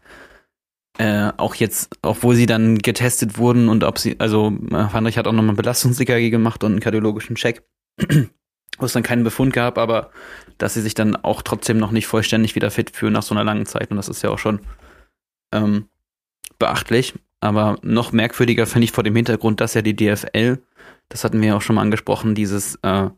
äh, 0.97 1.31
auch 1.37 1.55
jetzt, 1.55 1.97
obwohl 2.01 2.35
sie 2.35 2.45
dann 2.45 2.77
getestet 2.77 3.37
wurden 3.37 3.69
und 3.69 3.83
ob 3.83 3.97
sie, 3.97 4.19
also 4.19 4.53
Heinrich 4.71 5.17
hat 5.17 5.27
auch 5.27 5.31
nochmal 5.31 5.55
Belastungs-EKG 5.55 6.29
gemacht 6.29 6.63
und 6.63 6.73
einen 6.73 6.81
kardiologischen 6.81 7.35
Check, 7.35 7.63
wo 8.77 8.85
es 8.85 8.93
dann 8.93 9.03
keinen 9.03 9.23
Befund 9.23 9.53
gab, 9.53 9.77
aber 9.77 10.11
dass 10.59 10.75
sie 10.75 10.81
sich 10.81 10.93
dann 10.93 11.15
auch 11.15 11.41
trotzdem 11.41 11.77
noch 11.77 11.91
nicht 11.91 12.05
vollständig 12.05 12.55
wieder 12.55 12.69
fit 12.69 12.91
fühlen 12.91 13.13
nach 13.13 13.23
so 13.23 13.33
einer 13.33 13.43
langen 13.43 13.65
Zeit 13.65 13.89
und 13.89 13.97
das 13.97 14.07
ist 14.07 14.21
ja 14.21 14.29
auch 14.29 14.37
schon 14.37 14.59
ähm, 15.51 15.87
beachtlich. 16.59 17.15
Aber 17.39 17.77
noch 17.81 18.11
merkwürdiger 18.11 18.65
finde 18.67 18.85
ich 18.85 18.91
vor 18.91 19.03
dem 19.03 19.15
Hintergrund, 19.15 19.61
dass 19.61 19.73
ja 19.73 19.81
die 19.81 19.95
DFL, 19.95 20.59
das 21.09 21.23
hatten 21.23 21.41
wir 21.41 21.49
ja 21.49 21.55
auch 21.57 21.61
schon 21.61 21.75
mal 21.75 21.81
angesprochen, 21.81 22.35
dieses, 22.35 22.75
äh, 22.83 23.09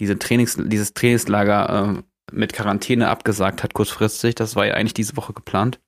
diese 0.00 0.18
Trainings, 0.18 0.58
dieses 0.60 0.92
Trainingslager 0.94 1.96
äh, 1.96 2.02
mit 2.32 2.52
Quarantäne 2.52 3.08
abgesagt 3.08 3.62
hat 3.62 3.72
kurzfristig. 3.72 4.34
Das 4.34 4.56
war 4.56 4.66
ja 4.66 4.74
eigentlich 4.74 4.94
diese 4.94 5.16
Woche 5.16 5.32
geplant 5.32 5.78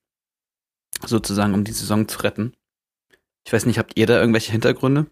sozusagen, 1.05 1.55
um 1.55 1.65
die 1.65 1.73
Saison 1.73 2.09
zu 2.09 2.21
retten. 2.21 2.53
Ich 3.47 3.53
weiß 3.53 3.67
nicht, 3.67 3.79
habt 3.79 3.93
ihr 3.97 4.07
da 4.07 4.19
irgendwelche 4.19 4.53
Hintergründe? 4.53 5.07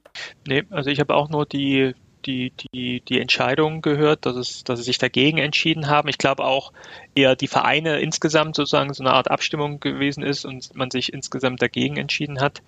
Nee, 0.46 0.64
also 0.70 0.90
ich 0.90 0.98
habe 0.98 1.14
auch 1.14 1.28
nur 1.28 1.46
die, 1.46 1.94
die, 2.26 2.52
die, 2.52 3.00
die 3.00 3.20
Entscheidung 3.20 3.80
gehört, 3.80 4.26
dass, 4.26 4.36
es, 4.36 4.64
dass 4.64 4.80
sie 4.80 4.84
sich 4.84 4.98
dagegen 4.98 5.38
entschieden 5.38 5.88
haben. 5.88 6.08
Ich 6.08 6.18
glaube 6.18 6.44
auch 6.44 6.72
eher 7.14 7.36
die 7.36 7.46
Vereine 7.46 8.00
insgesamt 8.00 8.56
sozusagen 8.56 8.92
so 8.92 9.04
eine 9.04 9.12
Art 9.12 9.30
Abstimmung 9.30 9.78
gewesen 9.78 10.24
ist 10.24 10.44
und 10.44 10.74
man 10.74 10.90
sich 10.90 11.12
insgesamt 11.12 11.62
dagegen 11.62 11.96
entschieden 11.96 12.40
hat. 12.40 12.62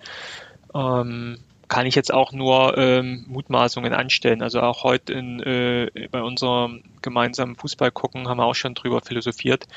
Ähm, 0.73 1.39
kann 1.67 1.85
ich 1.85 1.95
jetzt 1.95 2.13
auch 2.13 2.31
nur 2.31 2.77
ähm, 2.77 3.25
Mutmaßungen 3.27 3.93
anstellen. 3.93 4.41
Also 4.41 4.61
auch 4.61 4.83
heute 4.83 5.13
in, 5.13 5.41
äh, 5.41 6.07
bei 6.11 6.21
unserem 6.21 6.83
gemeinsamen 7.01 7.55
Fußball 7.55 7.91
gucken 7.91 8.27
haben 8.29 8.37
wir 8.37 8.45
auch 8.45 8.55
schon 8.55 8.73
drüber 8.73 9.01
philosophiert. 9.01 9.67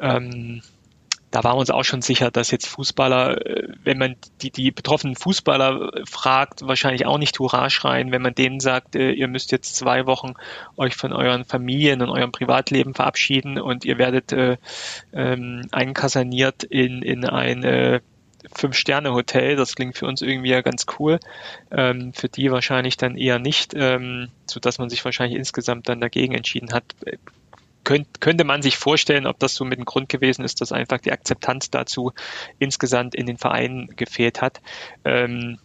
Ähm, 0.00 0.62
da 1.30 1.44
waren 1.44 1.56
wir 1.56 1.60
uns 1.60 1.70
auch 1.70 1.84
schon 1.84 2.02
sicher, 2.02 2.30
dass 2.30 2.50
jetzt 2.50 2.66
Fußballer, 2.66 3.46
äh, 3.46 3.68
wenn 3.84 3.98
man 3.98 4.16
die, 4.42 4.50
die 4.50 4.70
betroffenen 4.70 5.16
Fußballer 5.16 5.92
fragt, 6.04 6.66
wahrscheinlich 6.66 7.06
auch 7.06 7.18
nicht 7.18 7.38
Hurra 7.38 7.70
schreien, 7.70 8.10
wenn 8.10 8.22
man 8.22 8.34
denen 8.34 8.60
sagt, 8.60 8.96
äh, 8.96 9.12
ihr 9.12 9.28
müsst 9.28 9.52
jetzt 9.52 9.76
zwei 9.76 10.06
Wochen 10.06 10.34
euch 10.76 10.96
von 10.96 11.12
euren 11.12 11.44
Familien 11.44 12.02
und 12.02 12.10
eurem 12.10 12.32
Privatleben 12.32 12.94
verabschieden 12.94 13.60
und 13.60 13.84
ihr 13.84 13.98
werdet 13.98 14.32
äh, 14.32 14.56
ähm, 15.12 15.68
einkaserniert 15.70 16.64
in, 16.64 17.02
in 17.02 17.24
ein 17.24 17.62
äh, 17.62 18.00
Fünf-Sterne-Hotel. 18.52 19.54
Das 19.54 19.76
klingt 19.76 19.96
für 19.96 20.06
uns 20.06 20.22
irgendwie 20.22 20.50
ja 20.50 20.62
ganz 20.62 20.86
cool. 20.98 21.20
Ähm, 21.70 22.12
für 22.12 22.28
die 22.28 22.50
wahrscheinlich 22.50 22.96
dann 22.96 23.16
eher 23.16 23.38
nicht, 23.38 23.74
ähm, 23.74 24.28
so 24.46 24.58
dass 24.58 24.78
man 24.78 24.90
sich 24.90 25.04
wahrscheinlich 25.04 25.38
insgesamt 25.38 25.88
dann 25.88 26.00
dagegen 26.00 26.34
entschieden 26.34 26.72
hat 26.72 26.84
könnt, 27.84 28.20
könnte 28.20 28.44
man 28.44 28.62
sich 28.62 28.76
vorstellen, 28.76 29.26
ob 29.26 29.38
das 29.38 29.54
so 29.54 29.64
mit 29.64 29.78
dem 29.78 29.84
Grund 29.84 30.08
gewesen 30.08 30.44
ist, 30.44 30.60
dass 30.60 30.72
einfach 30.72 30.98
die 30.98 31.12
Akzeptanz 31.12 31.70
dazu 31.70 32.12
insgesamt 32.58 33.14
in 33.14 33.26
den 33.26 33.38
Vereinen 33.38 33.88
gefehlt 33.96 34.40
hat. 34.40 34.60
Ähm, 35.04 35.58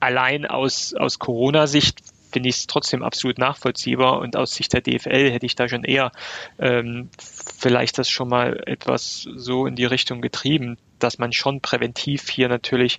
allein 0.00 0.46
aus, 0.46 0.94
aus 0.94 1.18
Corona-Sicht 1.18 2.00
finde 2.32 2.48
ich 2.48 2.56
es 2.56 2.66
trotzdem 2.66 3.02
absolut 3.02 3.38
nachvollziehbar 3.38 4.18
und 4.18 4.36
aus 4.36 4.54
Sicht 4.54 4.72
der 4.72 4.80
DFL 4.80 5.30
hätte 5.30 5.46
ich 5.46 5.54
da 5.54 5.68
schon 5.68 5.84
eher 5.84 6.10
ähm, 6.58 7.10
vielleicht 7.18 7.98
das 7.98 8.08
schon 8.08 8.28
mal 8.28 8.62
etwas 8.66 9.28
so 9.36 9.66
in 9.66 9.76
die 9.76 9.84
Richtung 9.84 10.22
getrieben, 10.22 10.78
dass 11.02 11.18
man 11.18 11.32
schon 11.32 11.60
präventiv 11.60 12.28
hier 12.28 12.48
natürlich 12.48 12.98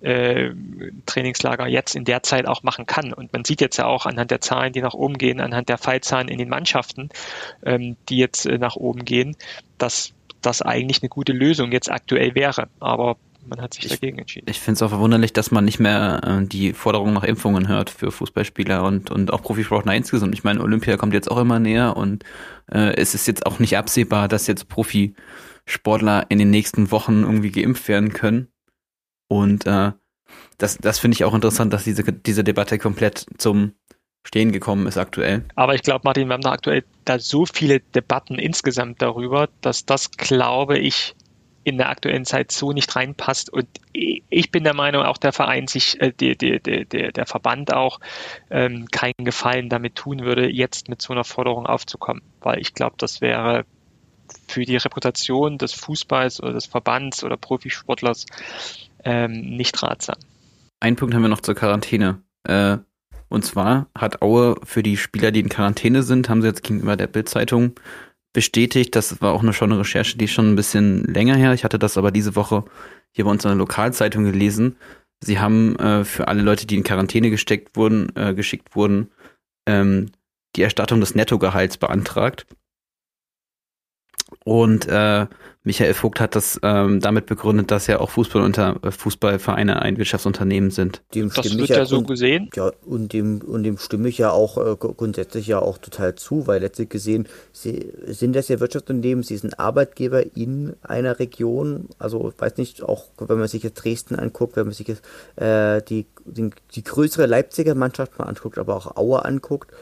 äh, 0.00 0.50
Trainingslager 1.06 1.66
jetzt 1.66 1.94
in 1.94 2.04
der 2.04 2.22
Zeit 2.22 2.46
auch 2.46 2.62
machen 2.62 2.86
kann. 2.86 3.12
Und 3.12 3.32
man 3.32 3.44
sieht 3.44 3.60
jetzt 3.60 3.76
ja 3.76 3.86
auch 3.86 4.06
anhand 4.06 4.30
der 4.30 4.40
Zahlen, 4.40 4.72
die 4.72 4.80
nach 4.80 4.94
oben 4.94 5.18
gehen, 5.18 5.40
anhand 5.40 5.68
der 5.68 5.78
Fallzahlen 5.78 6.28
in 6.28 6.38
den 6.38 6.48
Mannschaften, 6.48 7.10
ähm, 7.64 7.96
die 8.08 8.18
jetzt 8.18 8.46
äh, 8.46 8.58
nach 8.58 8.76
oben 8.76 9.04
gehen, 9.04 9.36
dass 9.78 10.12
das 10.40 10.62
eigentlich 10.62 11.02
eine 11.02 11.08
gute 11.08 11.32
Lösung 11.32 11.72
jetzt 11.72 11.90
aktuell 11.90 12.34
wäre. 12.34 12.68
Aber 12.80 13.16
man 13.46 13.60
hat 13.60 13.74
sich 13.74 13.86
ich, 13.86 13.90
dagegen 13.90 14.18
entschieden. 14.18 14.46
Ich 14.48 14.60
finde 14.60 14.76
es 14.76 14.82
auch 14.82 14.90
verwunderlich, 14.90 15.32
dass 15.32 15.50
man 15.50 15.64
nicht 15.64 15.80
mehr 15.80 16.20
äh, 16.24 16.46
die 16.46 16.72
Forderung 16.72 17.12
nach 17.12 17.24
Impfungen 17.24 17.68
hört 17.68 17.90
für 17.90 18.12
Fußballspieler 18.12 18.84
und, 18.84 19.10
und 19.10 19.32
auch 19.32 19.42
Profisportler 19.42 19.94
insgesamt. 19.94 20.34
Ich 20.34 20.44
meine, 20.44 20.60
Olympia 20.60 20.96
kommt 20.96 21.14
jetzt 21.14 21.30
auch 21.30 21.38
immer 21.38 21.58
näher 21.58 21.96
und 21.96 22.24
äh, 22.70 22.94
es 22.96 23.14
ist 23.14 23.26
jetzt 23.26 23.46
auch 23.46 23.58
nicht 23.58 23.76
absehbar, 23.76 24.28
dass 24.28 24.46
jetzt 24.46 24.68
Profisportler 25.66 26.26
in 26.28 26.38
den 26.38 26.50
nächsten 26.50 26.90
Wochen 26.90 27.22
irgendwie 27.22 27.50
geimpft 27.50 27.88
werden 27.88 28.12
können. 28.12 28.48
Und 29.28 29.66
äh, 29.66 29.92
das, 30.58 30.78
das 30.78 30.98
finde 30.98 31.14
ich 31.14 31.24
auch 31.24 31.34
interessant, 31.34 31.72
dass 31.72 31.84
diese, 31.84 32.04
diese 32.04 32.44
Debatte 32.44 32.78
komplett 32.78 33.26
zum 33.38 33.74
Stehen 34.24 34.52
gekommen 34.52 34.86
ist 34.86 34.98
aktuell. 34.98 35.44
Aber 35.56 35.74
ich 35.74 35.82
glaube, 35.82 36.02
Martin, 36.04 36.28
wir 36.28 36.34
haben 36.34 36.42
da 36.42 36.52
aktuell 36.52 36.84
da 37.04 37.18
so 37.18 37.44
viele 37.44 37.80
Debatten 37.80 38.36
insgesamt 38.36 39.02
darüber, 39.02 39.48
dass 39.62 39.84
das, 39.84 40.12
glaube 40.12 40.78
ich, 40.78 41.16
in 41.64 41.78
der 41.78 41.88
aktuellen 41.88 42.24
Zeit 42.24 42.52
so 42.52 42.72
nicht 42.72 42.94
reinpasst. 42.94 43.50
Und 43.50 43.66
ich 43.92 44.50
bin 44.50 44.64
der 44.64 44.74
Meinung, 44.74 45.04
auch 45.04 45.16
der 45.16 45.32
Verein 45.32 45.66
sich, 45.66 46.00
äh, 46.00 46.12
die, 46.12 46.36
die, 46.36 46.60
die, 46.60 46.84
der 46.86 47.26
Verband 47.26 47.72
auch 47.72 47.98
ähm, 48.50 48.86
keinen 48.90 49.24
Gefallen 49.24 49.68
damit 49.68 49.96
tun 49.96 50.20
würde, 50.20 50.48
jetzt 50.48 50.88
mit 50.88 51.02
so 51.02 51.12
einer 51.12 51.24
Forderung 51.24 51.66
aufzukommen. 51.66 52.22
Weil 52.40 52.60
ich 52.60 52.74
glaube, 52.74 52.96
das 52.98 53.20
wäre 53.20 53.64
für 54.52 54.64
die 54.64 54.76
Reputation 54.76 55.58
des 55.58 55.72
Fußballs 55.72 56.42
oder 56.42 56.52
des 56.52 56.66
Verbands 56.66 57.24
oder 57.24 57.36
Profisportlers 57.36 58.26
ähm, 59.04 59.56
nicht 59.56 59.82
ratsam. 59.82 60.16
Ein 60.80 60.96
Punkt 60.96 61.14
haben 61.14 61.22
wir 61.22 61.28
noch 61.28 61.40
zur 61.40 61.54
Quarantäne. 61.54 62.22
Äh, 62.44 62.78
und 63.28 63.44
zwar 63.44 63.88
hat 63.96 64.20
Aue 64.20 64.56
für 64.64 64.82
die 64.82 64.96
Spieler, 64.96 65.30
die 65.30 65.40
in 65.40 65.48
Quarantäne 65.48 66.02
sind, 66.02 66.28
haben 66.28 66.42
sie 66.42 66.48
jetzt 66.48 66.62
gegenüber 66.62 66.96
der 66.96 67.06
Bildzeitung 67.06 67.72
bestätigt. 68.32 68.94
Das 68.94 69.20
war 69.22 69.32
auch 69.32 69.42
eine, 69.42 69.52
schon 69.52 69.72
eine 69.72 69.80
Recherche, 69.80 70.18
die 70.18 70.26
ist 70.26 70.32
schon 70.32 70.52
ein 70.52 70.56
bisschen 70.56 71.04
länger 71.04 71.36
her. 71.36 71.54
Ich 71.54 71.64
hatte 71.64 71.78
das 71.78 71.96
aber 71.96 72.10
diese 72.10 72.36
Woche 72.36 72.64
hier 73.10 73.24
bei 73.24 73.30
uns 73.30 73.44
in 73.44 73.50
der 73.50 73.56
Lokalzeitung 73.56 74.24
gelesen. 74.24 74.76
Sie 75.22 75.38
haben 75.38 75.76
äh, 75.76 76.04
für 76.04 76.28
alle 76.28 76.42
Leute, 76.42 76.66
die 76.66 76.76
in 76.76 76.82
Quarantäne 76.82 77.30
gesteckt 77.30 77.76
wurden, 77.76 78.14
äh, 78.16 78.34
geschickt 78.34 78.74
wurden, 78.74 79.10
ähm, 79.66 80.10
die 80.56 80.62
Erstattung 80.62 81.00
des 81.00 81.14
Nettogehalts 81.14 81.78
beantragt. 81.78 82.46
Und 84.44 84.86
äh, 84.88 85.26
Michael 85.64 85.94
Vogt 85.94 86.18
hat 86.18 86.34
das 86.34 86.58
ähm, 86.64 86.98
damit 86.98 87.26
begründet, 87.26 87.70
dass 87.70 87.86
ja 87.86 88.00
auch 88.00 88.10
Fußball 88.10 88.42
unter, 88.42 88.80
äh, 88.82 88.90
Fußballvereine 88.90 89.80
ein 89.80 89.96
Wirtschaftsunternehmen 89.96 90.72
sind. 90.72 91.02
Dem 91.14 91.30
das 91.32 91.56
wird 91.56 91.68
ja, 91.68 91.78
ja 91.78 91.84
so 91.84 91.98
und, 91.98 92.08
gesehen. 92.08 92.50
Ja, 92.56 92.72
und 92.84 93.12
dem, 93.12 93.40
und 93.42 93.62
dem 93.62 93.78
stimme 93.78 94.08
ich 94.08 94.18
ja 94.18 94.30
auch 94.30 94.58
äh, 94.58 94.76
grundsätzlich 94.76 95.46
ja 95.46 95.60
auch 95.60 95.78
total 95.78 96.16
zu, 96.16 96.48
weil 96.48 96.60
letztlich 96.60 96.88
gesehen, 96.88 97.28
sie 97.52 97.92
sind 98.06 98.34
das 98.34 98.48
ja 98.48 98.58
Wirtschaftsunternehmen, 98.58 99.22
sie 99.22 99.36
sind 99.36 99.60
Arbeitgeber 99.60 100.36
in 100.36 100.74
einer 100.82 101.20
Region. 101.20 101.88
Also 102.00 102.32
ich 102.34 102.40
weiß 102.40 102.56
nicht, 102.56 102.82
auch 102.82 103.04
wenn 103.18 103.38
man 103.38 103.46
sich 103.46 103.62
jetzt 103.62 103.84
Dresden 103.84 104.16
anguckt, 104.16 104.56
wenn 104.56 104.66
man 104.66 104.74
sich 104.74 104.88
jetzt 104.88 105.04
äh, 105.36 105.80
die, 105.82 106.06
die, 106.24 106.50
die 106.74 106.82
größere 106.82 107.26
Leipziger 107.26 107.76
Mannschaft 107.76 108.18
mal 108.18 108.24
anguckt, 108.24 108.58
aber 108.58 108.74
auch 108.74 108.96
Aue 108.96 109.24
anguckt 109.24 109.72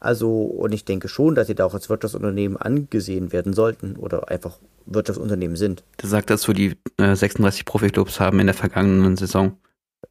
also, 0.00 0.42
und 0.42 0.72
ich 0.72 0.84
denke 0.84 1.08
schon, 1.08 1.34
dass 1.34 1.46
sie 1.48 1.54
da 1.54 1.64
auch 1.64 1.74
als 1.74 1.88
Wirtschaftsunternehmen 1.88 2.56
angesehen 2.56 3.32
werden 3.32 3.52
sollten 3.52 3.96
oder 3.96 4.28
einfach 4.28 4.58
Wirtschaftsunternehmen 4.86 5.56
sind. 5.56 5.84
Der 6.00 6.08
sagt 6.08 6.30
dazu, 6.30 6.52
die 6.52 6.76
äh, 6.98 7.14
36 7.14 7.64
Profiklubs 7.64 8.20
haben 8.20 8.40
in 8.40 8.46
der 8.46 8.54
vergangenen 8.54 9.16
Saison 9.16 9.58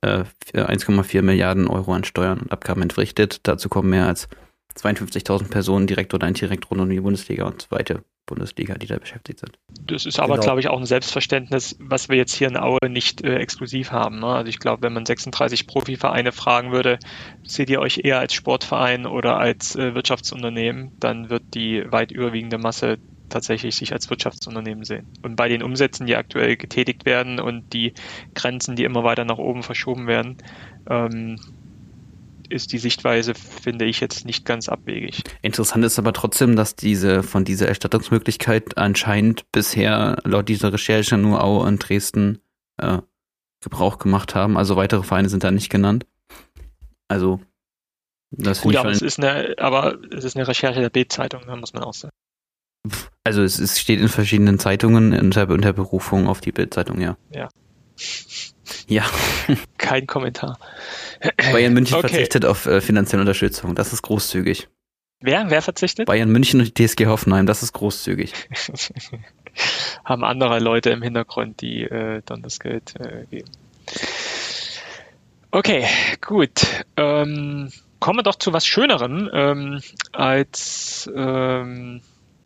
äh, 0.01 0.23
1,4 0.53 1.21
Milliarden 1.21 1.67
Euro 1.67 1.93
an 1.93 2.03
Steuern 2.03 2.39
und 2.39 2.51
Abgaben 2.51 2.81
entrichtet. 2.81 3.39
Dazu 3.43 3.69
kommen 3.69 3.89
mehr 3.89 4.07
als 4.07 4.27
52.000 4.77 5.49
Personen 5.49 5.87
direkt 5.87 6.13
oder 6.13 6.27
indirekt 6.27 6.69
rund 6.69 6.81
um 6.81 6.89
die 6.89 6.99
Bundesliga 6.99 7.45
und 7.45 7.63
zweite 7.63 8.03
Bundesliga, 8.27 8.75
die 8.75 8.87
da 8.87 8.97
beschäftigt 8.97 9.39
sind. 9.39 9.57
Das 9.87 10.05
ist 10.05 10.19
aber, 10.19 10.35
genau. 10.35 10.43
glaube 10.43 10.59
ich, 10.59 10.67
auch 10.67 10.77
ein 10.77 10.85
Selbstverständnis, 10.85 11.75
was 11.79 12.09
wir 12.09 12.17
jetzt 12.17 12.35
hier 12.35 12.49
in 12.49 12.57
Aue 12.57 12.77
nicht 12.89 13.23
äh, 13.23 13.37
exklusiv 13.37 13.91
haben. 13.91 14.19
Ne? 14.19 14.27
Also 14.27 14.49
ich 14.49 14.59
glaube, 14.59 14.83
wenn 14.83 14.93
man 14.93 15.05
36 15.05 15.65
Profivereine 15.65 16.31
fragen 16.31 16.71
würde, 16.71 16.99
seht 17.43 17.69
ihr 17.69 17.79
euch 17.79 18.01
eher 18.03 18.19
als 18.19 18.33
Sportverein 18.33 19.07
oder 19.07 19.37
als 19.37 19.75
äh, 19.75 19.95
Wirtschaftsunternehmen, 19.95 20.91
dann 20.99 21.29
wird 21.29 21.43
die 21.55 21.83
weit 21.89 22.11
überwiegende 22.11 22.57
Masse 22.57 22.97
tatsächlich 23.29 23.75
sich 23.75 23.93
als 23.93 24.09
Wirtschaftsunternehmen 24.09 24.83
sehen. 24.83 25.07
Und 25.21 25.35
bei 25.35 25.49
den 25.49 25.63
Umsätzen, 25.63 26.05
die 26.05 26.15
aktuell 26.15 26.55
getätigt 26.55 27.05
werden 27.05 27.39
und 27.39 27.73
die 27.73 27.93
Grenzen, 28.35 28.75
die 28.75 28.83
immer 28.83 29.03
weiter 29.03 29.25
nach 29.25 29.37
oben 29.37 29.63
verschoben 29.63 30.07
werden, 30.07 30.37
ähm, 30.89 31.39
ist 32.49 32.71
die 32.71 32.77
Sichtweise, 32.77 33.33
finde 33.35 33.85
ich, 33.85 33.99
jetzt 33.99 34.25
nicht 34.25 34.45
ganz 34.45 34.69
abwegig. 34.69 35.23
Interessant 35.41 35.83
ist 35.85 35.99
aber 35.99 36.13
trotzdem, 36.13 36.55
dass 36.55 36.75
diese 36.75 37.23
von 37.23 37.45
dieser 37.45 37.67
Erstattungsmöglichkeit 37.67 38.77
anscheinend 38.77 39.51
bisher 39.51 40.17
laut 40.23 40.49
dieser 40.49 40.73
Recherche 40.73 41.17
nur 41.17 41.43
Aue 41.43 41.65
und 41.65 41.79
Dresden 41.79 42.39
äh, 42.77 42.99
Gebrauch 43.61 43.97
gemacht 43.97 44.35
haben. 44.35 44.57
Also 44.57 44.75
weitere 44.75 45.03
Vereine 45.03 45.29
sind 45.29 45.43
da 45.43 45.51
nicht 45.51 45.69
genannt. 45.69 46.05
Also 47.07 47.39
das 48.31 48.61
Gut, 48.61 48.75
aber 48.75 48.91
es 48.91 49.01
ist 49.01 49.19
eine, 49.19 49.55
aber 49.57 49.97
es 50.11 50.23
ist 50.23 50.35
eine 50.35 50.47
Recherche 50.47 50.81
der 50.81 50.89
Bild-Zeitung, 50.89 51.43
da 51.47 51.55
muss 51.55 51.73
man 51.73 51.83
auch 51.83 51.93
sagen. 51.93 52.13
Also 53.23 53.41
es, 53.41 53.59
es 53.59 53.79
steht 53.79 53.99
in 53.99 54.09
verschiedenen 54.09 54.59
Zeitungen 54.59 55.17
unter, 55.17 55.49
unter 55.49 55.73
Berufung 55.73 56.27
auf 56.27 56.41
die 56.41 56.51
Bild-Zeitung, 56.51 56.99
ja. 57.01 57.17
Ja. 57.33 57.49
Ja. 58.87 59.05
Kein 59.77 60.07
Kommentar. 60.07 60.57
Bayern 61.51 61.73
München 61.73 61.95
okay. 61.95 62.09
verzichtet 62.09 62.45
auf 62.45 62.65
äh, 62.65 62.81
finanzielle 62.81 63.21
Unterstützung. 63.21 63.75
Das 63.75 63.93
ist 63.93 64.01
großzügig. 64.01 64.67
Wer? 65.19 65.49
Wer 65.49 65.61
verzichtet? 65.61 66.05
Bayern 66.05 66.29
München 66.29 66.59
und 66.59 66.77
die 66.77 66.87
TSG 66.87 67.07
Hoffenheim. 67.07 67.47
Das 67.47 67.63
ist 67.63 67.73
großzügig. 67.73 68.33
Haben 70.05 70.23
andere 70.23 70.59
Leute 70.59 70.91
im 70.91 71.01
Hintergrund, 71.01 71.61
die 71.61 71.83
äh, 71.83 72.21
dann 72.25 72.43
das 72.43 72.59
Geld 72.59 72.93
äh, 72.99 73.25
geben. 73.29 73.49
Okay, 75.49 75.85
gut. 76.21 76.85
Ähm, 76.97 77.71
kommen 77.99 78.19
wir 78.19 78.23
doch 78.23 78.35
zu 78.35 78.53
was 78.53 78.67
Schönerem 78.67 79.29
ähm, 79.33 79.81
als 80.11 81.09
ähm, 81.15 82.01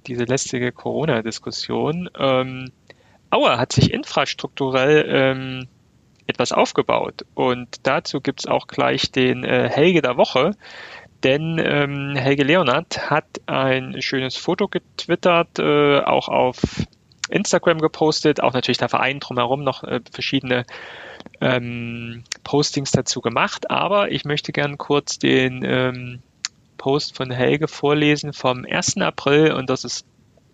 diese 0.08 0.24
lästige 0.24 0.72
Corona-Diskussion. 0.72 2.10
Ähm, 2.18 2.72
Aue 3.32 3.58
hat 3.58 3.74
sich 3.74 3.92
infrastrukturell 3.92 5.06
ähm, 5.08 5.68
etwas 6.32 6.52
aufgebaut. 6.52 7.26
Und 7.36 7.68
dazu 7.84 8.22
gibt 8.22 8.42
es 8.42 8.48
auch 8.48 8.68
gleich 8.68 9.12
den 9.12 9.44
äh, 9.44 9.70
Helge 9.70 10.02
der 10.02 10.18
Woche. 10.18 10.52
Denn 11.24 11.62
ähm, 11.64 12.16
Helge 12.16 12.44
Leonard 12.44 13.12
hat 13.12 13.26
ein 13.46 14.02
schönes 14.02 14.36
Foto 14.36 14.68
getwittert, 14.68 15.60
äh, 15.60 16.00
auch 16.00 16.30
auf 16.30 16.60
Instagram 17.30 17.78
gepostet, 17.80 18.42
auch 18.42 18.54
natürlich 18.54 18.80
der 18.80 18.90
Verein 18.90 19.20
drumherum 19.20 19.64
noch 19.64 19.84
äh, 19.84 20.02
verschiedene 20.12 20.66
ähm, 21.40 22.24
Postings 22.44 22.92
dazu 22.92 23.22
gemacht. 23.22 23.70
Aber 23.70 24.12
ich 24.12 24.26
möchte 24.26 24.52
gern 24.52 24.78
kurz 24.80 25.20
den 25.20 25.64
ähm, 25.64 26.20
Post 26.78 27.16
von 27.16 27.30
Helge 27.30 27.68
vorlesen 27.68 28.34
vom 28.34 28.66
1. 28.66 28.98
April 28.98 29.54
und 29.54 29.70
das 29.70 29.84
ist 29.84 30.06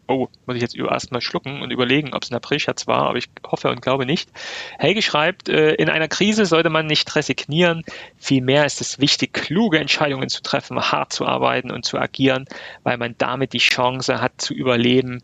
oh, 0.08 0.28
muss 0.46 0.56
ich 0.56 0.62
jetzt 0.62 0.76
erstmal 0.76 1.22
schlucken 1.22 1.62
und 1.62 1.72
überlegen, 1.72 2.13
ob 2.13 2.24
es 2.24 2.32
ein 2.32 2.36
Aprilscherz 2.36 2.88
war, 2.88 3.08
aber 3.08 3.17
ich 3.17 3.30
hoffe 3.46 3.70
und 3.70 3.82
glaube 3.82 4.06
nicht. 4.06 4.30
Helge 4.78 5.02
schreibt, 5.02 5.50
äh, 5.50 5.74
in 5.74 5.89
einer 5.89 6.08
Krise 6.08 6.46
sollte 6.46 6.70
man 6.70 6.88
nicht 6.88 7.15
resignieren, 7.15 7.84
vielmehr 8.17 8.65
ist 8.65 8.82
es 8.82 9.00
wichtig, 9.00 9.34
kluge 9.34 9.80
Entscheidungen 9.80 10.30
zu 10.30 10.41
treffen, 10.41 10.80
hart 10.80 11.13
zu 11.13 11.26
arbeiten 11.26 11.72
und 11.72 11.86
zu 11.86 11.98
agieren, 11.98 12.46
weil 12.84 12.98
man 12.98 13.15
damit 13.17 13.54
die 13.54 13.60
Chance 13.60 14.22
hat 14.22 14.39
zu 14.41 14.54
überleben. 14.54 15.22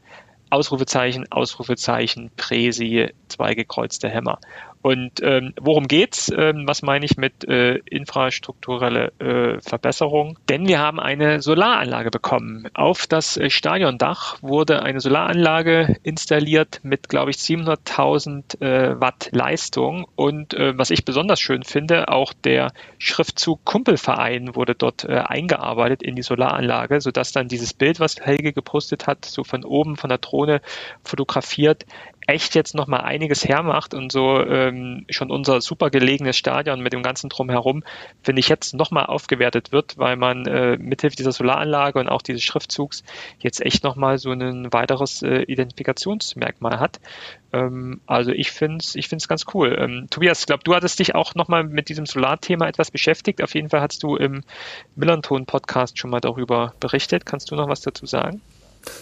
Ausrufezeichen, 0.50 1.32
Ausrufezeichen, 1.32 2.30
Präsi, 2.38 3.10
zwei 3.28 3.56
gekreuzte 3.56 4.08
Hämmer. 4.08 4.40
Und 4.84 5.24
ähm, 5.24 5.54
worum 5.62 5.88
geht's? 5.88 6.30
Ähm, 6.38 6.66
was 6.68 6.82
meine 6.82 7.06
ich 7.06 7.16
mit 7.16 7.48
äh, 7.48 7.78
infrastrukturelle 7.90 9.14
äh, 9.18 9.62
Verbesserung? 9.62 10.38
Denn 10.50 10.68
wir 10.68 10.80
haben 10.80 11.00
eine 11.00 11.42
Solaranlage 11.42 12.12
bekommen. 12.12 12.68
Auf 12.74 13.08
das 13.08 13.38
äh, 13.38 13.50
Stadiondach 13.50 14.44
wurde 14.44 14.84
eine 14.84 15.00
Solaranlage 15.00 15.96
installiert 16.04 16.82
mit, 16.84 17.08
glaube 17.08 17.32
ich, 17.32 17.38
700.000 17.38 18.62
äh, 18.62 19.00
Watt 19.00 19.30
Leistung. 19.32 20.06
Und 20.18 20.54
äh, 20.54 20.78
was 20.78 20.90
ich 20.90 21.06
besonders 21.06 21.40
schön 21.40 21.64
finde, 21.64 22.10
auch 22.10 22.34
der 22.34 22.74
Schriftzug 22.98 23.64
Kumpelverein 23.64 24.54
wurde 24.54 24.76
dort 24.76 25.06
äh, 25.06 25.14
eingearbeitet 25.14 26.04
in 26.04 26.18
die 26.18 26.24
Solaranlage, 26.24 27.00
sodass 27.00 27.32
dann 27.32 27.48
dieses 27.48 27.74
Bild, 27.74 28.02
was 28.02 28.20
Helge 28.20 28.52
gepostet 28.52 29.08
hat, 29.08 29.24
so 29.24 29.46
von 29.46 29.64
oben 29.64 29.96
von 29.96 30.10
der 30.10 30.18
Drohne 30.18 30.60
fotografiert, 31.06 31.86
echt 32.28 32.56
jetzt 32.56 32.76
noch 32.76 32.88
mal 32.88 33.02
einiges 33.02 33.48
hermacht 33.48 33.94
und 33.94 34.12
so 34.12 34.40
ähm, 34.40 35.06
schon 35.10 35.32
unser 35.32 35.62
super 35.62 35.90
gelegenes 35.90 36.38
Stadion 36.38 36.82
mit 36.82 36.94
dem 36.94 37.04
ganzen 37.04 37.30
Drumherum, 37.30 37.84
finde 38.22 38.40
ich 38.40 38.50
jetzt 38.50 38.74
noch 38.74 38.92
mal 38.92 39.06
aufgewertet 39.06 39.72
wird, 39.72 39.98
weil 39.98 40.16
man 40.16 40.46
äh, 40.46 40.78
mithilfe 40.78 41.16
dieser 41.16 41.32
Solaranlage 41.32 42.00
und 42.00 42.10
auch 42.10 42.22
dieses 42.22 42.44
Schriftzugs 42.44 43.04
jetzt 43.40 43.62
echt 43.62 43.84
noch 43.84 43.96
mal 43.96 44.18
so 44.18 44.32
ein 44.32 44.72
weiteres 44.72 45.22
äh, 45.22 45.44
Identifikationsmerkmal 45.44 46.80
hat. 46.80 47.00
Ähm, 47.52 48.02
also 48.08 48.32
ich 48.32 48.52
finde 48.52 48.78
es 48.78 48.96
ich 48.96 49.08
find's 49.08 49.28
ganz 49.28 49.46
cool. 49.54 49.76
Ähm, 49.78 50.08
Tobias, 50.10 50.42
ich 50.42 50.46
glaube, 50.46 50.64
du 50.64 50.76
hattest 50.76 51.00
dich 51.00 51.16
auch 51.16 51.36
noch 51.36 51.48
mal 51.48 51.64
mit 51.64 51.90
diesem 51.90 52.06
Solarthema 52.06 52.68
etwas 52.68 52.92
beschäftigt. 52.92 53.42
Auf 53.42 53.54
jeden 53.54 53.70
Fall 53.70 53.82
hast 53.82 54.04
du 54.04 54.16
im 54.16 54.44
Millanton-Podcast 54.96 55.98
schon 55.98 56.10
mal 56.10 56.22
darüber 56.22 56.74
berichtet. 56.80 57.26
Kannst 57.26 57.52
du 57.52 57.56
noch 57.56 57.70
was 57.70 57.82
dazu 57.82 58.06
sagen? 58.06 58.42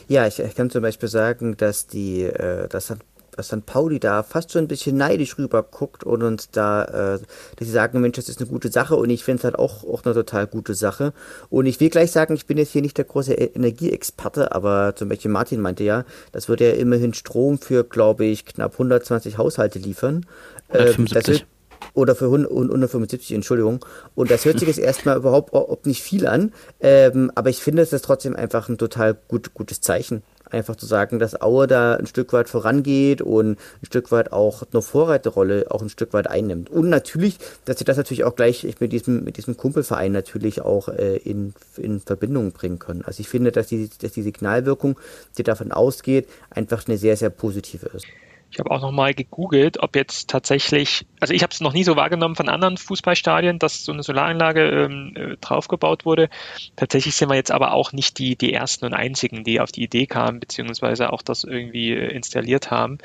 Ja, 0.07 0.28
ich, 0.28 0.39
ich, 0.39 0.55
kann 0.55 0.69
zum 0.69 0.82
Beispiel 0.82 1.09
sagen, 1.09 1.57
dass 1.57 1.88
die, 1.88 2.24
äh, 2.24 2.67
dass 2.67 2.93
dass 3.32 3.48
St. 3.48 3.66
Pauli 3.66 4.00
da 4.00 4.24
fast 4.24 4.52
schon 4.52 4.64
ein 4.64 4.68
bisschen 4.68 4.98
neidisch 4.98 5.38
rüber 5.38 5.64
guckt 5.64 6.04
und 6.04 6.24
uns 6.24 6.50
da, 6.52 6.84
äh, 6.84 7.20
dass 7.56 7.68
sie 7.68 7.72
sagen, 7.72 8.02
Mensch, 8.02 8.18
das 8.18 8.30
ist 8.30 8.40
eine 8.40 8.50
gute 8.50 8.72
Sache 8.72 8.96
und 8.96 9.10
ich 9.10 9.24
finde 9.24 9.40
es 9.40 9.44
halt 9.46 9.58
auch, 9.58 9.84
auch 9.84 10.04
eine 10.04 10.14
total 10.14 10.48
gute 10.48 10.74
Sache. 10.74 11.14
Und 11.50 11.66
ich 11.66 11.80
will 11.80 11.90
gleich 11.90 12.12
sagen, 12.12 12.34
ich 12.34 12.46
bin 12.46 12.58
jetzt 12.58 12.72
hier 12.72 12.82
nicht 12.82 12.98
der 12.98 13.06
große 13.06 13.34
e-, 13.34 13.52
Energieexperte, 13.56 14.54
aber 14.54 14.96
zum 14.96 15.10
Beispiel 15.10 15.32
Martin 15.32 15.62
meinte 15.62 15.84
ja, 15.84 16.06
das 16.32 16.50
würde 16.50 16.70
ja 16.70 16.76
immerhin 16.76 17.14
Strom 17.14 17.58
für, 17.58 17.84
glaube 17.84 18.26
ich, 18.26 18.46
knapp 18.46 18.74
120 18.74 19.38
Haushalte 19.38 19.80
liefern. 19.80 20.26
175. 20.70 21.42
Äh, 21.42 21.46
oder 21.94 22.16
für 22.16 22.26
175, 22.26 23.34
Entschuldigung. 23.34 23.84
Und 24.16 24.32
das 24.32 24.46
hört 24.46 24.60
sich 24.60 24.68
jetzt 24.68 24.80
erstmal 24.80 25.18
überhaupt 25.18 25.54
ob 25.54 25.86
nicht 25.86 26.02
viel 26.02 26.28
an, 26.28 26.54
ähm, 26.80 27.32
aber 27.36 27.50
ich 27.50 27.58
finde, 27.58 27.82
es 27.82 27.92
ist 27.92 28.06
trotzdem 28.06 28.36
einfach 28.36 28.70
ein 28.70 28.78
total 28.78 29.18
gut, 29.28 29.54
gutes 29.54 29.82
Zeichen 29.82 30.22
einfach 30.52 30.76
zu 30.76 30.86
sagen, 30.86 31.20
dass 31.20 31.41
Aue 31.41 31.68
da 31.68 31.95
ein 31.95 32.08
Stück 32.08 32.34
weit 32.34 32.49
vorangeht 32.49 33.22
und 33.22 33.52
ein 33.52 33.86
Stück 33.86 34.12
weit 34.12 34.32
auch 34.32 34.64
eine 34.72 34.82
Vorreiterrolle 34.82 35.66
auch 35.70 35.82
ein 35.82 35.89
Stück 35.89 36.14
weit 36.14 36.28
einnimmt. 36.28 36.70
Und 36.70 36.89
natürlich, 36.89 37.38
dass 37.66 37.80
sie 37.80 37.86
das 37.86 37.97
natürlich 37.97 38.24
auch 38.24 38.36
gleich 38.36 38.68
mit 38.80 38.91
diesem, 38.91 39.24
mit 39.24 39.38
diesem 39.38 39.58
Kumpelverein 39.58 40.12
natürlich 40.12 40.62
auch 40.62 40.89
äh, 40.89 41.18
in, 41.18 41.54
in 41.78 41.99
Verbindung 41.99 42.52
bringen 42.52 42.80
können. 42.80 43.04
Also 43.06 43.22
ich 43.22 43.30
finde, 43.30 43.52
dass 43.52 43.68
die, 43.68 43.89
dass 44.02 44.12
die 44.12 44.24
Signalwirkung, 44.24 44.99
die 45.38 45.43
davon 45.43 45.72
ausgeht, 45.72 46.28
einfach 46.49 46.88
eine 46.88 46.97
sehr, 46.97 47.18
sehr 47.18 47.30
positive 47.30 47.88
ist. 47.88 48.06
Ich 48.52 48.60
habe 48.60 48.70
auch 48.70 48.82
nochmal 48.82 49.14
gegoogelt, 49.14 49.82
ob 49.82 49.95
jetzt 49.95 50.30
tatsächlich, 50.30 51.06
also 51.22 51.34
ich 51.34 51.41
habe 51.41 51.54
es 51.54 51.62
noch 51.62 51.72
nie 51.72 51.86
so 51.86 51.95
wahrgenommen 51.95 52.36
von 52.36 52.49
anderen 52.49 52.76
Fußballstadien, 52.76 53.60
dass 53.60 53.86
so 53.86 53.93
eine 53.93 54.04
Solaranlage 54.04 54.62
ähm, 54.62 55.14
äh, 55.16 55.38
draufgebaut 55.39 56.06
wurde. 56.06 56.30
Tatsächlich 56.76 57.16
sind 57.16 57.30
wir 57.30 57.36
jetzt 57.36 57.52
aber 57.52 57.74
auch 57.74 57.93
nicht 57.93 58.20
die, 58.20 58.36
die 58.36 58.54
ersten 58.54 58.86
und 58.86 58.93
einzigen, 58.93 59.45
die 59.45 59.62
auf 59.62 59.72
die 59.72 59.84
Idee 59.84 60.06
kamen, 60.06 60.41
beziehungsweise 60.41 61.14
auch 61.14 61.22
das 61.22 61.45
irgendwie 61.45 61.91
äh, 61.91 62.14
installiert 62.14 62.72
haben. 62.72 62.97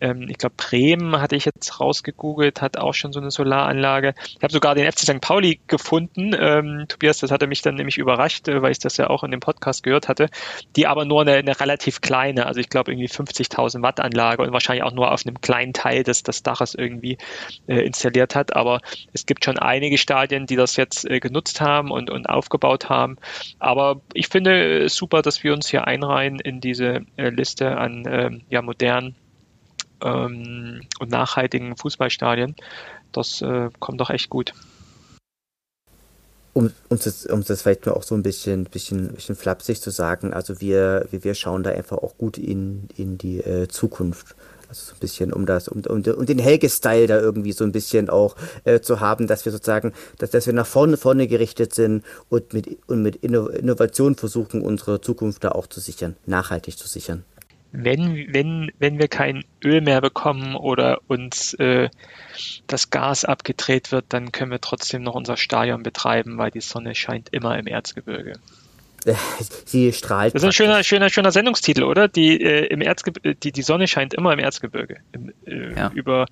Ähm, 0.00 0.26
ich 0.28 0.38
glaube, 0.38 0.54
Bremen 0.56 1.20
hatte 1.20 1.36
ich 1.36 1.44
jetzt 1.44 1.80
rausgegoogelt, 1.80 2.60
hat 2.62 2.76
auch 2.76 2.94
schon 2.94 3.12
so 3.12 3.20
eine 3.20 3.30
Solaranlage. 3.30 4.14
Ich 4.36 4.42
habe 4.42 4.52
sogar 4.52 4.74
den 4.74 4.90
FC 4.90 5.00
St. 5.00 5.20
Pauli 5.20 5.60
gefunden. 5.66 6.34
Ähm, 6.38 6.86
Tobias, 6.88 7.18
das 7.18 7.30
hatte 7.30 7.46
mich 7.46 7.62
dann 7.62 7.74
nämlich 7.74 7.98
überrascht, 7.98 8.48
äh, 8.48 8.62
weil 8.62 8.72
ich 8.72 8.78
das 8.78 8.96
ja 8.96 9.10
auch 9.10 9.24
in 9.24 9.30
dem 9.30 9.40
Podcast 9.40 9.82
gehört 9.82 10.08
hatte. 10.08 10.28
Die 10.76 10.86
aber 10.86 11.04
nur 11.04 11.22
eine, 11.22 11.34
eine 11.34 11.58
relativ 11.58 12.00
kleine, 12.00 12.46
also 12.46 12.60
ich 12.60 12.68
glaube 12.68 12.92
irgendwie 12.92 13.08
50.000 13.08 13.82
Watt 13.82 14.00
Anlage 14.00 14.42
und 14.42 14.52
wahrscheinlich 14.52 14.84
auch 14.84 14.87
nur 14.92 15.12
auf 15.12 15.26
einem 15.26 15.40
kleinen 15.40 15.72
Teil 15.72 16.02
des, 16.02 16.22
des 16.22 16.42
Daches 16.42 16.74
irgendwie 16.74 17.18
äh, 17.66 17.80
installiert 17.80 18.34
hat. 18.34 18.54
Aber 18.54 18.80
es 19.12 19.26
gibt 19.26 19.44
schon 19.44 19.58
einige 19.58 19.98
Stadien, 19.98 20.46
die 20.46 20.56
das 20.56 20.76
jetzt 20.76 21.08
äh, 21.08 21.20
genutzt 21.20 21.60
haben 21.60 21.90
und, 21.90 22.10
und 22.10 22.28
aufgebaut 22.28 22.88
haben. 22.88 23.16
Aber 23.58 24.00
ich 24.14 24.28
finde 24.28 24.84
es 24.84 24.94
super, 24.94 25.22
dass 25.22 25.42
wir 25.44 25.52
uns 25.52 25.68
hier 25.68 25.86
einreihen 25.86 26.40
in 26.40 26.60
diese 26.60 27.02
äh, 27.16 27.30
Liste 27.30 27.76
an 27.76 28.04
ähm, 28.08 28.42
ja, 28.50 28.62
modernen 28.62 29.14
ähm, 30.02 30.82
und 30.98 31.10
nachhaltigen 31.10 31.76
Fußballstadien. 31.76 32.56
Das 33.12 33.42
äh, 33.42 33.70
kommt 33.78 34.00
doch 34.00 34.10
echt 34.10 34.30
gut. 34.30 34.52
Um, 36.54 36.72
um, 36.88 36.98
das, 36.98 37.26
um 37.26 37.44
das 37.44 37.62
vielleicht 37.62 37.86
mal 37.86 37.92
auch 37.92 38.02
so 38.02 38.16
ein 38.16 38.22
bisschen, 38.24 38.64
bisschen, 38.64 39.14
bisschen 39.14 39.36
flapsig 39.36 39.80
zu 39.80 39.90
sagen, 39.90 40.32
also 40.32 40.60
wir, 40.60 41.06
wir, 41.10 41.22
wir 41.22 41.34
schauen 41.34 41.62
da 41.62 41.70
einfach 41.70 41.98
auch 41.98 42.18
gut 42.18 42.36
in, 42.36 42.88
in 42.96 43.16
die 43.16 43.38
äh, 43.38 43.68
Zukunft. 43.68 44.34
Also 44.68 44.86
so 44.86 44.92
ein 44.94 45.00
bisschen, 45.00 45.32
um 45.32 45.46
das, 45.46 45.68
um, 45.68 45.82
um, 45.86 46.02
um 46.02 46.26
den 46.26 46.38
Helge-Style 46.38 47.06
da 47.06 47.18
irgendwie 47.18 47.52
so 47.52 47.64
ein 47.64 47.72
bisschen 47.72 48.10
auch 48.10 48.36
äh, 48.64 48.80
zu 48.80 49.00
haben, 49.00 49.26
dass 49.26 49.44
wir 49.44 49.52
sozusagen, 49.52 49.92
dass, 50.18 50.30
dass 50.30 50.46
wir 50.46 50.52
nach 50.52 50.66
vorne, 50.66 50.96
vorne 50.96 51.26
gerichtet 51.26 51.74
sind 51.74 52.04
und 52.28 52.52
mit, 52.52 52.78
und 52.86 53.02
mit 53.02 53.16
Innovation 53.16 54.14
versuchen, 54.14 54.60
unsere 54.60 55.00
Zukunft 55.00 55.44
da 55.44 55.52
auch 55.52 55.66
zu 55.66 55.80
sichern, 55.80 56.16
nachhaltig 56.26 56.76
zu 56.76 56.86
sichern 56.86 57.24
wenn, 57.72 58.32
wenn, 58.32 58.72
wenn 58.78 58.98
wir 58.98 59.08
kein 59.08 59.44
Öl 59.62 59.80
mehr 59.80 60.00
bekommen 60.00 60.56
oder 60.56 61.00
uns 61.06 61.54
äh, 61.54 61.90
das 62.66 62.90
Gas 62.90 63.24
abgedreht 63.24 63.92
wird, 63.92 64.06
dann 64.08 64.32
können 64.32 64.50
wir 64.50 64.60
trotzdem 64.60 65.02
noch 65.02 65.14
unser 65.14 65.36
Stadion 65.36 65.82
betreiben, 65.82 66.38
weil 66.38 66.50
die 66.50 66.60
Sonne 66.60 66.94
scheint 66.94 67.28
immer 67.32 67.58
im 67.58 67.66
Erzgebirge. 67.66 68.34
Sie 69.64 69.92
strahlt. 69.92 70.34
Das 70.34 70.42
ist 70.42 70.46
ein 70.46 70.52
schöner, 70.52 70.82
schöner, 70.82 71.08
schöner 71.10 71.32
Sendungstitel, 71.32 71.84
oder? 71.84 72.08
Die, 72.08 72.40
äh, 72.42 72.66
im 72.66 72.80
Erzgebirge, 72.80 73.34
die, 73.36 73.52
die 73.52 73.62
Sonne 73.62 73.86
scheint 73.86 74.14
immer 74.14 74.32
im 74.32 74.38
Erzgebirge. 74.38 74.98
Im, 75.12 75.32
äh, 75.46 75.74
ja. 75.74 75.90
Über, 75.94 76.26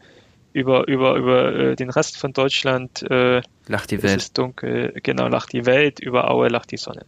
über, 0.53 0.89
über, 0.89 1.17
über 1.17 1.55
äh, 1.55 1.77
den 1.77 1.91
Rest 1.91 2.17
von 2.17 2.33
Deutschland 2.33 3.03
äh, 3.11 3.43
lacht 3.67 3.91
die 3.91 4.03
Welt. 4.03 4.17
Es 4.17 4.25
ist 4.25 4.39
dunkel, 4.39 4.95
genau, 5.03 5.29
lacht 5.29 5.53
die 5.53 5.67
Welt, 5.67 6.01
über 6.01 6.31
Aue 6.31 6.49
lacht 6.49 6.71
die 6.71 6.79
Sonne. 6.79 7.05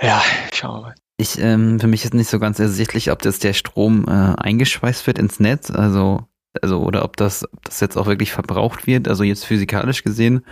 Ja, 0.00 0.22
schauen 0.52 0.76
wir 0.76 0.82
mal. 0.82 0.94
Ich, 1.16 1.38
ähm, 1.38 1.78
für 1.78 1.86
mich 1.86 2.04
ist 2.04 2.14
nicht 2.14 2.30
so 2.30 2.38
ganz 2.38 2.58
ersichtlich, 2.58 3.10
ob 3.10 3.20
das 3.20 3.38
der 3.38 3.52
Strom 3.52 4.06
äh, 4.08 4.10
eingeschweißt 4.10 5.06
wird 5.06 5.18
ins 5.18 5.38
Netz, 5.38 5.70
also, 5.70 6.26
also, 6.62 6.80
oder 6.80 7.04
ob 7.04 7.16
das, 7.18 7.44
ob 7.52 7.62
das 7.64 7.80
jetzt 7.80 7.98
auch 7.98 8.06
wirklich 8.06 8.32
verbraucht 8.32 8.86
wird, 8.86 9.06
also 9.06 9.22
jetzt 9.22 9.44
physikalisch 9.44 10.02
gesehen. 10.02 10.46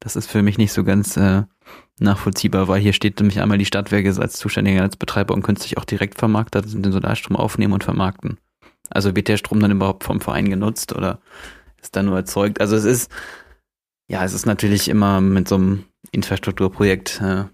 Das 0.00 0.16
ist 0.16 0.30
für 0.30 0.42
mich 0.42 0.56
nicht 0.56 0.72
so 0.72 0.84
ganz 0.84 1.16
äh, 1.16 1.42
nachvollziehbar, 2.00 2.68
weil 2.68 2.80
hier 2.80 2.92
steht 2.92 3.18
nämlich 3.18 3.40
einmal 3.40 3.58
die 3.58 3.64
Stadtwerke 3.64 4.08
als 4.20 4.38
zuständiger 4.38 4.82
Netzbetreiber 4.82 5.34
und 5.34 5.42
künstlich 5.42 5.78
auch 5.78 5.84
direkt 5.84 6.18
vermarktet, 6.18 6.66
den 6.72 6.92
Solarstrom 6.92 7.36
aufnehmen 7.36 7.72
und 7.72 7.84
vermarkten. 7.84 8.38
Also 8.90 9.14
wird 9.14 9.28
der 9.28 9.36
Strom 9.36 9.60
dann 9.60 9.70
überhaupt 9.70 10.04
vom 10.04 10.20
Verein 10.20 10.48
genutzt 10.48 10.94
oder 10.94 11.20
ist 11.80 11.94
da 11.94 12.02
nur 12.02 12.16
erzeugt? 12.16 12.60
Also 12.60 12.76
es 12.76 12.84
ist, 12.84 13.10
ja, 14.10 14.24
es 14.24 14.32
ist 14.32 14.46
natürlich 14.46 14.88
immer 14.88 15.20
mit 15.20 15.48
so 15.48 15.56
einem 15.56 15.84
Infrastrukturprojekt 16.10 17.20
äh, 17.20 17.44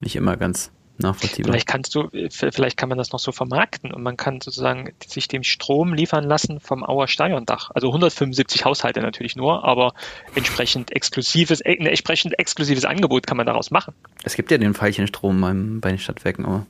nicht 0.00 0.16
immer 0.16 0.36
ganz 0.36 0.70
nachvollziehbar. 0.98 1.52
Vielleicht 1.52 1.66
kannst 1.66 1.94
du, 1.94 2.08
vielleicht 2.30 2.76
kann 2.76 2.88
man 2.88 2.98
das 2.98 3.12
noch 3.12 3.18
so 3.18 3.32
vermarkten 3.32 3.92
und 3.92 4.02
man 4.02 4.16
kann 4.16 4.40
sozusagen 4.40 4.92
sich 5.04 5.28
dem 5.28 5.42
Strom 5.42 5.94
liefern 5.94 6.24
lassen 6.24 6.60
vom 6.60 6.84
Auer 6.84 7.08
Stadiondach. 7.08 7.70
Also 7.74 7.88
175 7.88 8.64
Haushalte 8.64 9.00
natürlich 9.00 9.36
nur, 9.36 9.64
aber 9.64 9.94
entsprechend 10.34 10.92
exklusives, 10.92 11.62
ein 11.62 11.86
entsprechend 11.86 12.38
exklusives 12.38 12.84
Angebot 12.84 13.26
kann 13.26 13.36
man 13.36 13.46
daraus 13.46 13.70
machen. 13.70 13.94
Es 14.22 14.34
gibt 14.34 14.50
ja 14.50 14.58
den 14.58 14.74
Veilchenstrom 14.74 15.40
beim, 15.40 15.80
bei 15.80 15.90
den 15.90 15.98
Stadtwerken, 15.98 16.44
aber. 16.44 16.66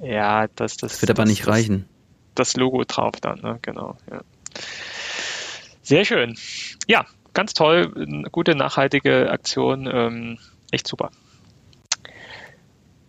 Ja, 0.00 0.46
das, 0.48 0.76
das, 0.76 0.92
das 0.92 1.02
wird 1.02 1.10
aber 1.10 1.24
nicht 1.24 1.42
das, 1.42 1.48
reichen. 1.48 1.86
Das 2.34 2.56
Logo 2.56 2.84
drauf 2.84 3.14
dann, 3.20 3.40
ne? 3.40 3.58
genau. 3.62 3.96
Ja. 4.10 4.20
Sehr 5.82 6.04
schön. 6.04 6.36
Ja, 6.86 7.06
ganz 7.34 7.54
toll, 7.54 8.26
gute 8.30 8.54
nachhaltige 8.54 9.30
Aktion, 9.30 9.88
ähm, 9.92 10.38
echt 10.70 10.86
super. 10.86 11.10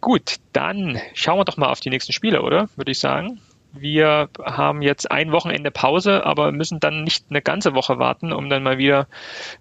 Gut, 0.02 0.36
dann 0.54 1.00
schauen 1.14 1.40
wir 1.40 1.46
doch 1.46 1.58
mal 1.58 1.70
auf 1.70 1.80
die 1.82 1.90
nächsten 1.90 2.14
Spiele, 2.14 2.42
oder? 2.42 2.70
Würde 2.76 2.92
ich 2.92 3.00
sagen. 3.00 3.42
Wir 3.72 4.30
haben 4.44 4.82
jetzt 4.82 5.12
ein 5.12 5.32
Wochenende 5.32 5.70
Pause, 5.70 6.26
aber 6.26 6.52
müssen 6.52 6.80
dann 6.80 7.04
nicht 7.04 7.26
eine 7.30 7.42
ganze 7.42 7.76
Woche 7.76 8.00
warten, 8.00 8.34
um 8.34 8.50
dann 8.50 8.64
mal 8.64 8.80
wieder 8.80 9.08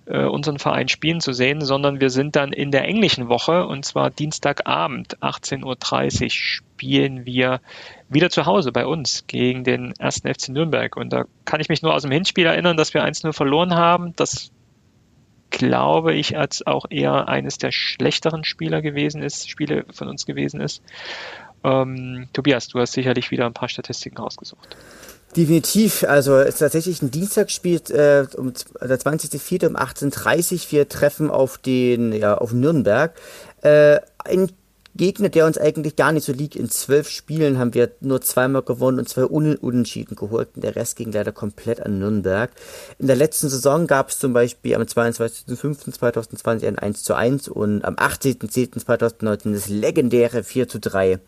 äh, 0.07 0.24
unseren 0.24 0.59
Verein 0.59 0.89
spielen 0.89 1.20
zu 1.20 1.34
sehen, 1.34 1.61
sondern 1.61 2.01
wir 2.01 2.09
sind 2.09 2.34
dann 2.34 2.55
in 2.55 2.70
der 2.70 2.84
englischen 2.84 3.28
Woche 3.28 3.66
und 3.66 3.84
zwar 3.84 4.09
Dienstagabend, 4.11 5.18
18.30 5.18 6.24
Uhr, 6.24 6.30
spielen 6.30 7.26
wir 7.26 7.61
wieder 8.09 8.30
zu 8.30 8.47
Hause 8.47 8.72
bei 8.72 8.86
uns 8.86 9.26
gegen 9.26 9.62
den 9.62 9.93
ersten 9.99 10.32
FC 10.32 10.49
Nürnberg. 10.49 10.97
Und 10.97 11.12
da 11.12 11.24
kann 11.45 11.61
ich 11.61 11.68
mich 11.68 11.82
nur 11.82 11.93
aus 11.95 12.03
dem 12.03 12.11
Hinspiel 12.11 12.47
erinnern, 12.47 12.78
dass 12.78 12.95
wir 12.95 13.05
1-0 13.05 13.34
verloren 13.34 13.74
haben. 13.74 14.14
Das 14.16 14.51
glaube 15.51 16.14
ich, 16.14 16.36
als 16.36 16.66
auch 16.66 16.86
eher 16.90 17.28
eines 17.28 17.59
der 17.59 17.72
schlechteren 17.72 18.44
Spieler 18.44 18.82
gewesen 18.82 19.22
ist, 19.22 19.49
Spiele 19.49 19.84
von 19.92 20.09
uns 20.09 20.26
gewesen 20.26 20.61
ist. 20.61 20.82
Ähm, 21.64 22.28
Tobias, 22.32 22.68
du 22.68 22.78
hast 22.78 22.92
sicherlich 22.92 23.30
wieder 23.30 23.46
ein 23.46 23.55
paar 23.55 23.68
Statistiken 23.68 24.18
rausgesucht. 24.18 24.76
Definitiv. 25.36 26.05
Also 26.05 26.36
es 26.36 26.55
ist 26.55 26.59
tatsächlich 26.59 27.03
ein 27.03 27.11
Dienstagspiel 27.11 27.80
äh, 27.90 28.26
um 28.36 28.53
der 28.80 28.99
20.04. 28.99 29.66
um 29.68 29.76
18.30 29.76 30.53
Uhr. 30.53 30.72
Wir 30.72 30.88
treffen 30.88 31.30
auf 31.30 31.59
den, 31.59 32.12
ja, 32.12 32.38
auf 32.38 32.53
Nürnberg. 32.53 33.14
Äh, 33.62 34.01
ein 34.24 34.51
Gegner, 34.99 35.30
der 35.30 35.46
uns 35.46 35.57
eigentlich 35.57 35.96
gar 35.96 36.12
nicht 36.12 36.26
so 36.26 36.32
liegt. 36.32 36.57
In 36.57 36.68
zwölf 36.68 37.09
Spielen 37.09 37.59
haben 37.59 37.72
wir 37.72 37.90
nur 38.01 38.20
zweimal 38.20 38.62
gewonnen 38.62 38.99
und 38.99 39.09
zwei 39.09 39.24
Un 39.24 39.57
Unentschieden 39.57 40.16
geholt. 40.16 40.51
Und 40.55 40.64
der 40.64 40.76
Rest 40.76 40.96
ging 40.96 41.11
leider 41.11 41.32
komplett 41.32 41.80
an 41.80 41.99
Nürnberg. 41.99 42.51
In 42.99 43.07
der 43.07 43.16
letzten 43.16 43.49
Saison 43.49 43.86
gab 43.86 44.11
es 44.11 44.18
zum 44.18 44.34
Beispiel 44.34 44.74
am 44.74 44.82
22.05.2020 44.82 46.66
ein 46.66 46.78
1 46.78 47.03
zu 47.03 47.14
1 47.14 47.49
und 47.49 47.84
am 47.84 47.94
18.10.2019 47.94 49.55
das 49.55 49.68
legendäre 49.68 50.44
4 50.44 50.68
zu 50.68 50.78
3. 50.78 51.18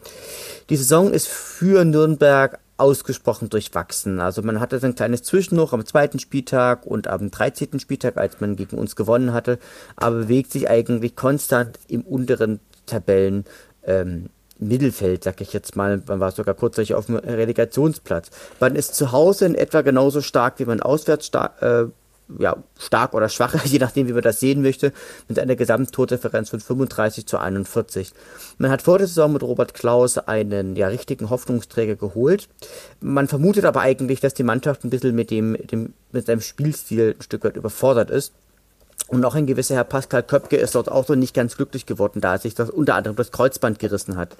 Die 0.68 0.76
Saison 0.76 1.10
ist 1.10 1.28
für 1.28 1.86
Nürnberg 1.86 2.58
ausgesprochen 2.76 3.50
durchwachsen. 3.50 4.20
Also 4.20 4.42
man 4.42 4.58
hatte 4.58 4.80
ein 4.82 4.94
kleines 4.94 5.22
Zwischenhoch 5.22 5.72
am 5.72 5.84
zweiten 5.84 6.18
Spieltag 6.18 6.86
und 6.86 7.06
am 7.06 7.30
13. 7.30 7.78
Spieltag, 7.78 8.16
als 8.16 8.40
man 8.40 8.56
gegen 8.56 8.78
uns 8.78 8.96
gewonnen 8.96 9.32
hatte, 9.32 9.58
aber 9.96 10.16
bewegt 10.16 10.50
sich 10.50 10.68
eigentlich 10.68 11.14
konstant 11.14 11.78
im 11.88 12.02
unteren 12.02 12.58
Tabellen 12.90 13.44
ähm, 13.84 14.30
Mittelfeld, 14.60 15.24
sag 15.24 15.40
ich 15.40 15.52
jetzt 15.52 15.74
mal. 15.76 16.02
Man 16.06 16.20
war 16.20 16.30
sogar 16.32 16.54
kurzzeitig 16.54 16.94
auf 16.94 17.06
dem 17.06 17.16
Relegationsplatz. 17.16 18.30
Man 18.60 18.76
ist 18.76 18.94
zu 18.94 19.12
Hause 19.12 19.46
in 19.46 19.54
etwa 19.54 19.80
genauso 19.80 20.20
stark, 20.20 20.58
wie 20.58 20.66
man 20.66 20.80
auswärts 20.80 21.26
stark, 21.26 21.62
äh, 21.62 21.86
ja, 22.38 22.56
stark 22.78 23.14
oder 23.14 23.28
schwach, 23.28 23.54
je 23.64 23.78
nachdem, 23.78 24.06
wie 24.06 24.12
man 24.12 24.22
das 24.22 24.40
sehen 24.40 24.62
möchte, 24.62 24.92
mit 25.28 25.38
einer 25.38 25.56
Gesamttordifferenz 25.56 26.50
von 26.50 26.60
35 26.60 27.26
zu 27.26 27.38
41. 27.38 28.12
Man 28.58 28.70
hat 28.70 28.82
vor 28.82 28.98
der 28.98 29.06
Saison 29.06 29.32
mit 29.32 29.42
Robert 29.42 29.74
Klaus 29.74 30.18
einen 30.18 30.76
ja, 30.76 30.88
richtigen 30.88 31.30
Hoffnungsträger 31.30 31.96
geholt. 31.96 32.48
Man 33.00 33.28
vermutet 33.28 33.64
aber 33.64 33.80
eigentlich, 33.80 34.20
dass 34.20 34.34
die 34.34 34.44
Mannschaft 34.44 34.84
ein 34.84 34.90
bisschen 34.90 35.14
mit 35.14 35.30
dem, 35.30 35.56
dem 35.66 35.94
mit 36.12 36.26
seinem 36.26 36.40
Spielstil 36.40 37.16
ein 37.18 37.22
Stück 37.22 37.44
weit 37.44 37.56
überfordert 37.56 38.10
ist. 38.10 38.32
Und 39.10 39.24
auch 39.24 39.34
ein 39.34 39.46
gewisser 39.46 39.74
Herr 39.74 39.84
Pascal 39.84 40.22
Köpke 40.22 40.56
ist 40.56 40.76
dort 40.76 40.88
auch 40.88 41.06
so 41.06 41.16
nicht 41.16 41.34
ganz 41.34 41.56
glücklich 41.56 41.84
geworden, 41.84 42.20
da 42.20 42.34
er 42.34 42.38
sich 42.38 42.54
das 42.54 42.70
unter 42.70 42.94
anderem 42.94 43.16
das 43.16 43.32
Kreuzband 43.32 43.80
gerissen 43.80 44.16
hat. 44.16 44.36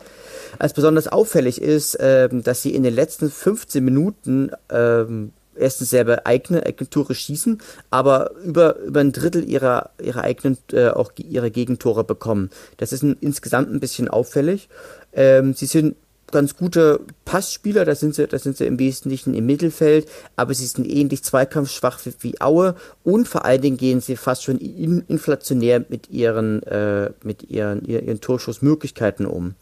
Als 0.59 0.75
besonders 0.75 1.09
auffällig 1.09 1.61
ist, 1.61 1.99
ähm, 2.01 2.45
dass 2.45 2.63
sie 2.63 2.75
in 2.75 2.85
den 2.85 2.95
letzten 2.95 3.31
15 3.31 3.85
Minuten 3.85 4.53
ähm, 4.71 5.33
erstens 5.57 5.91
selber 5.91 6.25
eigene, 6.25 6.65
eigene 6.65 6.89
Tore 6.89 7.15
schießen, 7.17 7.61
aber 7.91 8.31
über, 8.45 8.79
über 8.79 9.01
ein 9.01 9.13
Drittel 9.13 9.43
ihrer, 9.49 9.91
ihrer 10.01 10.23
eigenen, 10.23 10.57
äh, 10.73 10.89
auch 10.89 11.11
ihre 11.17 11.51
Gegentore 11.51 12.05
bekommen. 12.05 12.51
Das 12.77 12.93
ist 12.93 13.03
ein, 13.03 13.17
insgesamt 13.21 13.73
ein 13.73 13.81
bisschen 13.81 14.09
auffällig. 14.09 14.69
Ähm, 15.13 15.55
sie 15.55 15.67
sind 15.67 15.97
ganz 16.31 16.57
gute 16.57 17.01
Passspieler, 17.25 17.85
da 17.85 17.95
sind 17.95 18.15
sie, 18.15 18.27
da 18.27 18.39
sind 18.39 18.57
sie 18.57 18.67
im 18.67 18.79
Wesentlichen 18.79 19.35
im 19.35 19.47
Mittelfeld, 19.47 20.09
aber 20.37 20.55
sie 20.55 20.67
sind 20.67 20.87
ähnlich 20.87 21.23
zweikampfschwach 21.23 22.01
wie, 22.21 22.41
Aue 22.41 22.75
und 23.05 23.29
vor 23.29 23.45
allen 23.45 23.61
Dingen 23.61 23.77
gehen 23.77 24.01
sie 24.01 24.17
fast 24.17 24.45
schon 24.45 24.59
in, 24.59 25.05
inflationär 25.09 25.85
mit 25.89 26.11
ihren, 26.11 26.63
äh, 26.65 27.11
mit 27.23 27.51
ihren, 27.51 27.85
ihren, 27.85 28.07
ihren 28.07 28.21
Torschussmöglichkeiten 28.21 29.27
um. 29.27 29.55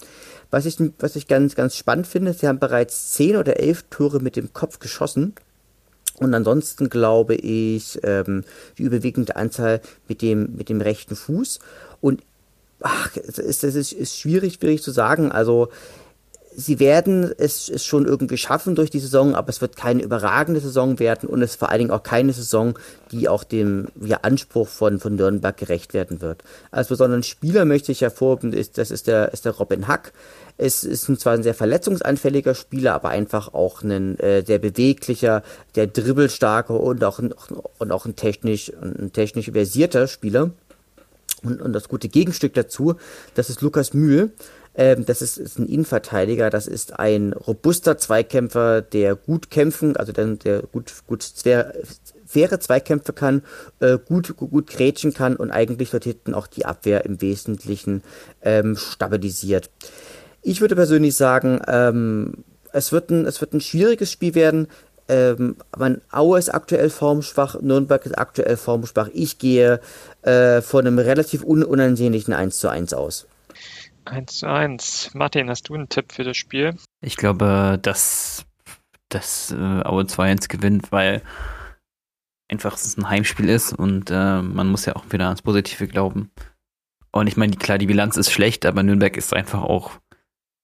Was 0.50 0.64
ich, 0.64 0.78
was 0.98 1.16
ich 1.16 1.26
ganz, 1.26 1.54
ganz 1.54 1.76
spannend 1.76 2.06
finde, 2.06 2.32
sie 2.32 2.48
haben 2.48 2.58
bereits 2.58 3.12
zehn 3.12 3.36
oder 3.36 3.60
elf 3.60 3.84
Tore 3.90 4.20
mit 4.20 4.36
dem 4.36 4.52
Kopf 4.52 4.78
geschossen. 4.78 5.34
Und 6.20 6.34
ansonsten 6.34 6.88
glaube 6.88 7.34
ich, 7.34 8.00
ähm, 8.02 8.44
die 8.76 8.82
überwiegende 8.82 9.36
Anzahl 9.36 9.80
mit 10.08 10.22
dem, 10.22 10.56
mit 10.56 10.68
dem 10.68 10.80
rechten 10.80 11.16
Fuß. 11.16 11.60
Und 12.00 12.22
ach, 12.80 13.10
das 13.12 13.38
ist, 13.38 13.62
das 13.62 13.74
ist, 13.74 13.92
ist 13.92 14.18
schwierig, 14.18 14.54
schwierig 14.54 14.82
zu 14.82 14.90
sagen. 14.90 15.30
Also, 15.30 15.68
sie 16.58 16.80
werden 16.80 17.32
es, 17.38 17.68
es 17.68 17.84
schon 17.84 18.04
irgendwie 18.04 18.36
schaffen 18.36 18.74
durch 18.74 18.90
die 18.90 18.98
Saison, 18.98 19.36
aber 19.36 19.48
es 19.48 19.60
wird 19.60 19.76
keine 19.76 20.02
überragende 20.02 20.60
Saison 20.60 20.98
werden 20.98 21.28
und 21.28 21.40
es 21.40 21.54
vor 21.54 21.68
allen 21.70 21.78
Dingen 21.78 21.90
auch 21.92 22.02
keine 22.02 22.32
Saison, 22.32 22.76
die 23.12 23.28
auch 23.28 23.44
dem 23.44 23.86
ja, 24.00 24.18
Anspruch 24.22 24.66
von, 24.66 24.98
von 24.98 25.14
Nürnberg 25.14 25.56
gerecht 25.56 25.94
werden 25.94 26.20
wird. 26.20 26.42
Als 26.72 26.88
besonderen 26.88 27.22
Spieler 27.22 27.64
möchte 27.64 27.92
ich 27.92 28.00
hervorheben, 28.00 28.52
ist, 28.52 28.76
das 28.76 28.90
ist 28.90 29.06
der, 29.06 29.32
ist 29.32 29.44
der 29.44 29.52
Robin 29.52 29.86
Hack. 29.86 30.12
Es 30.56 30.82
ist 30.82 31.04
zwar 31.20 31.34
ein 31.34 31.44
sehr 31.44 31.54
verletzungsanfälliger 31.54 32.56
Spieler, 32.56 32.94
aber 32.94 33.10
einfach 33.10 33.54
auch 33.54 33.82
ein 33.82 34.18
äh, 34.18 34.42
sehr 34.44 34.58
beweglicher, 34.58 35.44
der 35.76 35.86
dribbelstarke 35.86 36.72
und 36.72 37.04
auch, 37.04 37.20
ein, 37.20 37.32
und 37.78 37.92
auch 37.92 38.04
ein 38.04 38.16
technisch, 38.16 38.72
ein 38.82 39.12
technisch 39.12 39.48
versierter 39.52 40.08
Spieler. 40.08 40.50
Und, 41.44 41.62
und 41.62 41.72
das 41.72 41.88
gute 41.88 42.08
Gegenstück 42.08 42.54
dazu, 42.54 42.96
das 43.36 43.48
ist 43.48 43.60
Lukas 43.60 43.94
Mühl. 43.94 44.32
Ähm, 44.78 45.04
das 45.04 45.22
ist, 45.22 45.38
ist, 45.38 45.58
ein 45.58 45.66
Innenverteidiger, 45.66 46.50
das 46.50 46.68
ist 46.68 47.00
ein 47.00 47.32
robuster 47.32 47.98
Zweikämpfer, 47.98 48.80
der 48.80 49.16
gut 49.16 49.50
kämpfen, 49.50 49.96
also 49.96 50.12
der, 50.12 50.36
der 50.36 50.62
gut, 50.62 50.92
gut 51.08 51.24
faire, 51.24 51.74
faire 52.24 52.60
Zweikämpfe 52.60 53.12
kann, 53.12 53.42
äh, 53.80 53.98
gut, 53.98 54.36
gut 54.36 54.68
grätschen 54.68 55.12
kann 55.12 55.34
und 55.34 55.50
eigentlich 55.50 55.90
dort 55.90 56.04
hinten 56.04 56.32
auch 56.32 56.46
die 56.46 56.64
Abwehr 56.64 57.04
im 57.04 57.20
Wesentlichen 57.20 58.04
ähm, 58.40 58.76
stabilisiert. 58.76 59.68
Ich 60.42 60.60
würde 60.60 60.76
persönlich 60.76 61.16
sagen, 61.16 61.60
ähm, 61.66 62.44
es, 62.72 62.92
wird 62.92 63.10
ein, 63.10 63.26
es 63.26 63.40
wird 63.40 63.54
ein 63.54 63.60
schwieriges 63.60 64.12
Spiel 64.12 64.36
werden. 64.36 64.68
Ähm, 65.08 65.56
man, 65.76 66.02
Aue 66.12 66.38
ist 66.38 66.54
aktuell 66.54 66.90
formschwach, 66.90 67.60
Nürnberg 67.60 68.06
ist 68.06 68.16
aktuell 68.16 68.56
formschwach. 68.56 69.08
Ich 69.12 69.38
gehe 69.38 69.80
äh, 70.22 70.62
von 70.62 70.86
einem 70.86 71.00
relativ 71.00 71.42
un 71.42 71.64
unansehnlichen 71.64 72.32
1 72.32 72.58
zu 72.58 72.68
1 72.68 72.94
aus. 72.94 73.26
1 74.10 74.38
zu 74.38 74.46
1. 74.46 75.10
Martin, 75.14 75.50
hast 75.50 75.68
du 75.68 75.74
einen 75.74 75.88
Tipp 75.88 76.12
für 76.12 76.24
das 76.24 76.36
Spiel? 76.36 76.76
Ich 77.00 77.16
glaube, 77.16 77.78
dass, 77.80 78.46
dass 79.08 79.52
äh, 79.52 79.82
Aue 79.84 80.04
2-1 80.04 80.48
gewinnt, 80.48 80.92
weil 80.92 81.22
einfach 82.48 82.74
es 82.74 82.96
ein 82.96 83.08
Heimspiel 83.08 83.48
ist 83.48 83.72
und 83.72 84.10
äh, 84.10 84.42
man 84.42 84.68
muss 84.68 84.86
ja 84.86 84.96
auch 84.96 85.04
wieder 85.10 85.26
ans 85.26 85.42
Positive 85.42 85.86
glauben. 85.86 86.30
Und 87.12 87.26
ich 87.26 87.36
meine, 87.36 87.56
klar, 87.56 87.78
die 87.78 87.86
Bilanz 87.86 88.16
ist 88.16 88.30
schlecht, 88.30 88.66
aber 88.66 88.82
Nürnberg 88.82 89.16
ist 89.16 89.34
einfach 89.34 89.62
auch, 89.62 89.92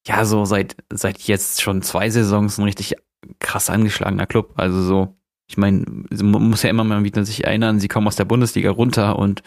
ja, 0.07 0.25
so 0.25 0.45
seit, 0.45 0.77
seit 0.93 1.21
jetzt 1.23 1.63
schon 1.63 1.83
zwei 1.83 2.11
Saisons 2.11 2.59
ein 2.59 2.65
richtig 2.65 2.95
krass 3.39 3.71
angeschlagener 3.71 4.27
Club. 4.27 4.53
Also 4.57 4.83
so, 4.83 5.17
ich 5.55 5.59
meine, 5.59 5.85
man 6.11 6.51
muss 6.51 6.65
ja 6.65 6.71
immer 6.71 6.83
mal 6.83 7.05
wieder 7.05 7.25
sich 7.25 7.45
erinnern, 7.45 7.79
sie 7.79 7.87
kommen 7.87 8.09
aus 8.09 8.17
der 8.17 8.25
Bundesliga 8.25 8.73
runter 8.73 9.17
und 9.17 9.45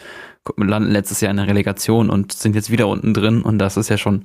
landen 0.56 0.90
letztes 0.90 1.20
Jahr 1.20 1.30
in 1.30 1.36
der 1.36 1.48
Relegation 1.48 2.08
und 2.08 2.32
sind 2.32 2.54
jetzt 2.54 2.70
wieder 2.70 2.88
unten 2.88 3.12
drin 3.12 3.42
und 3.42 3.58
das 3.58 3.76
ist 3.76 3.90
ja 3.90 3.98
schon 3.98 4.24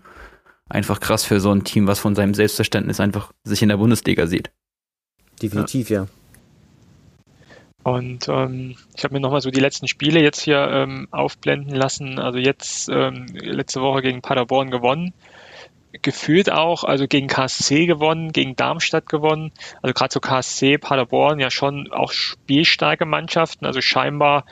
einfach 0.69 1.01
krass 1.01 1.25
für 1.25 1.41
so 1.41 1.51
ein 1.51 1.65
Team, 1.65 1.85
was 1.85 1.99
von 1.99 2.15
seinem 2.15 2.35
Selbstverständnis 2.35 3.01
einfach 3.01 3.33
sich 3.43 3.61
in 3.61 3.67
der 3.67 3.75
Bundesliga 3.75 4.27
sieht. 4.27 4.49
Definitiv, 5.41 5.89
ja. 5.89 6.03
ja. 6.03 6.07
Und 7.83 8.29
ähm, 8.29 8.77
ich 8.95 9.03
habe 9.03 9.15
mir 9.15 9.19
nochmal 9.19 9.41
so 9.41 9.51
die 9.51 9.59
letzten 9.59 9.89
Spiele 9.89 10.21
jetzt 10.21 10.39
hier 10.39 10.65
ähm, 10.71 11.09
aufblenden 11.11 11.75
lassen. 11.75 12.17
Also 12.17 12.39
jetzt 12.39 12.87
ähm, 12.87 13.25
letzte 13.33 13.81
Woche 13.81 14.01
gegen 14.01 14.21
Paderborn 14.21 14.71
gewonnen 14.71 15.13
gefühlt 16.01 16.51
auch, 16.51 16.83
also 16.83 17.07
gegen 17.07 17.27
KSC 17.27 17.85
gewonnen, 17.85 18.31
gegen 18.31 18.55
Darmstadt 18.55 19.07
gewonnen. 19.07 19.51
Also 19.81 19.93
gerade 19.93 20.13
so 20.13 20.19
KSC, 20.19 20.77
Paderborn 20.77 21.39
ja 21.39 21.51
schon 21.51 21.91
auch 21.91 22.11
spielstarke 22.11 23.05
Mannschaften. 23.05 23.65
Also 23.65 23.81
scheinbar 23.81 24.45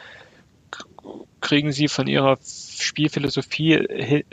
kriegen 1.41 1.71
sie 1.71 1.87
von 1.87 2.07
ihrer 2.07 2.37
Spielphilosophie 2.41 3.73
äh, 3.73 4.23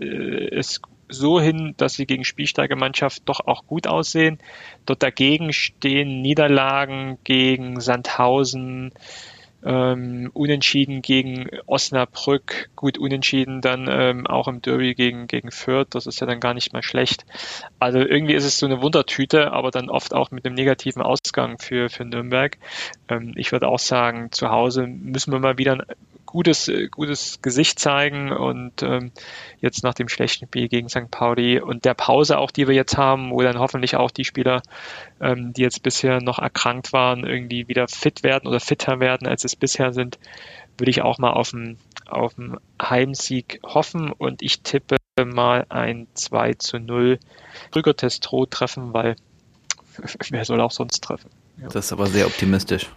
es 0.55 0.81
so 1.09 1.41
hin, 1.41 1.75
dass 1.79 1.95
sie 1.95 2.05
gegen 2.05 2.25
spielstarke 2.25 2.77
Mannschaft 2.77 3.23
doch 3.25 3.41
auch 3.41 3.67
gut 3.67 3.87
aussehen. 3.87 4.39
Dort 4.85 5.03
dagegen 5.03 5.55
stehen 5.55 6.21
Niederlagen 6.21 7.19
gegen 7.25 7.81
Sandhausen, 7.81 8.93
ähm, 9.65 10.31
unentschieden 10.35 11.03
gegen 11.03 11.49
Osnabrück, 11.67 12.71
gut 12.77 12.99
unentschieden 12.99 13.61
dann 13.61 13.89
ähm, 13.91 14.27
auch 14.27 14.49
im 14.49 14.63
Derby 14.63 14.95
gegen, 14.95 15.27
gegen 15.27 15.51
Fürth, 15.51 15.89
das 15.91 16.07
ist 16.07 16.21
ja 16.21 16.27
dann 16.27 16.41
gar 16.41 16.55
nicht 16.55 16.73
mehr 16.73 16.83
schlecht. 16.83 17.25
Also 17.79 17.99
irgendwie 17.99 18.35
ist 18.35 18.45
es 18.45 18.59
so 18.59 18.67
eine 18.67 18.83
Wundertüte, 18.83 19.53
aber 19.53 19.71
dann 19.71 19.91
oft 19.91 20.15
auch 20.15 20.31
mit 20.31 20.47
einem 20.47 20.55
negativen 20.55 21.03
Ausgang 21.03 21.59
für, 21.59 21.89
für 21.89 22.05
Nürnberg. 22.05 22.57
Ähm, 23.09 23.33
ich 23.37 23.53
würde 23.53 23.69
auch 23.69 23.81
sagen, 23.81 24.31
zu 24.31 24.51
Hause 24.51 24.87
müssen 24.87 25.33
wir 25.33 25.41
mal 25.41 25.59
wieder 25.59 25.85
gutes, 26.29 26.69
äh, 26.69 26.89
gutes 26.89 27.41
Gesicht 27.41 27.79
zeigen 27.79 28.31
und 28.31 28.83
ähm, 28.83 29.13
jetzt 29.61 29.83
nach 29.83 29.95
dem 29.95 30.09
schlechten 30.09 30.47
Spiel 30.47 30.69
gegen 30.69 30.91
St. 30.91 31.11
Pauli 31.11 31.59
und 31.59 31.87
der 31.87 31.95
Pause 31.95 32.39
auch, 32.39 32.51
die 32.51 32.69
wir 32.69 32.75
jetzt 32.75 32.99
haben, 32.99 33.31
wo 33.31 33.41
dann 33.41 33.59
hoffentlich 33.59 33.97
auch 33.97 34.11
die 34.11 34.27
Spieler, 34.27 34.63
ähm, 35.23 35.55
die 35.55 35.63
jetzt 35.63 35.83
bisher 35.83 36.21
noch 36.21 36.39
erkrankt 36.39 36.93
waren, 36.93 37.25
irgendwie 37.25 37.67
wieder 37.69 37.89
fit 37.89 38.23
werden 38.23 38.47
oder 38.47 38.61
fitter 38.61 39.01
werden, 39.01 39.27
als 39.27 39.45
es 39.45 39.57
bisher 39.57 39.95
sind, 39.95 40.19
würde 40.77 40.91
ich 40.91 41.01
auch 41.01 41.17
mal 41.17 41.33
auf 41.33 41.55
einen, 41.55 41.79
auf 42.07 42.35
Heimsieg 42.81 43.61
hoffen 43.65 44.13
und 44.13 44.43
ich 44.43 44.61
tippe 44.61 44.97
mal 45.25 45.65
ein 45.71 46.09
2 46.13 46.55
zu 46.55 46.79
0 46.79 47.19
Rüger 47.75 47.97
Testro 47.97 48.45
treffen, 48.45 48.93
weil 48.93 49.17
wer 50.29 50.45
soll 50.45 50.61
auch 50.61 50.73
sonst 50.73 51.03
treffen? 51.03 51.31
Ja. 51.57 51.69
Das 51.69 51.87
ist 51.87 51.93
aber 51.93 52.07
sehr 52.07 52.27
optimistisch. 52.27 52.91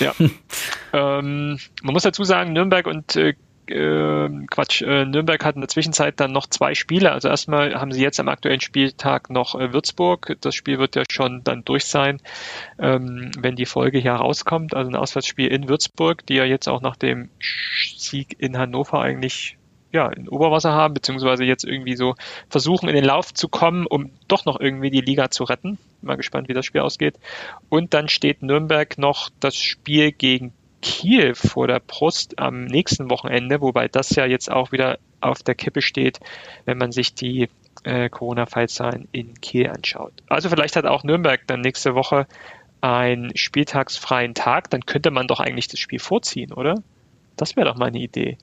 Ja. 0.00 0.14
ähm, 0.92 1.58
man 1.82 1.92
muss 1.92 2.02
dazu 2.02 2.24
sagen, 2.24 2.52
Nürnberg 2.52 2.86
und 2.86 3.16
äh, 3.16 3.34
äh, 3.66 4.28
Quatsch, 4.50 4.82
äh, 4.82 5.04
Nürnberg 5.04 5.44
hat 5.44 5.54
in 5.54 5.60
der 5.60 5.68
Zwischenzeit 5.68 6.20
dann 6.20 6.32
noch 6.32 6.46
zwei 6.46 6.74
Spiele. 6.74 7.12
Also 7.12 7.28
erstmal 7.28 7.74
haben 7.74 7.92
sie 7.92 8.02
jetzt 8.02 8.20
am 8.20 8.28
aktuellen 8.28 8.60
Spieltag 8.60 9.30
noch 9.30 9.54
äh, 9.58 9.72
Würzburg. 9.72 10.36
Das 10.40 10.54
Spiel 10.54 10.78
wird 10.78 10.96
ja 10.96 11.04
schon 11.10 11.42
dann 11.44 11.64
durch 11.64 11.86
sein, 11.86 12.20
ähm, 12.78 13.30
wenn 13.38 13.56
die 13.56 13.66
Folge 13.66 13.98
hier 13.98 14.12
rauskommt. 14.12 14.74
Also 14.74 14.90
ein 14.90 14.96
Auswärtsspiel 14.96 15.48
in 15.48 15.68
Würzburg, 15.68 16.26
die 16.26 16.34
ja 16.34 16.44
jetzt 16.44 16.68
auch 16.68 16.82
nach 16.82 16.96
dem 16.96 17.30
Sieg 17.96 18.36
in 18.38 18.58
Hannover 18.58 19.00
eigentlich 19.00 19.56
ja, 19.94 20.08
in 20.08 20.28
Oberwasser 20.28 20.72
haben, 20.72 20.92
beziehungsweise 20.92 21.44
jetzt 21.44 21.64
irgendwie 21.64 21.94
so 21.94 22.16
versuchen, 22.50 22.88
in 22.88 22.96
den 22.96 23.04
Lauf 23.04 23.32
zu 23.32 23.48
kommen, 23.48 23.86
um 23.86 24.10
doch 24.26 24.44
noch 24.44 24.58
irgendwie 24.60 24.90
die 24.90 25.00
Liga 25.00 25.30
zu 25.30 25.44
retten. 25.44 25.78
Mal 26.02 26.16
gespannt, 26.16 26.48
wie 26.48 26.52
das 26.52 26.66
Spiel 26.66 26.80
ausgeht. 26.80 27.14
Und 27.68 27.94
dann 27.94 28.08
steht 28.08 28.42
Nürnberg 28.42 28.98
noch 28.98 29.30
das 29.38 29.56
Spiel 29.56 30.10
gegen 30.10 30.52
Kiel 30.82 31.36
vor 31.36 31.68
der 31.68 31.78
Brust 31.78 32.40
am 32.40 32.64
nächsten 32.64 33.08
Wochenende, 33.08 33.60
wobei 33.60 33.86
das 33.86 34.10
ja 34.10 34.26
jetzt 34.26 34.50
auch 34.50 34.72
wieder 34.72 34.98
auf 35.20 35.42
der 35.44 35.54
Kippe 35.54 35.80
steht, 35.80 36.18
wenn 36.64 36.76
man 36.76 36.90
sich 36.90 37.14
die 37.14 37.48
äh, 37.84 38.10
Corona-Fallzahlen 38.10 39.08
in 39.12 39.40
Kiel 39.40 39.70
anschaut. 39.70 40.12
Also 40.28 40.48
vielleicht 40.50 40.74
hat 40.74 40.86
auch 40.86 41.04
Nürnberg 41.04 41.40
dann 41.46 41.60
nächste 41.60 41.94
Woche 41.94 42.26
einen 42.80 43.34
spieltagsfreien 43.36 44.34
Tag, 44.34 44.70
dann 44.70 44.84
könnte 44.84 45.12
man 45.12 45.28
doch 45.28 45.40
eigentlich 45.40 45.68
das 45.68 45.78
Spiel 45.80 46.00
vorziehen, 46.00 46.52
oder? 46.52 46.82
Das 47.36 47.56
wäre 47.56 47.66
doch 47.66 47.76
mal 47.76 47.86
eine 47.86 48.00
Idee. 48.00 48.36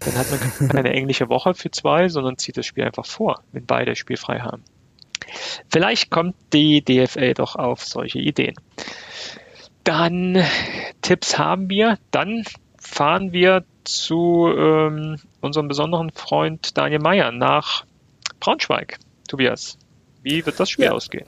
Dann 0.00 0.16
hat 0.16 0.26
man 0.30 0.68
keine 0.68 0.92
englische 0.92 1.28
Woche 1.28 1.54
für 1.54 1.70
zwei, 1.70 2.08
sondern 2.08 2.38
zieht 2.38 2.56
das 2.56 2.66
Spiel 2.66 2.84
einfach 2.84 3.06
vor, 3.06 3.42
wenn 3.52 3.66
beide 3.66 3.96
spielfrei 3.96 4.40
haben. 4.40 4.64
Vielleicht 5.68 6.10
kommt 6.10 6.34
die 6.52 6.82
DFL 6.82 7.34
doch 7.34 7.56
auf 7.56 7.84
solche 7.84 8.18
Ideen. 8.18 8.54
Dann 9.84 10.42
Tipps 11.02 11.38
haben 11.38 11.68
wir. 11.70 11.98
Dann 12.10 12.44
fahren 12.78 13.32
wir 13.32 13.64
zu 13.84 14.52
ähm, 14.56 15.16
unserem 15.40 15.68
besonderen 15.68 16.10
Freund 16.10 16.76
Daniel 16.76 17.00
Meyer 17.00 17.30
nach 17.32 17.84
Braunschweig. 18.40 18.98
Tobias, 19.28 19.78
wie 20.22 20.44
wird 20.44 20.58
das 20.58 20.70
Spiel 20.70 20.86
ja. 20.86 20.92
ausgehen? 20.92 21.26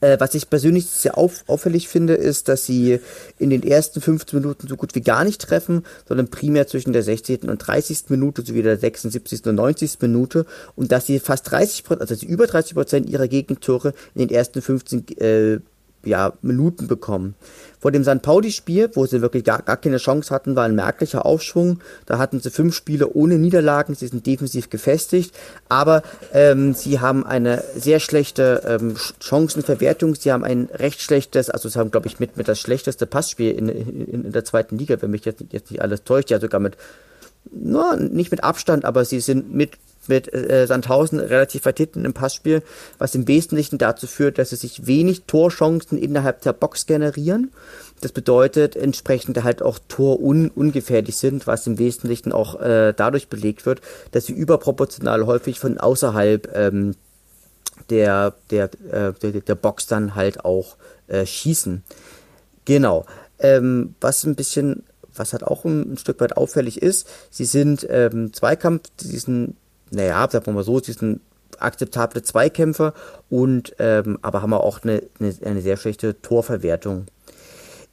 Äh, 0.04 0.20
was 0.20 0.34
ich 0.34 0.50
persönlich 0.50 0.84
sehr 0.86 1.16
auf, 1.16 1.44
auffällig 1.46 1.88
finde, 1.88 2.12
ist, 2.12 2.48
dass 2.48 2.66
sie 2.66 3.00
in 3.38 3.48
den 3.48 3.62
ersten 3.62 4.02
15 4.02 4.38
Minuten 4.38 4.68
so 4.68 4.76
gut 4.76 4.94
wie 4.94 5.00
gar 5.00 5.24
nicht 5.24 5.40
treffen, 5.40 5.82
sondern 6.06 6.28
primär 6.28 6.66
zwischen 6.66 6.92
der 6.92 7.02
16. 7.02 7.48
und 7.48 7.56
30. 7.58 8.10
Minute 8.10 8.44
sowie 8.44 8.62
der 8.62 8.76
76. 8.76 9.46
und 9.46 9.54
90. 9.54 10.02
Minute 10.02 10.44
und 10.76 10.92
dass 10.92 11.06
sie 11.06 11.20
fast 11.20 11.50
30 11.50 11.84
Prozent, 11.84 12.10
also 12.10 12.26
über 12.26 12.46
30 12.46 12.74
Prozent 12.74 13.08
ihrer 13.08 13.28
Gegentore 13.28 13.94
in 14.14 14.28
den 14.28 14.36
ersten 14.36 14.60
15 14.60 15.06
äh, 15.16 15.60
ja, 16.04 16.34
Minuten 16.42 16.86
bekommen. 16.86 17.34
Vor 17.84 17.92
dem 17.92 18.02
St. 18.02 18.22
Pauli-Spiel, 18.22 18.92
wo 18.94 19.04
sie 19.04 19.20
wirklich 19.20 19.44
gar, 19.44 19.60
gar 19.60 19.76
keine 19.76 19.98
Chance 19.98 20.34
hatten, 20.34 20.56
war 20.56 20.64
ein 20.64 20.74
merklicher 20.74 21.26
Aufschwung. 21.26 21.80
Da 22.06 22.16
hatten 22.16 22.40
sie 22.40 22.48
fünf 22.50 22.74
Spiele 22.74 23.10
ohne 23.12 23.36
Niederlagen, 23.36 23.94
sie 23.94 24.06
sind 24.06 24.24
defensiv 24.24 24.70
gefestigt, 24.70 25.34
aber 25.68 26.02
ähm, 26.32 26.72
sie 26.72 27.00
haben 27.00 27.26
eine 27.26 27.62
sehr 27.76 28.00
schlechte 28.00 28.62
ähm, 28.66 28.96
Chancenverwertung, 29.20 30.14
sie 30.14 30.32
haben 30.32 30.44
ein 30.44 30.70
recht 30.72 31.02
schlechtes, 31.02 31.50
also 31.50 31.68
sie 31.68 31.78
haben, 31.78 31.90
glaube 31.90 32.06
ich, 32.06 32.18
mit, 32.18 32.38
mit 32.38 32.48
das 32.48 32.58
schlechteste 32.58 33.04
Passspiel 33.04 33.50
in, 33.50 33.68
in, 33.68 34.24
in 34.24 34.32
der 34.32 34.46
zweiten 34.46 34.78
Liga, 34.78 34.96
wenn 35.02 35.10
mich 35.10 35.26
jetzt, 35.26 35.44
jetzt 35.50 35.70
nicht 35.70 35.82
alles 35.82 36.04
täuscht, 36.04 36.30
ja 36.30 36.40
sogar 36.40 36.60
mit, 36.60 36.78
no, 37.52 37.96
nicht 37.96 38.30
mit 38.30 38.42
Abstand, 38.42 38.86
aber 38.86 39.04
sie 39.04 39.20
sind 39.20 39.52
mit 39.52 39.72
mit 40.08 40.32
äh, 40.32 40.66
Sandhausen 40.66 41.20
relativ 41.20 41.64
weit 41.64 41.78
hinten 41.78 42.04
im 42.04 42.12
Passspiel, 42.12 42.62
was 42.98 43.14
im 43.14 43.28
Wesentlichen 43.28 43.78
dazu 43.78 44.06
führt, 44.06 44.38
dass 44.38 44.50
sie 44.50 44.56
sich 44.56 44.86
wenig 44.86 45.24
Torchancen 45.26 45.98
innerhalb 45.98 46.42
der 46.42 46.52
Box 46.52 46.86
generieren. 46.86 47.50
Das 48.00 48.12
bedeutet 48.12 48.76
entsprechend 48.76 49.42
halt 49.42 49.62
auch 49.62 49.78
torungefährlich 49.88 51.16
sind, 51.16 51.46
was 51.46 51.66
im 51.66 51.78
Wesentlichen 51.78 52.32
auch 52.32 52.60
äh, 52.60 52.92
dadurch 52.96 53.28
belegt 53.28 53.66
wird, 53.66 53.80
dass 54.12 54.26
sie 54.26 54.32
überproportional 54.32 55.26
häufig 55.26 55.58
von 55.58 55.78
außerhalb 55.78 56.54
ähm, 56.54 56.94
der, 57.90 58.34
der, 58.50 58.70
äh, 58.90 59.12
der, 59.20 59.40
der 59.40 59.54
Box 59.54 59.86
dann 59.86 60.14
halt 60.14 60.44
auch 60.44 60.76
äh, 61.06 61.24
schießen. 61.24 61.82
Genau. 62.64 63.06
Ähm, 63.38 63.94
was 64.00 64.24
ein 64.24 64.36
bisschen 64.36 64.84
was 65.16 65.32
halt 65.32 65.44
auch 65.44 65.64
ein, 65.64 65.96
Stück 65.96 66.20
weit 66.20 66.36
auffällig 66.36 66.82
ist, 66.82 67.08
sie 67.30 67.44
sind 67.44 67.86
ähm, 67.88 68.32
Zweikampf, 68.32 68.90
diesen 69.00 69.56
naja, 69.94 70.28
sagen 70.30 70.46
wir 70.46 70.52
mal 70.52 70.64
so, 70.64 70.80
sie 70.80 70.92
sind 70.92 71.20
akzeptable 71.58 72.22
Zweikämpfer 72.22 72.94
und 73.30 73.74
ähm, 73.78 74.18
aber 74.22 74.42
haben 74.42 74.52
auch 74.52 74.82
eine, 74.82 75.02
eine, 75.20 75.34
eine 75.44 75.62
sehr 75.62 75.76
schlechte 75.76 76.20
Torverwertung. 76.20 77.06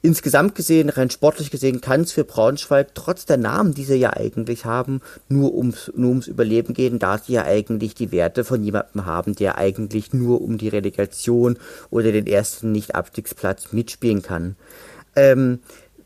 Insgesamt 0.04 0.56
gesehen, 0.56 0.88
rein 0.88 1.10
sportlich 1.10 1.52
gesehen, 1.52 1.80
kann 1.80 2.00
es 2.00 2.10
für 2.10 2.24
Braunschweig 2.24 2.92
trotz 2.94 3.24
der 3.24 3.36
Namen, 3.36 3.72
die 3.72 3.84
sie 3.84 3.94
ja 3.94 4.12
eigentlich 4.12 4.64
haben, 4.64 5.00
nur 5.28 5.54
ums, 5.54 5.92
nur 5.94 6.08
ums 6.08 6.26
Überleben 6.26 6.74
gehen, 6.74 6.98
da 6.98 7.18
sie 7.18 7.34
ja 7.34 7.44
eigentlich 7.44 7.94
die 7.94 8.10
Werte 8.10 8.42
von 8.42 8.64
jemandem 8.64 9.06
haben, 9.06 9.36
der 9.36 9.58
eigentlich 9.58 10.12
nur 10.12 10.42
um 10.42 10.58
die 10.58 10.68
Relegation 10.68 11.56
oder 11.90 12.10
den 12.10 12.26
ersten 12.26 12.72
Nicht-Abstiegsplatz 12.72 13.72
mitspielen 13.72 14.22
kann. 14.22 14.56
Ähm, 15.14 15.60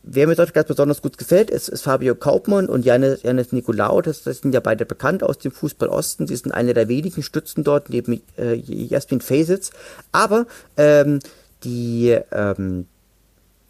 Wer 0.08 0.28
mir 0.28 0.36
dort 0.36 0.54
ganz 0.54 0.68
besonders 0.68 1.02
gut 1.02 1.18
gefällt, 1.18 1.50
ist, 1.50 1.68
ist 1.68 1.82
Fabio 1.82 2.14
Kaupmann 2.14 2.68
und 2.68 2.84
Janis, 2.84 3.24
Janis 3.24 3.50
Nikolaou. 3.50 4.00
Das, 4.02 4.22
das 4.22 4.38
sind 4.38 4.54
ja 4.54 4.60
beide 4.60 4.86
bekannt 4.86 5.24
aus 5.24 5.38
dem 5.38 5.50
Fußball 5.50 5.88
Osten. 5.88 6.28
Sie 6.28 6.36
sind 6.36 6.52
eine 6.52 6.74
der 6.74 6.86
wenigen 6.86 7.24
Stützen 7.24 7.64
dort, 7.64 7.90
neben 7.90 8.22
äh, 8.38 8.54
Jasmin 8.54 9.20
Fasitz. 9.20 9.72
Aber 10.12 10.46
ähm, 10.76 11.18
die 11.64 12.16
ähm, 12.30 12.86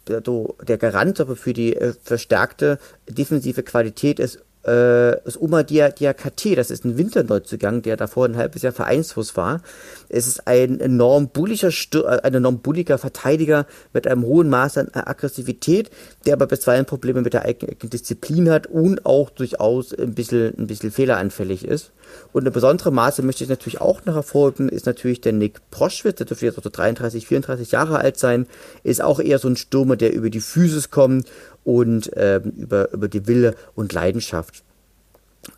der, 0.07 0.21
der 0.21 0.77
Garant 0.77 1.19
aber 1.19 1.35
für 1.35 1.53
die 1.53 1.75
äh, 1.75 1.93
verstärkte 2.03 2.77
defensive 3.09 3.63
Qualität 3.63 4.19
ist 4.19 4.39
äh, 4.67 5.27
ist 5.27 5.39
Oma 5.39 5.63
Dia, 5.63 5.89
Diakate, 5.89 6.55
das 6.55 6.71
ist 6.71 6.85
ein 6.85 6.97
Winterneuzugang, 6.97 7.81
der 7.81 7.97
davor 7.97 8.25
ein 8.25 8.37
halbes 8.37 8.61
Jahr 8.61 8.73
Vereinsfuß 8.73 9.37
war. 9.37 9.61
Es 10.09 10.27
ist 10.27 10.47
ein 10.47 10.79
enorm 10.79 11.29
bulliger, 11.29 11.69
äh, 11.69 12.21
ein 12.23 12.33
enorm 12.33 12.59
bulliger 12.59 12.97
Verteidiger 12.97 13.65
mit 13.93 14.07
einem 14.07 14.23
hohen 14.23 14.49
Maß 14.49 14.77
an 14.77 14.89
Aggressivität, 14.93 15.89
der 16.25 16.33
aber 16.33 16.47
bisweilen 16.47 16.85
Probleme 16.85 17.21
mit 17.21 17.33
der 17.33 17.45
eigenen 17.45 17.77
Disziplin 17.89 18.49
hat 18.49 18.67
und 18.67 19.05
auch 19.05 19.29
durchaus 19.29 19.93
ein 19.93 20.13
bisschen, 20.13 20.53
ein 20.57 20.67
bisschen 20.67 20.91
fehleranfällig 20.91 21.65
ist. 21.65 21.91
Und 22.31 22.43
eine 22.43 22.51
besondere 22.51 22.91
Maße 22.91 23.21
möchte 23.21 23.43
ich 23.43 23.49
natürlich 23.49 23.81
auch 23.81 24.05
noch 24.05 24.15
hervorheben, 24.15 24.69
ist 24.69 24.85
natürlich 24.85 25.21
der 25.21 25.33
Nick 25.33 25.69
Proschwitz, 25.71 26.17
der 26.17 26.25
dürfte 26.25 26.45
jetzt 26.45 26.61
so 26.61 26.69
33, 26.69 27.27
34 27.27 27.71
Jahre 27.71 27.99
alt 27.99 28.17
sein, 28.17 28.47
ist 28.83 29.01
auch 29.01 29.19
eher 29.19 29.39
so 29.39 29.47
ein 29.47 29.57
Stürmer, 29.57 29.95
der 29.95 30.13
über 30.13 30.29
die 30.29 30.39
Physis 30.39 30.89
kommt 30.89 31.29
und 31.67 32.09
ähm, 32.15 32.53
über, 32.55 32.93
über 32.93 33.09
die 33.09 33.27
Wille 33.27 33.53
und 33.75 33.91
Leidenschaft. 33.91 34.63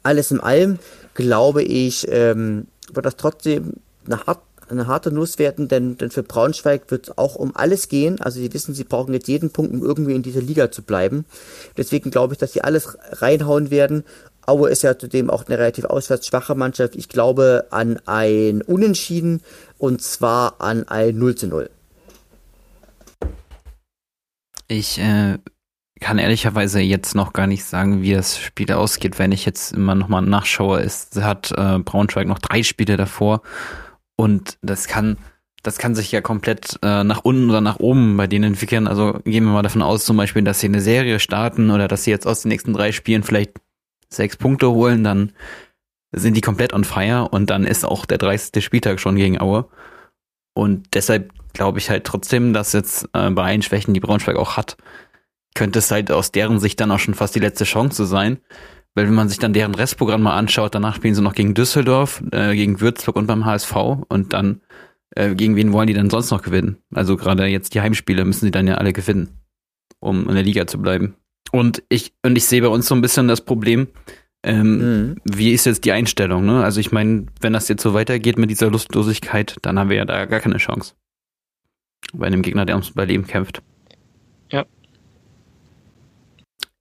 Alles 0.02 0.32
in 0.32 0.40
allem 0.40 0.80
glaube 1.14 1.62
ich, 1.62 2.08
ähm, 2.10 2.66
wird 2.92 3.06
das 3.06 3.16
trotzdem 3.16 3.74
eine, 4.08 4.26
hart, 4.26 4.40
eine 4.70 4.88
harte 4.88 5.12
Nuss 5.12 5.38
werden, 5.38 5.68
denn, 5.68 5.98
denn 5.98 6.10
für 6.10 6.24
Braunschweig 6.24 6.90
wird 6.90 7.10
es 7.10 7.18
auch 7.18 7.36
um 7.36 7.56
alles 7.56 7.90
gehen. 7.90 8.20
Also 8.22 8.40
sie 8.40 8.52
wissen, 8.52 8.74
sie 8.74 8.86
brauchen 8.86 9.14
jetzt 9.14 9.28
jeden 9.28 9.52
Punkt, 9.52 9.72
um 9.72 9.84
irgendwie 9.84 10.16
in 10.16 10.24
dieser 10.24 10.42
Liga 10.42 10.72
zu 10.72 10.82
bleiben. 10.82 11.26
Deswegen 11.78 12.10
glaube 12.10 12.34
ich, 12.34 12.40
dass 12.40 12.54
sie 12.54 12.64
alles 12.64 12.98
reinhauen 13.12 13.70
werden. 13.70 14.04
Aue 14.48 14.72
ist 14.72 14.82
ja 14.82 14.98
zudem 14.98 15.30
auch 15.30 15.46
eine 15.46 15.60
relativ 15.60 15.86
auswärts 15.86 16.26
schwache 16.26 16.56
Mannschaft. 16.56 16.96
Ich 16.96 17.08
glaube 17.08 17.68
an 17.70 18.00
ein 18.08 18.64
Unentschieden 18.64 19.42
und 19.78 20.02
zwar 20.02 20.60
an 20.60 20.88
ein 20.88 21.20
0 21.20 21.36
zu 21.36 21.48
0. 21.48 21.70
Ich 24.68 25.00
äh, 25.00 25.38
kann 26.00 26.18
ehrlicherweise 26.18 26.80
jetzt 26.80 27.16
noch 27.16 27.34
gar 27.34 27.48
nicht 27.48 27.64
sagen, 27.64 28.02
wie 28.02 28.14
das 28.14 28.38
Spiel 28.38 28.72
ausgeht, 28.72 29.20
wenn 29.20 29.32
ich 29.32 29.46
jetzt 29.46 29.74
immer 29.74 29.96
nochmal 29.96 30.22
nachschaue. 30.22 30.82
Es 30.82 31.10
hat 31.16 31.52
äh, 31.52 31.80
Braunschweig 31.80 32.28
noch 32.28 32.40
drei 32.40 32.64
Spiele 32.64 32.98
davor 32.98 33.42
und 34.16 34.58
das 34.62 34.88
kann, 34.88 35.18
das 35.64 35.78
kann 35.78 35.96
sich 35.96 36.12
ja 36.12 36.22
komplett 36.22 36.80
äh, 36.84 37.04
nach 37.04 37.24
unten 37.24 37.50
oder 37.50 37.62
nach 37.62 37.80
oben 37.80 38.18
bei 38.18 38.28
denen 38.28 38.54
entwickeln. 38.54 38.88
Also 38.88 39.20
gehen 39.26 39.46
wir 39.46 39.52
mal 39.52 39.62
davon 39.62 39.82
aus, 39.82 40.06
zum 40.06 40.18
Beispiel, 40.18 40.44
dass 40.44 40.60
sie 40.60 40.68
eine 40.68 40.82
Serie 40.82 41.20
starten 41.20 41.70
oder 41.72 41.88
dass 41.88 42.04
sie 42.04 42.12
jetzt 42.12 42.28
aus 42.28 42.42
den 42.42 42.50
nächsten 42.50 42.74
drei 42.74 42.92
Spielen 42.92 43.24
vielleicht 43.24 43.54
sechs 44.10 44.38
Punkte 44.38 44.70
holen, 44.72 45.04
dann 45.04 45.34
sind 46.12 46.36
die 46.36 46.42
komplett 46.42 46.74
on 46.74 46.84
fire 46.84 47.30
und 47.30 47.50
dann 47.50 47.66
ist 47.66 47.86
auch 47.86 48.06
der 48.06 48.18
30. 48.18 48.64
Spieltag 48.64 49.00
schon 49.00 49.16
gegen 49.16 49.40
Aue. 49.40 49.68
Und 50.54 50.88
deshalb 50.94 51.32
glaube 51.54 51.80
ich 51.80 51.90
halt 51.90 52.04
trotzdem, 52.04 52.54
dass 52.54 52.74
jetzt 52.74 53.08
äh, 53.14 53.30
bei 53.30 53.44
allen 53.44 53.62
Schwächen, 53.62 53.94
die 53.94 54.00
Braunschweig 54.00 54.36
auch 54.36 54.58
hat, 54.58 54.78
könnte 55.56 55.80
es 55.80 55.92
halt 55.92 56.12
aus 56.12 56.32
deren 56.32 56.60
Sicht 56.60 56.80
dann 56.80 56.92
auch 56.92 57.00
schon 57.00 57.14
fast 57.14 57.36
die 57.36 57.40
letzte 57.40 57.66
Chance 57.66 58.06
sein. 58.06 58.40
Weil 58.96 59.06
wenn 59.06 59.14
man 59.14 59.30
sich 59.30 59.40
dann 59.40 59.54
deren 59.54 59.76
Restprogramm 59.76 60.24
mal 60.24 60.38
anschaut, 60.38 60.74
danach 60.74 60.96
spielen 60.96 61.16
sie 61.16 61.22
noch 61.22 61.36
gegen 61.36 61.54
Düsseldorf, 61.54 62.24
äh, 62.32 62.56
gegen 62.56 62.82
Würzburg 62.82 63.16
und 63.16 63.28
beim 63.28 63.46
HSV 63.46 63.76
und 64.08 64.34
dann 64.34 64.62
äh, 65.16 65.36
gegen 65.36 65.56
wen 65.56 65.74
wollen 65.74 65.88
die 65.88 65.94
dann 65.94 66.10
sonst 66.10 66.32
noch 66.32 66.42
gewinnen? 66.42 66.78
Also 66.94 67.18
gerade 67.18 67.46
jetzt 67.46 67.74
die 67.74 67.82
Heimspiele 67.82 68.26
müssen 68.26 68.46
sie 68.46 68.52
dann 68.52 68.68
ja 68.68 68.76
alle 68.76 68.94
gewinnen, 68.94 69.42
um 70.00 70.28
in 70.28 70.36
der 70.36 70.44
Liga 70.44 70.68
zu 70.68 70.82
bleiben. 70.82 71.16
Und 71.52 71.84
ich, 71.90 72.14
und 72.24 72.38
ich 72.38 72.46
sehe 72.46 72.62
bei 72.62 72.68
uns 72.68 72.88
so 72.88 72.96
ein 72.96 73.02
bisschen 73.02 73.28
das 73.28 73.42
Problem, 73.42 73.88
ähm, 74.44 74.78
mhm. 74.78 75.16
wie 75.26 75.52
ist 75.52 75.66
jetzt 75.66 75.84
die 75.84 75.92
Einstellung, 75.92 76.46
ne? 76.46 76.64
Also 76.64 76.80
ich 76.80 76.92
meine, 76.92 77.26
wenn 77.42 77.54
das 77.54 77.68
jetzt 77.68 77.84
so 77.84 77.94
weitergeht 77.94 78.38
mit 78.38 78.50
dieser 78.50 78.70
Lustlosigkeit, 78.70 79.58
dann 79.64 79.78
haben 79.78 79.90
wir 79.90 79.98
ja 79.98 80.06
da 80.06 80.26
gar 80.26 80.40
keine 80.40 80.58
Chance. 80.58 80.94
Bei 82.14 82.28
einem 82.28 82.42
Gegner, 82.42 82.66
der 82.66 82.76
ums 82.76 82.90
Überleben 82.90 83.28
kämpft. 83.28 83.62
Ja. 84.52 84.66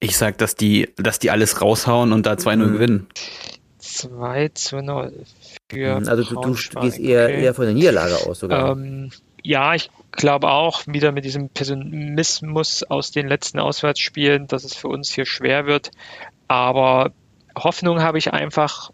Ich 0.00 0.16
sag, 0.16 0.38
dass 0.38 0.54
die, 0.54 0.92
dass 0.96 1.18
die 1.18 1.30
alles 1.30 1.60
raushauen 1.60 2.12
und 2.12 2.24
da 2.26 2.34
2-0 2.34 2.56
mhm. 2.56 2.72
gewinnen. 2.72 3.06
2 3.78 4.48
zu 4.50 4.82
0 4.82 5.24
für 5.70 6.00
mhm, 6.00 6.08
Also 6.08 6.22
du, 6.22 6.54
du 6.54 6.80
gehst 6.80 6.98
eher, 6.98 7.24
okay. 7.24 7.42
eher 7.42 7.54
von 7.54 7.64
der 7.64 7.74
Niederlage 7.74 8.14
aus 8.26 8.40
sogar. 8.40 8.72
Ähm, 8.72 9.10
ja, 9.42 9.74
ich 9.74 9.90
glaube 10.12 10.50
auch 10.50 10.86
wieder 10.86 11.12
mit 11.12 11.24
diesem 11.24 11.48
Pessimismus 11.48 12.82
aus 12.82 13.10
den 13.10 13.28
letzten 13.28 13.58
Auswärtsspielen, 13.58 14.46
dass 14.46 14.64
es 14.64 14.74
für 14.74 14.88
uns 14.88 15.12
hier 15.12 15.26
schwer 15.26 15.66
wird. 15.66 15.90
Aber 16.48 17.12
Hoffnung 17.56 18.02
habe 18.02 18.18
ich 18.18 18.32
einfach, 18.32 18.90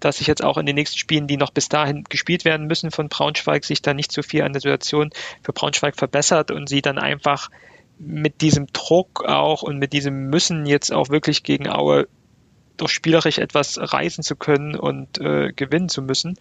dass 0.00 0.18
sich 0.18 0.26
jetzt 0.26 0.42
auch 0.42 0.56
in 0.56 0.66
den 0.66 0.74
nächsten 0.74 0.98
Spielen, 0.98 1.26
die 1.26 1.36
noch 1.36 1.50
bis 1.50 1.68
dahin 1.68 2.04
gespielt 2.04 2.44
werden 2.44 2.66
müssen 2.66 2.90
von 2.90 3.08
Braunschweig, 3.08 3.64
sich 3.64 3.82
da 3.82 3.94
nicht 3.94 4.12
so 4.12 4.22
viel 4.22 4.42
an 4.42 4.52
der 4.52 4.62
Situation 4.62 5.10
für 5.42 5.52
Braunschweig 5.52 5.96
verbessert 5.96 6.50
und 6.50 6.68
sie 6.68 6.82
dann 6.82 6.98
einfach 6.98 7.50
mit 7.98 8.40
diesem 8.40 8.66
Druck 8.72 9.24
auch 9.24 9.62
und 9.62 9.78
mit 9.78 9.92
diesem 9.92 10.28
Müssen 10.28 10.66
jetzt 10.66 10.92
auch 10.92 11.08
wirklich 11.08 11.42
gegen 11.42 11.68
Aue 11.68 12.08
doch 12.76 12.88
spielerisch 12.88 13.38
etwas 13.38 13.78
reißen 13.80 14.22
zu 14.22 14.36
können 14.36 14.76
und 14.76 15.18
äh, 15.18 15.52
gewinnen 15.54 15.88
zu 15.88 16.02
müssen, 16.02 16.38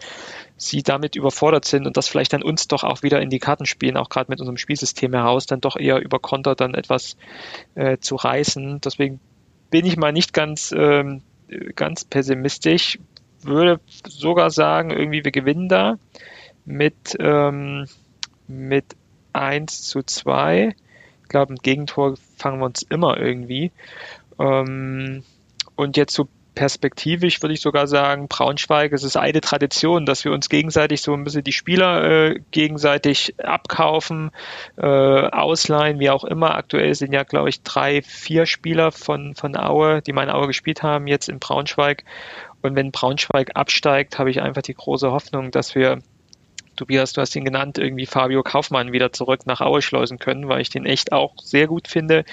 sie 0.57 0.83
damit 0.83 1.15
überfordert 1.15 1.65
sind 1.65 1.87
und 1.87 1.97
das 1.97 2.07
vielleicht 2.07 2.33
dann 2.33 2.43
uns 2.43 2.67
doch 2.67 2.83
auch 2.83 3.03
wieder 3.03 3.21
in 3.21 3.29
die 3.29 3.39
Karten 3.39 3.65
spielen, 3.65 3.97
auch 3.97 4.09
gerade 4.09 4.29
mit 4.29 4.39
unserem 4.39 4.57
Spielsystem 4.57 5.13
heraus, 5.13 5.45
dann 5.45 5.61
doch 5.61 5.77
eher 5.77 6.01
über 6.01 6.19
Konter 6.19 6.55
dann 6.55 6.73
etwas 6.73 7.15
äh, 7.75 7.97
zu 7.99 8.15
reißen. 8.15 8.81
Deswegen 8.81 9.19
bin 9.69 9.85
ich 9.85 9.97
mal 9.97 10.11
nicht 10.11 10.33
ganz, 10.33 10.73
ähm, 10.77 11.21
ganz 11.75 12.03
pessimistisch, 12.03 12.99
würde 13.41 13.79
sogar 14.07 14.49
sagen, 14.49 14.91
irgendwie 14.91 15.23
wir 15.23 15.31
gewinnen 15.31 15.69
da 15.69 15.97
mit, 16.65 17.15
ähm, 17.19 17.85
mit 18.47 18.85
1 19.33 19.83
zu 19.83 20.01
2 20.03 20.75
glaube, 21.35 21.53
ein 21.53 21.57
Gegentor 21.61 22.15
fangen 22.37 22.59
wir 22.59 22.65
uns 22.65 22.81
immer 22.83 23.17
irgendwie. 23.17 23.73
Ähm, 24.39 25.23
und 25.75 25.97
jetzt 25.97 26.13
so 26.13 26.29
perspektivisch 26.55 27.41
würde 27.41 27.53
ich 27.53 27.59
sogar 27.59 27.87
sagen, 27.87 28.29
Braunschweig, 28.29 28.93
es 28.93 29.03
ist 29.03 29.17
eine 29.17 29.41
Tradition, 29.41 30.05
dass 30.05 30.23
wir 30.23 30.31
uns 30.31 30.47
gegenseitig 30.47 31.01
so 31.01 31.13
ein 31.13 31.25
bisschen 31.25 31.43
die 31.43 31.51
Spieler 31.51 32.29
äh, 32.29 32.39
gegenseitig 32.51 33.35
abkaufen, 33.43 34.31
äh, 34.77 34.85
ausleihen, 34.85 35.99
wie 35.99 36.09
auch 36.09 36.23
immer. 36.23 36.55
Aktuell 36.55 36.95
sind 36.95 37.11
ja, 37.11 37.23
glaube 37.23 37.49
ich, 37.49 37.61
drei, 37.63 38.01
vier 38.01 38.45
Spieler 38.45 38.93
von, 38.93 39.35
von 39.35 39.57
Aue, 39.57 40.01
die 40.01 40.13
mal 40.13 40.23
in 40.23 40.29
Aue 40.29 40.47
gespielt 40.47 40.83
haben, 40.83 41.07
jetzt 41.07 41.27
in 41.27 41.39
Braunschweig. 41.39 42.05
Und 42.61 42.77
wenn 42.77 42.93
Braunschweig 42.93 43.51
absteigt, 43.55 44.19
habe 44.19 44.31
ich 44.31 44.41
einfach 44.41 44.61
die 44.61 44.73
große 44.73 45.11
Hoffnung, 45.11 45.51
dass 45.51 45.75
wir 45.75 45.99
Tobias, 46.75 47.13
du 47.13 47.21
hast 47.21 47.35
ihn 47.35 47.45
genannt, 47.45 47.77
irgendwie 47.77 48.05
Fabio 48.05 48.43
Kaufmann 48.43 48.91
wieder 48.91 49.11
zurück 49.11 49.45
nach 49.45 49.61
Aue 49.61 49.81
schleusen 49.81 50.19
können, 50.19 50.47
weil 50.47 50.61
ich 50.61 50.69
den 50.69 50.85
echt 50.85 51.11
auch 51.11 51.33
sehr 51.41 51.67
gut 51.67 51.87
finde. 51.87 52.25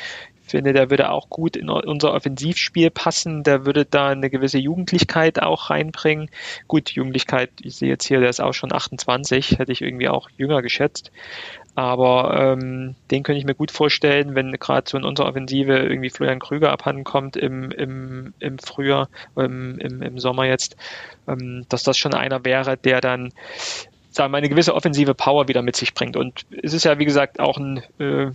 Ich 0.44 0.50
finde, 0.50 0.72
der 0.72 0.90
würde 0.90 1.10
auch 1.10 1.30
gut 1.30 1.56
in 1.56 1.70
unser 1.70 2.12
Offensivspiel 2.12 2.90
passen. 2.90 3.42
Der 3.42 3.64
würde 3.64 3.86
da 3.86 4.08
eine 4.08 4.28
gewisse 4.28 4.58
Jugendlichkeit 4.58 5.40
auch 5.40 5.70
reinbringen. 5.70 6.28
Gut, 6.68 6.90
Jugendlichkeit, 6.90 7.50
ich 7.62 7.76
sehe 7.76 7.88
jetzt 7.88 8.06
hier, 8.06 8.20
der 8.20 8.28
ist 8.28 8.40
auch 8.40 8.52
schon 8.52 8.72
28, 8.72 9.58
hätte 9.58 9.72
ich 9.72 9.80
irgendwie 9.80 10.08
auch 10.08 10.28
jünger 10.36 10.60
geschätzt. 10.60 11.10
Aber 11.74 12.38
ähm, 12.38 12.96
den 13.10 13.22
könnte 13.22 13.38
ich 13.38 13.46
mir 13.46 13.54
gut 13.54 13.70
vorstellen, 13.70 14.34
wenn 14.34 14.52
gerade 14.52 14.90
so 14.90 14.98
in 14.98 15.04
unserer 15.04 15.28
Offensive 15.28 15.78
irgendwie 15.78 16.10
Florian 16.10 16.38
Krüger 16.38 16.70
abhanden 16.70 17.04
kommt 17.04 17.36
im, 17.38 17.70
im, 17.70 18.34
im 18.40 18.58
Frühjahr, 18.58 19.08
im, 19.36 19.78
im, 19.78 20.02
im 20.02 20.18
Sommer 20.18 20.44
jetzt, 20.44 20.76
ähm, 21.26 21.64
dass 21.70 21.82
das 21.82 21.96
schon 21.96 22.12
einer 22.12 22.44
wäre, 22.44 22.76
der 22.76 23.00
dann 23.00 23.32
sagen 24.12 24.32
wir, 24.32 24.38
eine 24.38 24.48
gewisse 24.48 24.74
offensive 24.74 25.14
Power 25.14 25.48
wieder 25.48 25.62
mit 25.62 25.76
sich 25.76 25.94
bringt. 25.94 26.16
Und 26.16 26.46
es 26.62 26.72
ist 26.72 26.84
ja, 26.84 26.98
wie 26.98 27.04
gesagt, 27.04 27.40
auch 27.40 27.58
ein 27.58 27.82
äh, 27.98 28.30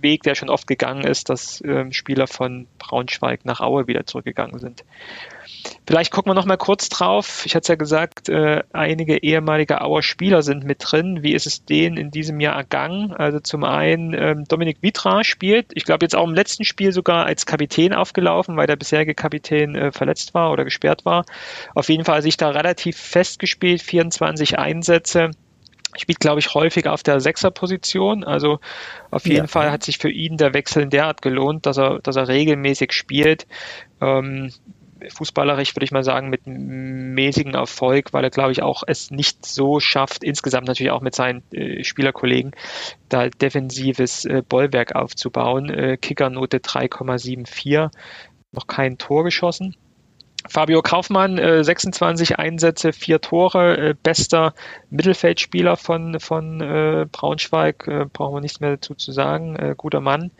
Weg, 0.00 0.22
der 0.22 0.34
schon 0.34 0.50
oft 0.50 0.66
gegangen 0.66 1.04
ist, 1.04 1.28
dass 1.28 1.60
äh, 1.60 1.92
Spieler 1.92 2.26
von 2.26 2.66
Braunschweig 2.78 3.44
nach 3.44 3.60
Aue 3.60 3.86
wieder 3.86 4.06
zurückgegangen 4.06 4.58
sind. 4.58 4.84
Vielleicht 5.86 6.12
gucken 6.12 6.30
wir 6.30 6.34
noch 6.34 6.46
mal 6.46 6.56
kurz 6.56 6.88
drauf. 6.88 7.44
Ich 7.46 7.54
hatte 7.54 7.62
es 7.62 7.68
ja 7.68 7.74
gesagt, 7.76 8.28
äh, 8.28 8.62
einige 8.72 9.22
ehemalige 9.22 9.80
Auer 9.80 10.02
Spieler 10.02 10.42
sind 10.42 10.64
mit 10.64 10.78
drin. 10.80 11.22
Wie 11.22 11.32
ist 11.32 11.46
es 11.46 11.64
denen 11.64 11.96
in 11.96 12.10
diesem 12.10 12.40
Jahr 12.40 12.56
ergangen? 12.56 13.12
Also 13.12 13.40
zum 13.40 13.64
einen 13.64 14.12
ähm, 14.12 14.44
Dominik 14.46 14.78
Vitra 14.80 15.24
spielt, 15.24 15.66
ich 15.74 15.84
glaube 15.84 16.04
jetzt 16.04 16.16
auch 16.16 16.26
im 16.26 16.34
letzten 16.34 16.64
Spiel 16.64 16.92
sogar 16.92 17.26
als 17.26 17.46
Kapitän 17.46 17.94
aufgelaufen, 17.94 18.56
weil 18.56 18.66
der 18.66 18.76
bisherige 18.76 19.14
Kapitän 19.14 19.74
äh, 19.74 19.92
verletzt 19.92 20.34
war 20.34 20.52
oder 20.52 20.64
gesperrt 20.64 21.04
war. 21.04 21.24
Auf 21.74 21.88
jeden 21.88 22.04
Fall 22.04 22.22
sich 22.22 22.36
da 22.36 22.50
relativ 22.50 22.96
festgespielt, 22.96 23.82
24 23.82 24.58
Einsätze 24.58 25.30
spielt, 25.98 26.20
glaube 26.20 26.40
ich, 26.40 26.54
häufig 26.54 26.88
auf 26.88 27.02
der 27.02 27.20
Sechserposition. 27.20 28.24
Also 28.24 28.58
auf 29.10 29.26
jeden 29.26 29.44
ja. 29.44 29.46
Fall 29.46 29.70
hat 29.70 29.82
sich 29.82 29.98
für 29.98 30.10
ihn 30.10 30.36
der 30.36 30.54
Wechsel 30.54 30.82
in 30.82 30.90
derart 30.90 31.22
gelohnt, 31.22 31.66
dass 31.66 31.78
er, 31.78 32.00
dass 32.00 32.16
er 32.16 32.28
regelmäßig 32.28 32.92
spielt. 32.92 33.46
Ähm, 34.00 34.50
fußballerisch 35.08 35.74
würde 35.76 35.84
ich 35.84 35.92
mal 35.92 36.04
sagen 36.04 36.30
mit 36.30 36.46
mäßigen 36.46 37.54
Erfolg, 37.54 38.12
weil 38.12 38.24
er 38.24 38.30
glaube 38.30 38.52
ich 38.52 38.62
auch 38.62 38.82
es 38.86 39.10
nicht 39.10 39.44
so 39.44 39.80
schafft, 39.80 40.24
insgesamt 40.24 40.66
natürlich 40.66 40.90
auch 40.90 41.02
mit 41.02 41.14
seinen 41.14 41.42
äh, 41.52 41.84
Spielerkollegen, 41.84 42.52
da 43.08 43.28
defensives 43.28 44.24
äh, 44.24 44.42
Bollwerk 44.46 44.94
aufzubauen. 44.94 45.68
Äh, 45.70 45.96
Kickernote 45.96 46.58
3,74, 46.58 47.90
noch 48.52 48.66
kein 48.66 48.98
Tor 48.98 49.24
geschossen. 49.24 49.76
Fabio 50.48 50.82
Kaufmann, 50.82 51.38
äh, 51.38 51.62
26 51.64 52.38
Einsätze, 52.38 52.92
vier 52.92 53.20
Tore, 53.20 53.76
äh, 53.76 53.94
bester 54.00 54.54
Mittelfeldspieler 54.90 55.76
von, 55.76 56.20
von 56.20 56.60
äh, 56.60 57.06
Braunschweig, 57.10 57.86
äh, 57.88 58.06
brauchen 58.12 58.34
wir 58.34 58.40
nichts 58.40 58.60
mehr 58.60 58.70
dazu 58.70 58.94
zu 58.94 59.12
sagen, 59.12 59.56
äh, 59.56 59.74
guter 59.76 60.00
Mann. 60.00 60.30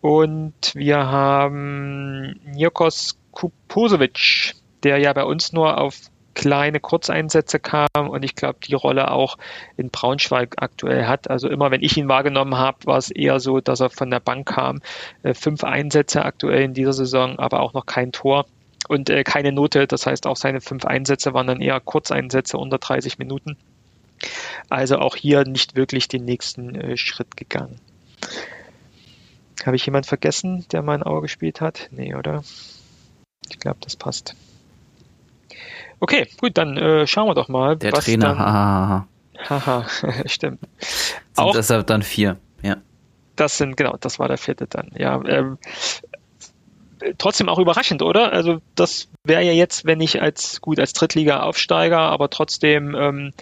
Und 0.00 0.74
wir 0.74 1.06
haben 1.06 2.40
Nikos 2.44 3.18
Kuposovic, 3.30 4.54
der 4.82 4.98
ja 4.98 5.12
bei 5.12 5.24
uns 5.24 5.52
nur 5.52 5.78
auf 5.78 5.94
kleine 6.34 6.80
Kurzeinsätze 6.80 7.60
kam 7.60 7.86
und 7.94 8.24
ich 8.24 8.34
glaube, 8.34 8.58
die 8.66 8.74
Rolle 8.74 9.10
auch 9.10 9.36
in 9.76 9.90
Braunschweig 9.90 10.54
aktuell 10.58 11.06
hat. 11.06 11.30
Also 11.30 11.48
immer, 11.48 11.70
wenn 11.70 11.82
ich 11.82 11.96
ihn 11.96 12.08
wahrgenommen 12.08 12.56
habe, 12.56 12.78
war 12.84 12.98
es 12.98 13.10
eher 13.10 13.40
so, 13.40 13.60
dass 13.60 13.80
er 13.80 13.90
von 13.90 14.10
der 14.10 14.20
Bank 14.20 14.48
kam. 14.48 14.80
Äh, 15.22 15.34
fünf 15.34 15.64
Einsätze 15.64 16.24
aktuell 16.24 16.62
in 16.62 16.74
dieser 16.74 16.92
Saison, 16.92 17.38
aber 17.38 17.60
auch 17.60 17.74
noch 17.74 17.86
kein 17.86 18.12
Tor 18.12 18.46
und 18.92 19.10
äh, 19.10 19.24
keine 19.24 19.52
Note. 19.52 19.86
Das 19.86 20.06
heißt, 20.06 20.26
auch 20.26 20.36
seine 20.36 20.60
fünf 20.60 20.84
Einsätze 20.84 21.34
waren 21.34 21.46
dann 21.46 21.60
eher 21.60 21.80
Kurzeinsätze 21.80 22.58
unter 22.58 22.78
30 22.78 23.18
Minuten. 23.18 23.56
Also 24.68 24.98
auch 24.98 25.16
hier 25.16 25.44
nicht 25.44 25.74
wirklich 25.74 26.08
den 26.08 26.24
nächsten 26.24 26.74
äh, 26.74 26.96
Schritt 26.96 27.36
gegangen. 27.36 27.80
Habe 29.64 29.76
ich 29.76 29.86
jemand 29.86 30.06
vergessen, 30.06 30.66
der 30.72 30.82
mein 30.82 31.02
Auge 31.02 31.22
gespielt 31.22 31.60
hat? 31.60 31.88
Nee, 31.90 32.14
oder? 32.14 32.42
Ich 33.48 33.58
glaube, 33.58 33.78
das 33.80 33.96
passt. 33.96 34.34
Okay, 36.00 36.28
gut, 36.40 36.58
dann 36.58 36.76
äh, 36.76 37.06
schauen 37.06 37.28
wir 37.28 37.34
doch 37.34 37.48
mal. 37.48 37.76
Der 37.76 37.92
Trainer, 37.92 38.36
haha. 38.36 39.08
Haha, 39.48 39.86
stimmt. 40.26 40.60
Sind 40.78 41.18
Auch, 41.36 41.52
deshalb 41.52 41.86
dann 41.86 42.02
vier, 42.02 42.38
ja. 42.62 42.76
Das 43.36 43.56
sind, 43.56 43.76
genau, 43.76 43.96
das 44.00 44.18
war 44.18 44.28
der 44.28 44.38
vierte 44.38 44.66
dann. 44.66 44.90
Ja, 44.96 45.20
ähm, 45.24 45.58
trotzdem 47.18 47.48
auch 47.48 47.58
überraschend, 47.58 48.02
oder? 48.02 48.32
Also 48.32 48.58
das 48.74 49.08
wäre 49.24 49.42
ja 49.42 49.52
jetzt, 49.52 49.84
wenn 49.84 50.00
ich 50.00 50.20
als 50.20 50.60
gut 50.60 50.80
als 50.80 50.92
Drittliga-Aufsteiger, 50.92 51.98
aber 51.98 52.30
trotzdem 52.30 52.94
ähm, 52.94 53.32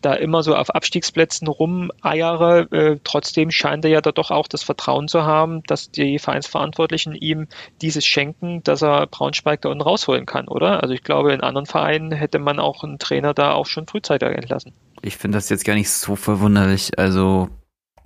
da 0.00 0.14
immer 0.14 0.42
so 0.42 0.54
auf 0.54 0.70
Abstiegsplätzen 0.70 1.48
rumeiere, 1.48 2.72
äh, 2.72 2.98
trotzdem 3.04 3.50
scheint 3.50 3.84
er 3.84 3.90
ja 3.90 4.00
da 4.00 4.12
doch 4.12 4.30
auch 4.30 4.48
das 4.48 4.62
Vertrauen 4.62 5.08
zu 5.08 5.24
haben, 5.24 5.62
dass 5.64 5.90
die 5.90 6.18
Vereinsverantwortlichen 6.18 7.14
ihm 7.14 7.48
dieses 7.82 8.04
schenken, 8.04 8.62
dass 8.64 8.82
er 8.82 9.06
Braunschweig 9.06 9.62
da 9.62 9.68
unten 9.68 9.82
rausholen 9.82 10.26
kann, 10.26 10.48
oder? 10.48 10.82
Also 10.82 10.94
ich 10.94 11.02
glaube, 11.02 11.32
in 11.32 11.40
anderen 11.40 11.66
Vereinen 11.66 12.12
hätte 12.12 12.38
man 12.38 12.58
auch 12.58 12.84
einen 12.84 12.98
Trainer 12.98 13.34
da 13.34 13.52
auch 13.52 13.66
schon 13.66 13.86
frühzeitig 13.86 14.28
entlassen. 14.28 14.72
Ich 15.02 15.16
finde 15.16 15.38
das 15.38 15.48
jetzt 15.48 15.64
gar 15.64 15.74
nicht 15.74 15.90
so 15.90 16.16
verwunderlich. 16.16 16.98
Also 16.98 17.48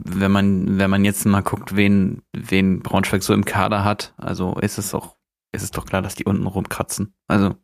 wenn 0.04 0.30
man, 0.30 0.78
wenn 0.78 0.90
man 0.90 1.04
jetzt 1.04 1.24
mal 1.26 1.42
guckt, 1.42 1.76
wen, 1.76 2.22
wen 2.32 2.80
Braunschweig 2.80 3.22
so 3.22 3.34
im 3.34 3.44
Kader 3.44 3.84
hat, 3.84 4.14
also 4.16 4.54
ist 4.60 4.78
es 4.78 4.94
auch, 4.94 5.16
ist 5.52 5.62
es 5.62 5.70
doch 5.70 5.86
klar, 5.86 6.02
dass 6.02 6.14
die 6.14 6.24
unten 6.24 6.46
rumkratzen. 6.46 7.14
Also 7.28 7.54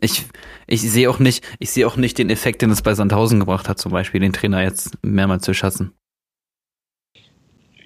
Ich, 0.00 0.26
ich 0.66 0.82
sehe 0.82 1.08
auch 1.08 1.18
nicht, 1.18 1.42
ich 1.58 1.70
sehe 1.70 1.86
auch 1.86 1.96
nicht 1.96 2.18
den 2.18 2.28
Effekt, 2.28 2.60
den 2.60 2.70
es 2.70 2.82
bei 2.82 2.94
Sandhausen 2.94 3.40
gebracht 3.40 3.68
hat, 3.68 3.78
zum 3.78 3.92
Beispiel 3.92 4.20
den 4.20 4.34
Trainer 4.34 4.62
jetzt 4.62 4.98
mehrmals 5.02 5.42
zu 5.42 5.54
schassen. 5.54 5.92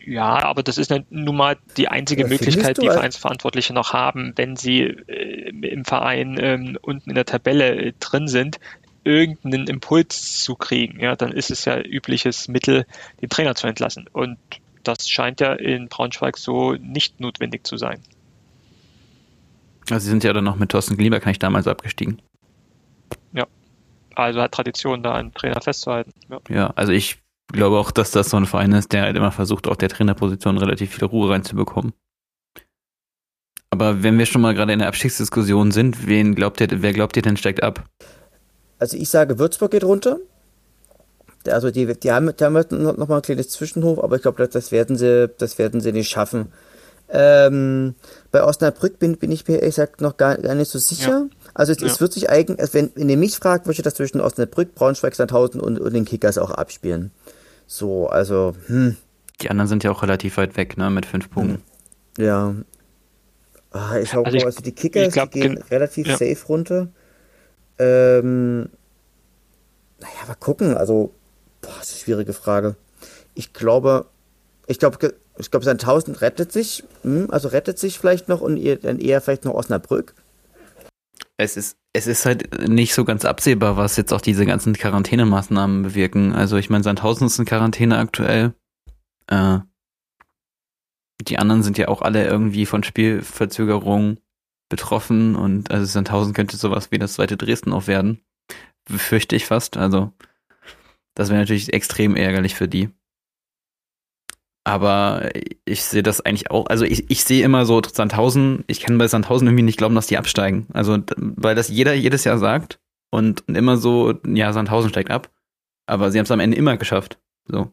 Ja, 0.05 0.43
aber 0.43 0.65
das 0.65 0.77
ist 0.79 0.93
nun 1.11 1.37
mal 1.37 1.57
die 1.77 1.87
einzige 1.87 2.23
ja, 2.23 2.29
Möglichkeit, 2.29 2.83
die 2.83 2.89
Vereinsverantwortliche 2.89 3.73
noch 3.73 3.93
haben, 3.93 4.33
wenn 4.35 4.57
sie 4.57 4.81
äh, 4.83 5.51
im 5.51 5.85
Verein 5.85 6.37
ähm, 6.41 6.79
unten 6.83 7.11
in 7.11 7.15
der 7.15 7.27
Tabelle 7.27 7.77
äh, 7.77 7.93
drin 8.01 8.27
sind, 8.27 8.59
irgendeinen 9.05 9.67
Impuls 9.67 10.43
zu 10.43 10.55
kriegen. 10.55 11.01
Ja, 11.01 11.17
dann 11.17 11.33
ist 11.33 11.51
es 11.51 11.65
ja 11.65 11.81
übliches 11.81 12.49
Mittel, 12.49 12.87
den 13.21 13.29
Trainer 13.29 13.55
zu 13.55 13.67
entlassen. 13.67 14.07
Und 14.13 14.39
das 14.83 15.09
scheint 15.09 15.41
ja 15.41 15.53
in 15.53 15.89
Braunschweig 15.89 16.37
so 16.39 16.73
nicht 16.75 17.21
notwendig 17.21 17.67
zu 17.67 17.77
sein. 17.77 18.01
Also 19.91 20.05
sie 20.05 20.11
sind 20.11 20.25
ja 20.25 20.33
dann 20.33 20.45
noch 20.45 20.57
mit 20.57 20.71
Thorsten 20.71 20.97
Glieber, 20.97 21.21
kann 21.21 21.33
ich 21.33 21.39
damals 21.39 21.67
abgestiegen. 21.67 22.21
Ja, 23.33 23.47
also 24.15 24.41
hat 24.41 24.53
Tradition, 24.53 25.03
da 25.03 25.15
einen 25.15 25.35
Trainer 25.35 25.61
festzuhalten. 25.61 26.13
Ja. 26.29 26.39
ja, 26.49 26.67
also 26.77 26.93
ich 26.93 27.19
glaube 27.49 27.79
auch, 27.79 27.91
dass 27.91 28.11
das 28.11 28.31
so 28.31 28.37
ein 28.37 28.47
Verein 28.47 28.73
ist, 28.73 28.93
der 28.93 29.03
halt 29.03 29.17
immer 29.17 29.33
versucht, 29.33 29.67
auch 29.67 29.77
der 29.77 29.89
Trainerposition 29.89 30.59
relativ 30.59 30.95
viel 30.95 31.05
Ruhe 31.07 31.31
reinzubekommen. 31.31 31.93
Aber 33.71 34.03
wenn 34.03 34.19
wir 34.19 34.27
schon 34.27 34.43
mal 34.43 34.55
gerade 34.55 34.73
in 34.73 34.81
der 34.81 34.89
Abstiegsdiskussion 34.89 35.71
sind, 35.71 36.07
wen 36.07 36.35
glaubt 36.35 36.61
ihr, 36.61 36.69
wer 36.71 36.93
glaubt 36.93 37.17
ihr 37.17 37.23
denn 37.23 37.37
steigt 37.37 37.63
ab? 37.63 37.85
Also 38.81 38.97
ich 38.97 39.09
sage, 39.09 39.39
Würzburg 39.39 39.71
geht 39.71 39.85
runter. 39.85 40.19
Also 41.47 41.71
die, 41.71 41.87
die 41.87 42.13
haben, 42.13 42.35
die 42.37 42.45
haben 42.45 42.55
noch 42.71 43.09
mal 43.09 43.17
ein 43.17 43.23
kleines 43.23 43.51
Zwischenhof, 43.51 44.03
aber 44.03 44.17
ich 44.17 44.23
glaube, 44.23 44.47
das 44.47 44.73
werden 44.73 44.97
sie, 44.97 45.31
das 45.39 45.59
werden 45.59 45.81
sie 45.81 45.93
nicht 45.93 46.11
schaffen. 46.11 46.53
Ähm, 47.13 47.95
bei 48.31 48.43
Osnabrück 48.43 48.99
bin, 48.99 49.17
bin 49.17 49.33
ich 49.33 49.47
mir 49.49 49.57
ehrlich 49.57 49.75
gesagt 49.75 50.01
noch 50.01 50.17
gar, 50.17 50.37
gar 50.39 50.55
nicht 50.55 50.71
so 50.71 50.79
sicher. 50.79 51.11
Ja. 51.11 51.27
Also 51.55 51.73
es, 51.73 51.81
ja. 51.81 51.87
es, 51.89 52.01
wird 52.01 52.13
sich 52.13 52.31
eigentlich, 52.31 52.61
also 52.61 52.75
wenn, 52.75 52.91
wenn 52.95 53.09
ihr 53.09 53.17
mich 53.17 53.37
fragt, 53.37 53.67
würde 53.67 53.77
ich 53.79 53.83
das 53.83 53.95
zwischen 53.95 54.21
Osnabrück, 54.21 54.75
Braunschweig, 54.75 55.15
Sandhausen 55.15 55.61
und, 55.61 55.81
und 55.81 55.93
den 55.93 56.05
Kickers 56.05 56.39
auch 56.39 56.51
abspielen. 56.51 57.11
So, 57.67 58.09
also, 58.09 58.55
hm. 58.67 58.97
Die 59.41 59.51
anderen 59.51 59.69
sind 59.69 59.83
ja 59.83 59.91
auch 59.91 60.03
relativ 60.03 60.37
weit 60.37 60.57
weg, 60.57 60.77
ne, 60.77 60.91
mit 60.91 61.07
fünf 61.07 61.31
Punkten. 61.31 61.63
Hm. 62.17 62.25
Ja. 62.25 62.55
Ah, 63.73 63.99
ich 63.99 64.11
glaube, 64.11 64.31
also, 64.31 64.47
also, 64.47 64.63
die 64.63 64.73
Kickers 64.73 65.13
glaub, 65.13 65.31
die 65.33 65.41
gehen 65.41 65.59
relativ 65.71 66.07
ja. 66.07 66.17
safe 66.17 66.47
runter. 66.49 66.89
Ähm, 67.81 68.69
naja, 69.99 70.27
mal 70.29 70.35
gucken. 70.35 70.77
Also, 70.77 71.15
boah, 71.63 71.73
das 71.79 71.89
ist 71.89 71.95
eine 71.95 72.05
schwierige 72.05 72.35
Frage. 72.35 72.77
Ich 73.35 73.55
glaube, 73.55 74.07
ich 74.67 74.79
glaube, 74.79 75.15
ich 75.39 75.51
glaube, 75.51 75.65
sein 75.65 75.79
1000 75.79 76.21
rettet 76.21 76.53
sich, 76.53 76.85
hm, 77.03 77.29
also 77.31 77.49
rettet 77.49 77.79
sich 77.79 77.99
vielleicht 77.99 78.29
noch 78.29 78.43
und 78.43 78.59
ihr 78.59 78.77
dann 78.77 78.99
eher 78.99 79.23
vielleicht 79.23 79.47
noch 79.47 79.55
Osnabrück. 79.55 80.15
Es 81.39 81.57
ist, 81.57 81.79
es 81.95 82.07
ist 82.07 82.27
halt 82.27 82.69
nicht 82.69 82.93
so 82.93 83.07
ganz 83.07 83.25
absehbar, 83.25 83.79
was 83.79 83.97
jetzt 83.97 84.13
auch 84.13 84.21
diese 84.21 84.45
ganzen 84.45 84.75
Quarantänemaßnahmen 84.75 85.83
bewirken. 85.83 86.35
Also 86.35 86.59
ich 86.59 86.69
meine, 86.69 86.85
Sandhausen 86.85 87.29
ist 87.29 87.39
in 87.39 87.47
Quarantäne 87.47 87.97
aktuell. 87.97 88.53
Äh, 89.29 89.61
die 91.23 91.39
anderen 91.39 91.63
sind 91.63 91.79
ja 91.79 91.89
auch 91.89 92.03
alle 92.03 92.27
irgendwie 92.27 92.67
von 92.67 92.83
Spielverzögerung 92.83 94.19
betroffen 94.71 95.37
und 95.37 95.71
also 95.71 95.85
Sandhausen 95.85 96.33
könnte 96.33 96.57
sowas 96.57 96.91
wie 96.91 96.99
das 96.99 97.15
zweite 97.15 97.37
Dresden 97.37 97.75
auch 97.75 97.87
werden. 97.87 98.21
Befürchte 98.87 99.37
ich 99.37 99.45
fast. 99.45 99.77
Also 99.77 100.13
das 101.15 101.29
wäre 101.29 101.41
natürlich 101.41 101.73
extrem 101.75 102.17
ärgerlich 102.17 102.55
für 102.55 102.69
die. 102.69 102.89
Aber 104.65 105.31
ich 105.65 105.83
sehe 105.83 106.03
das 106.03 106.21
eigentlich 106.21 106.51
auch, 106.51 106.67
also 106.67 106.85
ich, 106.85 107.11
ich 107.11 107.25
sehe 107.25 107.45
immer 107.45 107.67
so 107.67 107.83
Sandhausen, 107.83 108.65
ich 108.67 108.81
kann 108.81 108.99
bei 108.99 109.09
Sandhausen 109.09 109.49
irgendwie 109.49 109.65
nicht 109.65 109.79
glauben, 109.79 109.95
dass 109.95 110.07
die 110.07 110.19
absteigen. 110.19 110.67
Also, 110.73 110.99
weil 111.17 111.55
das 111.55 111.69
jeder 111.69 111.95
jedes 111.95 112.25
Jahr 112.25 112.39
sagt 112.39 112.79
und, 113.11 113.45
immer 113.49 113.77
so, 113.77 114.15
ja, 114.27 114.53
Sandhausen 114.53 114.91
steigt 114.91 115.11
ab. 115.11 115.31
Aber 115.87 116.11
sie 116.11 116.19
haben 116.19 116.25
es 116.25 116.31
am 116.31 116.41
Ende 116.41 116.57
immer 116.57 116.77
geschafft. 116.77 117.19
So. 117.47 117.73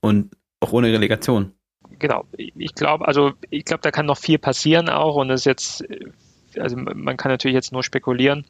Und 0.00 0.36
auch 0.60 0.72
ohne 0.72 0.92
Relegation. 0.92 1.52
Genau. 2.00 2.24
Ich 2.36 2.74
glaube, 2.74 3.06
also 3.06 3.32
ich 3.50 3.64
glaube, 3.64 3.82
da 3.82 3.92
kann 3.92 4.06
noch 4.06 4.18
viel 4.18 4.38
passieren 4.38 4.88
auch 4.88 5.14
und 5.14 5.30
ist 5.30 5.46
jetzt, 5.46 5.84
also 6.58 6.76
man 6.76 7.16
kann 7.16 7.30
natürlich 7.30 7.54
jetzt 7.54 7.72
nur 7.72 7.84
spekulieren 7.84 8.44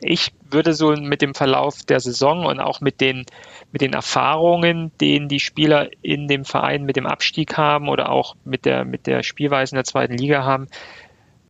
ich 0.00 0.32
würde 0.50 0.74
so 0.74 0.92
mit 0.92 1.22
dem 1.22 1.34
Verlauf 1.34 1.82
der 1.84 2.00
Saison 2.00 2.44
und 2.44 2.60
auch 2.60 2.80
mit 2.80 3.00
den, 3.00 3.24
mit 3.72 3.80
den 3.80 3.94
Erfahrungen, 3.94 4.92
den 5.00 5.28
die 5.28 5.40
Spieler 5.40 5.88
in 6.02 6.28
dem 6.28 6.44
Verein 6.44 6.84
mit 6.84 6.96
dem 6.96 7.06
Abstieg 7.06 7.56
haben 7.56 7.88
oder 7.88 8.10
auch 8.10 8.36
mit 8.44 8.64
der, 8.64 8.84
mit 8.84 9.06
der 9.06 9.22
Spielweise 9.22 9.72
in 9.72 9.76
der 9.76 9.84
zweiten 9.84 10.14
Liga 10.14 10.44
haben, 10.44 10.68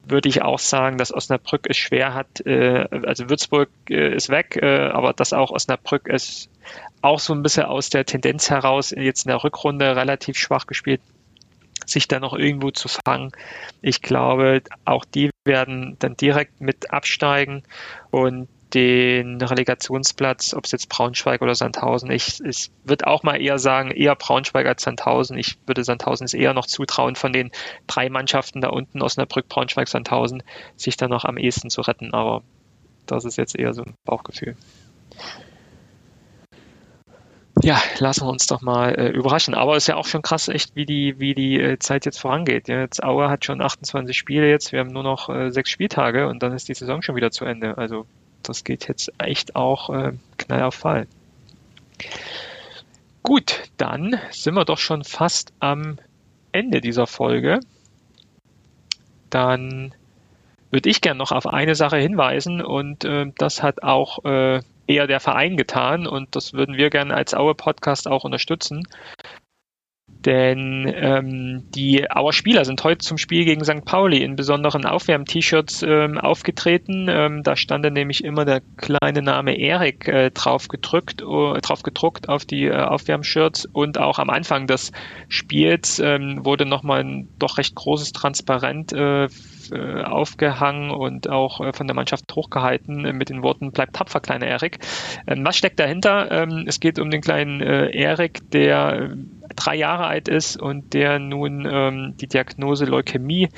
würde 0.08 0.28
ich 0.28 0.42
auch 0.42 0.60
sagen, 0.60 0.98
dass 0.98 1.12
Osnabrück 1.12 1.66
es 1.68 1.76
schwer 1.76 2.14
hat. 2.14 2.46
Äh, 2.46 2.86
also 3.04 3.28
Würzburg 3.28 3.68
äh, 3.90 4.14
ist 4.14 4.28
weg, 4.28 4.56
äh, 4.62 4.90
aber 4.90 5.12
dass 5.12 5.32
auch 5.32 5.50
Osnabrück 5.50 6.08
es 6.08 6.48
auch 7.02 7.18
so 7.18 7.34
ein 7.34 7.42
bisschen 7.42 7.64
aus 7.64 7.90
der 7.90 8.04
Tendenz 8.04 8.48
heraus 8.48 8.92
jetzt 8.96 9.26
in 9.26 9.30
der 9.30 9.42
Rückrunde 9.42 9.96
relativ 9.96 10.38
schwach 10.38 10.68
gespielt 10.68 11.00
sich 11.86 12.08
da 12.08 12.20
noch 12.20 12.34
irgendwo 12.34 12.70
zu 12.70 12.88
fangen. 12.88 13.32
Ich 13.80 14.02
glaube, 14.02 14.62
auch 14.84 15.04
die 15.04 15.30
werden 15.44 15.96
dann 15.98 16.16
direkt 16.16 16.60
mit 16.60 16.90
absteigen 16.90 17.62
und 18.10 18.48
den 18.74 19.40
Relegationsplatz, 19.40 20.52
ob 20.52 20.64
es 20.64 20.72
jetzt 20.72 20.88
Braunschweig 20.88 21.40
oder 21.40 21.54
Sandhausen, 21.54 22.10
ich, 22.10 22.40
ich 22.44 22.70
würde 22.84 23.06
auch 23.06 23.22
mal 23.22 23.40
eher 23.40 23.58
sagen, 23.58 23.90
eher 23.92 24.16
Braunschweig 24.16 24.66
als 24.66 24.82
Sandhausen. 24.82 25.38
Ich 25.38 25.56
würde 25.66 25.84
Sandhausen 25.84 26.24
es 26.24 26.34
eher 26.34 26.52
noch 26.52 26.66
zutrauen, 26.66 27.14
von 27.14 27.32
den 27.32 27.52
drei 27.86 28.10
Mannschaften 28.10 28.60
da 28.60 28.68
unten, 28.68 29.02
Osnabrück, 29.02 29.48
Braunschweig, 29.48 29.88
Sandhausen, 29.88 30.42
sich 30.76 30.96
dann 30.96 31.10
noch 31.10 31.24
am 31.24 31.38
ehesten 31.38 31.70
zu 31.70 31.80
retten. 31.80 32.12
Aber 32.12 32.42
das 33.06 33.24
ist 33.24 33.38
jetzt 33.38 33.56
eher 33.56 33.72
so 33.72 33.82
ein 33.82 33.94
Bauchgefühl 34.04 34.56
ja, 37.62 37.80
lassen 37.98 38.26
wir 38.26 38.30
uns 38.30 38.46
doch 38.46 38.60
mal 38.60 38.94
äh, 38.94 39.08
überraschen. 39.08 39.54
Aber 39.54 39.76
es 39.76 39.84
ist 39.84 39.88
ja 39.88 39.96
auch 39.96 40.06
schon 40.06 40.22
krass, 40.22 40.48
echt, 40.48 40.76
wie 40.76 40.86
die, 40.86 41.18
wie 41.18 41.34
die 41.34 41.60
äh, 41.60 41.78
Zeit 41.78 42.04
jetzt 42.04 42.18
vorangeht. 42.18 42.68
Ja, 42.68 42.80
jetzt 42.80 43.02
Auer 43.02 43.30
hat 43.30 43.44
schon 43.44 43.60
28 43.60 44.16
Spiele 44.16 44.48
jetzt, 44.48 44.72
wir 44.72 44.80
haben 44.80 44.92
nur 44.92 45.02
noch 45.02 45.28
äh, 45.28 45.50
sechs 45.50 45.70
Spieltage 45.70 46.28
und 46.28 46.42
dann 46.42 46.52
ist 46.52 46.68
die 46.68 46.74
Saison 46.74 47.02
schon 47.02 47.16
wieder 47.16 47.30
zu 47.30 47.44
Ende. 47.44 47.78
Also 47.78 48.06
das 48.42 48.64
geht 48.64 48.88
jetzt 48.88 49.12
echt 49.18 49.56
auch 49.56 49.90
äh, 49.90 50.12
knall 50.36 50.62
auf 50.62 50.74
Fall. 50.74 51.06
Gut, 53.22 53.62
dann 53.76 54.20
sind 54.30 54.54
wir 54.54 54.64
doch 54.64 54.78
schon 54.78 55.02
fast 55.02 55.52
am 55.58 55.98
Ende 56.52 56.80
dieser 56.80 57.06
Folge. 57.06 57.60
Dann 59.30 59.94
würde 60.76 60.90
ich 60.90 61.00
gerne 61.00 61.16
noch 61.16 61.32
auf 61.32 61.46
eine 61.46 61.74
Sache 61.74 61.96
hinweisen 61.96 62.60
und 62.60 63.06
äh, 63.06 63.32
das 63.38 63.62
hat 63.62 63.82
auch 63.82 64.22
äh, 64.26 64.60
eher 64.86 65.06
der 65.06 65.20
Verein 65.20 65.56
getan 65.56 66.06
und 66.06 66.36
das 66.36 66.52
würden 66.52 66.76
wir 66.76 66.90
gerne 66.90 67.14
als 67.14 67.32
Aue 67.32 67.54
Podcast 67.54 68.06
auch 68.06 68.24
unterstützen. 68.24 68.86
Denn 70.06 70.92
ähm, 70.94 71.64
die 71.74 72.10
Auer 72.10 72.34
Spieler 72.34 72.66
sind 72.66 72.84
heute 72.84 72.98
zum 72.98 73.16
Spiel 73.16 73.46
gegen 73.46 73.64
St. 73.64 73.86
Pauli 73.86 74.22
in 74.22 74.36
besonderen 74.36 74.84
Aufwärm-T-Shirts 74.84 75.82
ähm, 75.82 76.18
aufgetreten. 76.18 77.06
Ähm, 77.08 77.42
da 77.42 77.56
stand 77.56 77.90
nämlich 77.90 78.22
immer 78.22 78.44
der 78.44 78.60
kleine 78.76 79.22
Name 79.22 79.56
Erik 79.58 80.08
äh, 80.08 80.30
drauf 80.30 80.68
gedrückt, 80.68 81.22
uh, 81.22 81.54
drauf 81.62 81.82
gedruckt 81.82 82.28
auf 82.28 82.44
die 82.44 82.66
äh, 82.66 82.74
Aufwärmshirts 82.74 83.64
und 83.64 83.96
auch 83.96 84.18
am 84.18 84.28
Anfang 84.28 84.66
des 84.66 84.92
Spiels 85.28 86.00
ähm, 86.00 86.44
wurde 86.44 86.66
nochmal 86.66 87.00
ein 87.00 87.28
doch 87.38 87.56
recht 87.56 87.74
großes 87.74 88.12
Transparent 88.12 88.92
äh, 88.92 89.28
äh, 89.72 90.02
aufgehangen 90.02 90.90
und 90.90 91.28
auch 91.28 91.60
äh, 91.60 91.72
von 91.72 91.86
der 91.86 91.96
Mannschaft 91.96 92.24
hochgehalten 92.34 93.04
äh, 93.04 93.12
mit 93.12 93.28
den 93.28 93.42
Worten 93.42 93.72
Bleib 93.72 93.92
tapfer, 93.92 94.20
kleiner 94.20 94.46
Erik. 94.46 94.78
Ähm, 95.26 95.44
was 95.44 95.56
steckt 95.56 95.80
dahinter? 95.80 96.30
Ähm, 96.30 96.64
es 96.66 96.80
geht 96.80 96.98
um 96.98 97.10
den 97.10 97.20
kleinen 97.20 97.60
Erik, 97.60 98.50
der 98.50 99.10
drei 99.54 99.76
Jahre 99.76 100.06
alt 100.06 100.28
ist 100.28 100.60
und 100.60 100.94
der 100.94 101.18
nun 101.18 101.66
ähm, 101.70 102.14
die 102.16 102.26
Diagnose 102.26 102.84
Leukämie, 102.84 103.48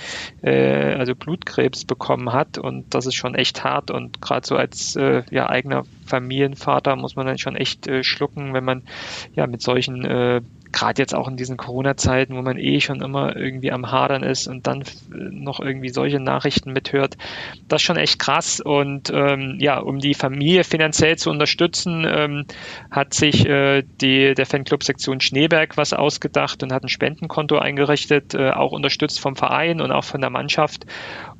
äh, 0.43 0.95
also 0.95 1.15
Blutkrebs 1.15 1.85
bekommen 1.85 2.33
hat. 2.33 2.59
Und 2.59 2.95
das 2.95 3.07
ist 3.07 3.15
schon 3.15 3.35
echt 3.35 3.65
hart. 3.65 3.91
Und 3.91 4.21
gerade 4.21 4.47
so 4.47 4.57
als 4.57 4.97
äh, 4.97 5.23
ja, 5.31 5.49
eigener 5.49 5.85
Familienvater 6.07 6.97
muss 6.97 7.17
man 7.17 7.27
dann 7.27 7.39
schon 7.39 7.57
echt 7.57 7.87
äh, 7.87 8.03
schlucken, 8.03 8.55
wenn 8.55 8.65
man 8.65 8.83
ja 9.35 9.47
mit 9.47 9.63
solchen 9.63 10.05
gerade 10.73 11.01
jetzt 11.01 11.15
auch 11.15 11.29
in 11.29 11.37
diesen 11.37 11.57
Corona-Zeiten, 11.57 12.37
wo 12.37 12.43
man 12.43 12.59
eh 12.59 12.81
schon 12.81 13.01
immer 13.01 13.37
irgendwie 13.37 13.73
am 13.73 13.91
Hadern 13.91 14.23
ist 14.23 14.47
und 14.47 14.67
dann 14.67 14.85
noch 15.09 15.61
irgendwie 15.61 15.89
solche 15.89 16.21
Nachrichten 16.21 16.73
mithört, 16.73 17.17
das 17.69 17.83
ist 17.83 17.87
schon 17.87 17.97
echt 17.97 18.19
krass. 18.19 18.61
Und 18.61 19.11
ähm, 19.13 19.57
ja, 19.61 19.79
um 19.79 19.99
die 19.99 20.15
Familie 20.15 20.65
finanziell 20.65 21.17
zu 21.17 21.31
unterstützen, 21.31 22.07
ähm, 22.09 22.45
hat 22.91 23.15
sich 23.15 23.47
äh, 23.47 23.83
die, 24.01 24.35
der 24.35 24.47
Fanclub-Sektion 24.47 25.21
Schneeberg 25.21 25.77
was 25.77 25.93
ausgedacht 25.93 26.63
und 26.63 26.73
hat 26.73 26.85
ein 26.85 26.89
Spendenkonto 26.89 27.59
eingerichtet, 27.59 28.35
äh, 28.35 28.51
auch 28.51 28.73
unterstützt 28.73 29.21
vom 29.21 29.37
Verein 29.37 29.81
und 29.81 29.93
auch 29.93 30.05
von 30.05 30.21
der 30.21 30.31
Mannschaft. 30.31 30.87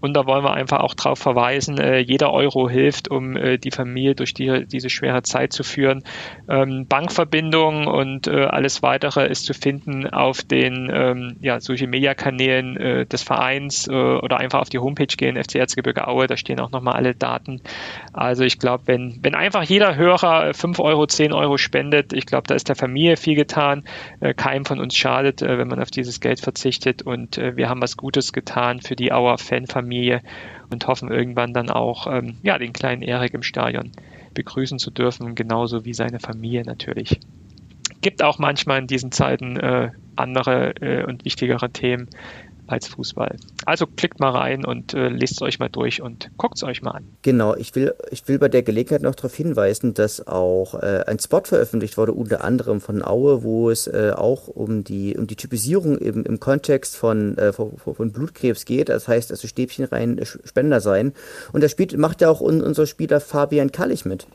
Und 0.01 0.15
da 0.15 0.27
wollen 0.27 0.45
wir 0.45 0.55
einfach 0.55 0.81
auch 0.81 0.95
darauf 0.95 1.19
verweisen, 1.19 1.79
äh, 1.79 1.99
jeder 1.99 2.33
Euro 2.33 2.69
hilft, 2.69 3.11
um 3.11 3.37
äh, 3.37 3.59
die 3.59 3.71
Familie 3.71 4.15
durch 4.15 4.33
die, 4.33 4.67
diese 4.67 4.91
schwere 4.91 5.23
Zeit 5.23 5.53
zu 5.53 5.65
führen. 5.65 6.05
Ähm, 6.49 6.87
Bankverbindungen 6.87 7.89
und 7.89 8.29
äh, 8.29 8.45
alles 8.45 8.83
weitere 8.83 9.27
ist 9.27 9.45
zu 9.45 9.55
finden 9.55 10.09
auf 10.09 10.43
den 10.43 10.91
ähm, 10.93 11.37
ja, 11.41 11.61
Social 11.61 11.89
Media 11.89 12.15
Kanälen 12.15 12.77
äh, 12.77 13.07
des 13.07 13.23
Vereins 13.23 13.89
äh, 13.89 13.93
oder 13.93 14.39
einfach 14.39 14.61
auf 14.61 14.69
die 14.69 14.79
Homepage 14.79 15.07
gehen, 15.07 15.37
FC 15.37 15.57
Erzgebirge 15.57 16.07
Aue, 16.07 16.27
da 16.27 16.37
stehen 16.37 16.61
auch 16.61 16.71
nochmal 16.71 16.95
alle 16.95 17.15
Daten. 17.15 17.61
Also 18.13 18.45
ich 18.45 18.59
glaube, 18.59 18.85
wenn, 18.87 19.19
wenn 19.23 19.35
einfach 19.35 19.65
jeder 19.65 19.97
Hörer 19.97 20.55
5 20.55 20.79
Euro, 20.79 21.07
10 21.07 21.33
Euro 21.33 21.57
spendet, 21.57 22.13
ich 22.13 22.27
glaube, 22.27 22.47
da 22.47 22.55
ist 22.55 22.69
der 22.69 22.77
Familie 22.77 23.17
viel 23.17 23.35
getan. 23.35 23.85
Äh, 24.21 24.35
keinem 24.35 24.65
von 24.65 24.79
uns 24.79 24.97
schadet, 24.97 25.43
äh, 25.43 25.59
wenn 25.59 25.69
man 25.69 25.81
auf 25.81 25.91
dieses 25.91 26.21
Geld 26.21 26.41
verzichtet 26.41 27.03
und 27.03 27.37
äh, 27.37 27.57
wir 27.57 27.69
haben 27.69 27.83
was 27.83 27.97
Gutes 27.97 28.33
getan 28.33 28.81
für 28.81 28.95
die 28.95 29.13
Auer 29.13 29.39
Fanfamilie 29.39 29.88
und 30.71 30.87
hoffen 30.87 31.11
irgendwann 31.11 31.53
dann 31.53 31.71
auch 31.71 32.07
ähm, 32.07 32.39
ja, 32.43 32.59
den 32.59 32.73
kleinen 32.73 33.03
Erik 33.03 33.35
im 33.35 33.43
Stadion 33.43 33.93
begrüßen 34.35 34.79
zu 34.79 34.91
dürfen, 34.91 35.35
genauso 35.35 35.85
wie 35.85 35.95
seine 35.95 36.21
Familie 36.21 36.63
natürlich. 36.63 37.19
Gibt 38.01 38.23
auch 38.23 38.39
manchmal 38.39 38.79
in 38.79 38.87
diesen 38.87 39.11
Zeiten 39.11 39.57
äh, 39.57 39.91
andere 40.15 40.75
äh, 40.81 41.05
und 41.05 41.25
wichtigere 41.25 41.71
Themen 41.71 42.09
als 42.71 42.89
Fußball. 42.89 43.37
Also 43.65 43.87
klickt 43.87 44.21
mal 44.21 44.31
rein 44.31 44.65
und 44.65 44.95
äh, 44.95 45.09
lest 45.09 45.35
es 45.35 45.43
euch 45.43 45.59
mal 45.59 45.69
durch 45.69 46.03
und 46.03 46.31
guckt 46.37 46.57
es 46.57 46.63
euch 46.63 46.83
mal 46.83 46.93
an. 46.93 47.05
Genau, 47.23 47.55
ich 47.55 47.75
will, 47.75 47.95
ich 48.11 48.27
will 48.29 48.39
bei 48.39 48.49
der 48.49 48.63
Gelegenheit 48.63 49.03
noch 49.03 49.15
darauf 49.15 49.35
hinweisen, 49.35 49.95
dass 49.95 50.27
auch 50.27 50.75
äh, 50.75 51.05
ein 51.07 51.19
Spot 51.19 51.43
veröffentlicht 51.45 51.97
wurde, 51.97 52.13
unter 52.13 52.45
anderem 52.45 52.81
von 52.81 53.03
Aue, 53.05 53.43
wo 53.43 53.71
es 53.71 53.87
äh, 53.87 54.13
auch 54.15 54.49
um 54.49 54.85
die, 54.85 55.17
um 55.17 55.27
die 55.27 55.37
Typisierung 55.37 55.99
im, 55.99 56.25
im 56.25 56.41
Kontext 56.41 56.97
von, 56.97 57.37
äh, 57.39 57.53
von, 57.53 57.77
von, 57.77 58.13
Blutkrebs 58.13 58.65
geht. 58.65 58.89
Das 58.89 59.09
heißt, 59.09 59.31
also 59.31 59.47
Stäbchen 59.47 59.85
rein 59.85 60.21
Spender 60.25 60.81
sein. 60.81 61.13
Und 61.53 61.69
spielt, 61.71 61.97
macht 61.97 62.21
ja 62.21 62.31
auch 62.31 62.41
un, 62.41 62.63
unser 62.63 62.87
Spieler 62.87 63.21
Fabian 63.21 63.73
Kallich 63.73 64.05
mit. 64.05 64.27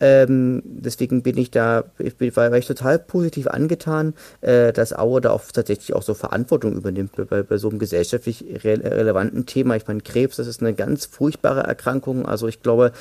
Ähm, 0.00 0.62
deswegen 0.64 1.22
bin 1.22 1.38
ich 1.38 1.50
da, 1.50 1.84
ich 1.98 2.16
bin, 2.16 2.34
war, 2.34 2.50
war 2.50 2.58
ich 2.58 2.66
total 2.66 2.98
positiv 2.98 3.46
angetan, 3.46 4.14
äh, 4.40 4.72
dass 4.72 4.92
Aue 4.92 5.20
da 5.20 5.30
auch 5.30 5.42
tatsächlich 5.52 5.94
auch 5.94 6.02
so 6.02 6.14
Verantwortung 6.14 6.74
übernimmt 6.74 7.12
bei, 7.30 7.42
bei 7.42 7.56
so 7.58 7.68
einem 7.68 7.78
gesellschaftlich 7.78 8.44
re 8.64 8.80
relevanten 8.82 9.46
Thema. 9.46 9.76
Ich 9.76 9.86
meine, 9.86 10.00
Krebs, 10.00 10.36
das 10.36 10.48
ist 10.48 10.60
eine 10.62 10.74
ganz 10.74 11.06
furchtbare 11.06 11.60
Erkrankung. 11.60 12.26
Also 12.26 12.48
ich 12.48 12.60
glaube, 12.60 12.92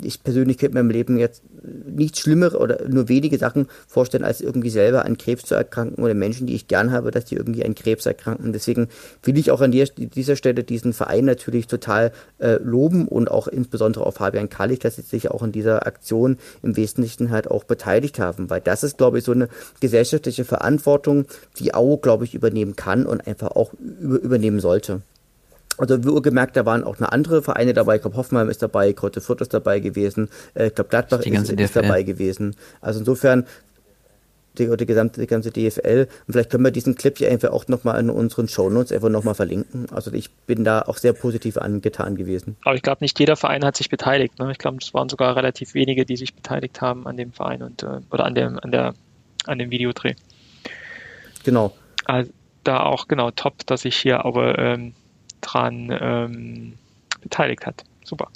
ich 0.00 0.22
persönlich 0.22 0.58
könnte 0.58 0.74
mir 0.74 0.80
im 0.80 0.90
Leben 0.90 1.18
jetzt 1.18 1.42
nichts 1.86 2.20
Schlimmeres 2.20 2.54
oder 2.54 2.86
nur 2.86 3.08
wenige 3.08 3.38
Sachen 3.38 3.68
vorstellen, 3.86 4.24
als 4.24 4.40
irgendwie 4.40 4.70
selber 4.70 5.04
an 5.06 5.16
Krebs 5.16 5.44
zu 5.44 5.54
erkranken 5.54 6.04
oder 6.04 6.14
Menschen, 6.14 6.46
die 6.46 6.54
ich 6.54 6.68
gern 6.68 6.92
habe, 6.92 7.10
dass 7.10 7.24
die 7.24 7.36
irgendwie 7.36 7.64
an 7.64 7.74
Krebs 7.74 8.04
erkranken. 8.04 8.52
Deswegen 8.52 8.88
will 9.22 9.38
ich 9.38 9.50
auch 9.50 9.62
an 9.62 9.72
der, 9.72 9.86
dieser 9.86 10.36
Stelle 10.36 10.64
diesen 10.64 10.92
Verein 10.92 11.24
natürlich 11.24 11.66
total 11.66 12.12
äh, 12.38 12.58
loben 12.62 13.08
und 13.08 13.30
auch 13.30 13.48
insbesondere 13.48 14.04
auf 14.04 14.16
Fabian 14.16 14.50
Kallich, 14.50 14.80
dass 14.80 14.98
er 14.98 15.04
sich 15.04 15.30
auch 15.30 15.42
in 15.42 15.52
dieser 15.52 15.86
Aktion 15.86 16.36
im 16.62 16.76
Wesentlichen 16.76 17.30
halt 17.30 17.50
auch 17.50 17.64
beteiligt 17.64 18.18
haben, 18.18 18.50
weil 18.50 18.60
das 18.60 18.84
ist, 18.84 18.98
glaube 18.98 19.18
ich, 19.18 19.24
so 19.24 19.32
eine 19.32 19.48
gesellschaftliche 19.80 20.44
Verantwortung, 20.44 21.26
die 21.58 21.74
AU, 21.74 21.98
glaube 21.98 22.24
ich, 22.24 22.34
übernehmen 22.34 22.76
kann 22.76 23.06
und 23.06 23.26
einfach 23.26 23.52
auch 23.52 23.72
über, 23.74 24.18
übernehmen 24.18 24.60
sollte. 24.60 25.02
Also 25.78 26.04
wie 26.04 26.22
gemerkt, 26.22 26.56
da 26.56 26.66
waren 26.66 26.84
auch 26.84 26.98
eine 26.98 27.12
andere 27.12 27.42
Vereine 27.42 27.72
dabei. 27.72 27.96
Ich 27.96 28.02
glaube, 28.02 28.16
Hoffenheim 28.16 28.50
ist 28.50 28.62
dabei, 28.62 28.92
Krotte 28.92 29.20
Fürth 29.20 29.40
ist 29.40 29.54
dabei 29.54 29.80
gewesen. 29.80 30.28
Äh, 30.54 30.66
ich 30.68 30.74
glaube, 30.74 30.90
Gladbach 30.90 31.20
ist, 31.20 31.50
ist 31.50 31.76
dabei 31.76 32.02
gewesen. 32.02 32.54
Also 32.80 33.00
insofern 33.00 33.46
die, 34.58 34.76
die, 34.76 34.86
gesamte, 34.86 35.20
die 35.20 35.26
ganze 35.26 35.50
DFL. 35.50 36.08
Und 36.26 36.32
vielleicht 36.32 36.50
können 36.50 36.64
wir 36.64 36.70
diesen 36.70 36.94
Clip 36.94 37.16
hier 37.16 37.30
einfach 37.30 37.50
auch 37.50 37.68
nochmal 37.68 37.98
in 38.00 38.10
unseren 38.10 38.48
Shownotes 38.48 38.92
einfach 38.92 39.08
nochmal 39.08 39.34
verlinken. 39.34 39.86
Also 39.90 40.12
ich 40.12 40.30
bin 40.30 40.64
da 40.64 40.82
auch 40.82 40.96
sehr 40.96 41.12
positiv 41.12 41.56
angetan 41.56 42.16
gewesen. 42.16 42.56
Aber 42.64 42.74
ich 42.74 42.82
glaube, 42.82 42.98
nicht 43.00 43.18
jeder 43.18 43.36
Verein 43.36 43.64
hat 43.64 43.76
sich 43.76 43.88
beteiligt. 43.88 44.38
Ne? 44.38 44.50
Ich 44.52 44.58
glaube, 44.58 44.78
es 44.80 44.92
waren 44.94 45.08
sogar 45.08 45.36
relativ 45.36 45.74
wenige, 45.74 46.04
die 46.04 46.16
sich 46.16 46.34
beteiligt 46.34 46.80
haben 46.80 47.06
an 47.06 47.16
dem 47.16 47.32
Verein 47.32 47.62
und 47.62 47.82
äh, 47.82 48.00
oder 48.10 48.24
an 48.24 48.34
dem, 48.34 48.58
an 48.58 48.70
der, 48.70 48.94
an 49.46 49.58
dem 49.58 49.70
Videodreh. 49.70 50.14
Genau. 51.44 51.74
Also 52.04 52.30
da 52.64 52.80
auch 52.80 53.08
genau 53.08 53.30
top, 53.30 53.66
dass 53.66 53.82
sich 53.82 53.96
hier 53.96 54.24
aber 54.24 54.58
ähm, 54.58 54.94
dran 55.40 55.88
ähm, 56.00 56.74
beteiligt 57.20 57.66
hat. 57.66 57.84
Super. 58.04 58.28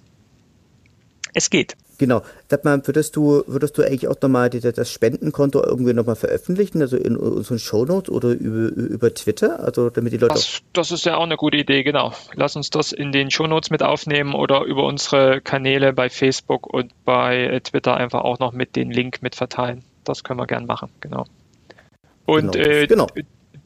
Es 1.35 1.51
geht. 1.51 1.77
Genau. 1.99 2.23
Sag 2.49 2.65
mal, 2.65 2.87
würdest 2.87 3.17
du, 3.17 3.43
würdest 3.47 3.79
du 3.79 3.83
eigentlich 3.83 4.09
auch 4.09 4.21
nochmal 4.21 4.51
das 4.51 4.91
Spendenkonto 4.91 5.63
irgendwie 5.63 5.95
nochmal 5.95 6.17
veröffentlichen, 6.17 6.81
also 6.83 6.97
in 6.97 7.17
unseren 7.17 7.59
Shownotes 7.59 8.11
oder 8.11 8.31
über, 8.31 8.69
über 8.75 9.15
Twitter, 9.15 9.61
also 9.61 9.91
damit 9.91 10.13
die 10.13 10.19
Leute. 10.19 10.35
Das, 10.35 10.61
das 10.73 10.91
ist 10.91 11.05
ja 11.07 11.17
auch 11.17 11.25
eine 11.25 11.37
gute 11.37 11.57
Idee, 11.57 11.83
genau. 11.83 12.13
Lass 12.35 12.57
uns 12.57 12.71
das 12.71 12.93
in 12.93 13.13
den 13.13 13.31
Shownotes 13.31 13.71
mit 13.71 13.83
aufnehmen 13.83 14.35
oder 14.35 14.63
über 14.63 14.85
unsere 14.85 15.41
Kanäle 15.41 15.93
bei 15.93 16.11
Facebook 16.11 16.67
und 16.67 16.93
bei 17.05 17.61
Twitter 17.65 17.97
einfach 17.97 18.21
auch 18.23 18.39
noch 18.39 18.53
mit 18.53 18.77
den 18.77 18.91
Link 18.91 19.23
mit 19.23 19.35
verteilen. 19.35 19.83
Das 20.05 20.23
können 20.23 20.39
wir 20.39 20.47
gern 20.47 20.67
machen, 20.67 20.91
genau. 21.01 21.25
Und 22.27 22.53
genau. 22.53 22.69
Äh, 22.69 22.87
genau. 22.87 23.07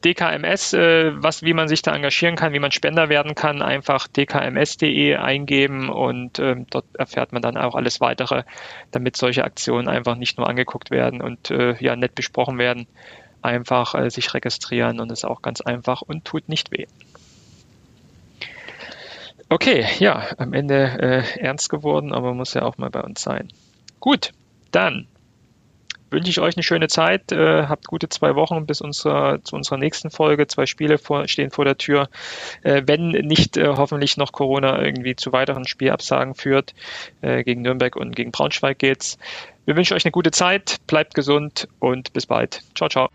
DKMS, 0.04 0.72
äh, 0.72 1.12
was, 1.22 1.42
wie 1.42 1.52
man 1.52 1.68
sich 1.68 1.82
da 1.82 1.94
engagieren 1.94 2.36
kann, 2.36 2.52
wie 2.52 2.58
man 2.58 2.72
Spender 2.72 3.08
werden 3.08 3.34
kann, 3.34 3.62
einfach 3.62 4.08
dkms.de 4.08 5.16
eingeben 5.16 5.88
und 5.90 6.38
ähm, 6.38 6.66
dort 6.70 6.86
erfährt 6.94 7.32
man 7.32 7.42
dann 7.42 7.56
auch 7.56 7.74
alles 7.74 8.00
weitere, 8.00 8.44
damit 8.90 9.16
solche 9.16 9.44
Aktionen 9.44 9.88
einfach 9.88 10.16
nicht 10.16 10.38
nur 10.38 10.48
angeguckt 10.48 10.90
werden 10.90 11.20
und 11.20 11.50
äh, 11.50 11.76
ja 11.80 11.96
nett 11.96 12.14
besprochen 12.14 12.58
werden. 12.58 12.86
Einfach 13.42 13.94
äh, 13.94 14.10
sich 14.10 14.32
registrieren 14.34 15.00
und 15.00 15.10
ist 15.12 15.24
auch 15.24 15.42
ganz 15.42 15.60
einfach 15.60 16.02
und 16.02 16.24
tut 16.24 16.48
nicht 16.48 16.70
weh. 16.72 16.86
Okay, 19.48 19.84
ja, 19.98 20.26
am 20.38 20.52
Ende 20.52 21.24
äh, 21.34 21.40
ernst 21.40 21.70
geworden, 21.70 22.12
aber 22.12 22.34
muss 22.34 22.54
ja 22.54 22.62
auch 22.62 22.78
mal 22.78 22.90
bei 22.90 23.00
uns 23.00 23.20
sein. 23.20 23.48
Gut, 23.98 24.32
dann 24.70 25.08
wünsche 26.10 26.30
ich 26.30 26.40
euch 26.40 26.56
eine 26.56 26.62
schöne 26.62 26.88
Zeit. 26.88 27.32
Äh, 27.32 27.64
habt 27.66 27.86
gute 27.86 28.08
zwei 28.08 28.34
Wochen 28.34 28.66
bis 28.66 28.80
unserer, 28.80 29.42
zu 29.42 29.56
unserer 29.56 29.78
nächsten 29.78 30.10
Folge. 30.10 30.46
Zwei 30.46 30.66
Spiele 30.66 30.98
vor, 30.98 31.28
stehen 31.28 31.50
vor 31.50 31.64
der 31.64 31.78
Tür. 31.78 32.08
Äh, 32.62 32.82
wenn 32.86 33.10
nicht 33.10 33.56
äh, 33.56 33.68
hoffentlich 33.68 34.16
noch 34.16 34.32
Corona 34.32 34.82
irgendwie 34.82 35.16
zu 35.16 35.32
weiteren 35.32 35.66
Spielabsagen 35.66 36.34
führt. 36.34 36.74
Äh, 37.20 37.44
gegen 37.44 37.62
Nürnberg 37.62 37.96
und 37.96 38.14
gegen 38.16 38.30
Braunschweig 38.30 38.78
geht's. 38.78 39.18
Wir 39.64 39.76
wünschen 39.76 39.94
euch 39.94 40.04
eine 40.04 40.12
gute 40.12 40.30
Zeit. 40.30 40.78
Bleibt 40.86 41.14
gesund 41.14 41.68
und 41.78 42.12
bis 42.12 42.26
bald. 42.26 42.62
Ciao, 42.74 42.88
ciao. 42.88 43.08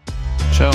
Ciao. 0.51 0.71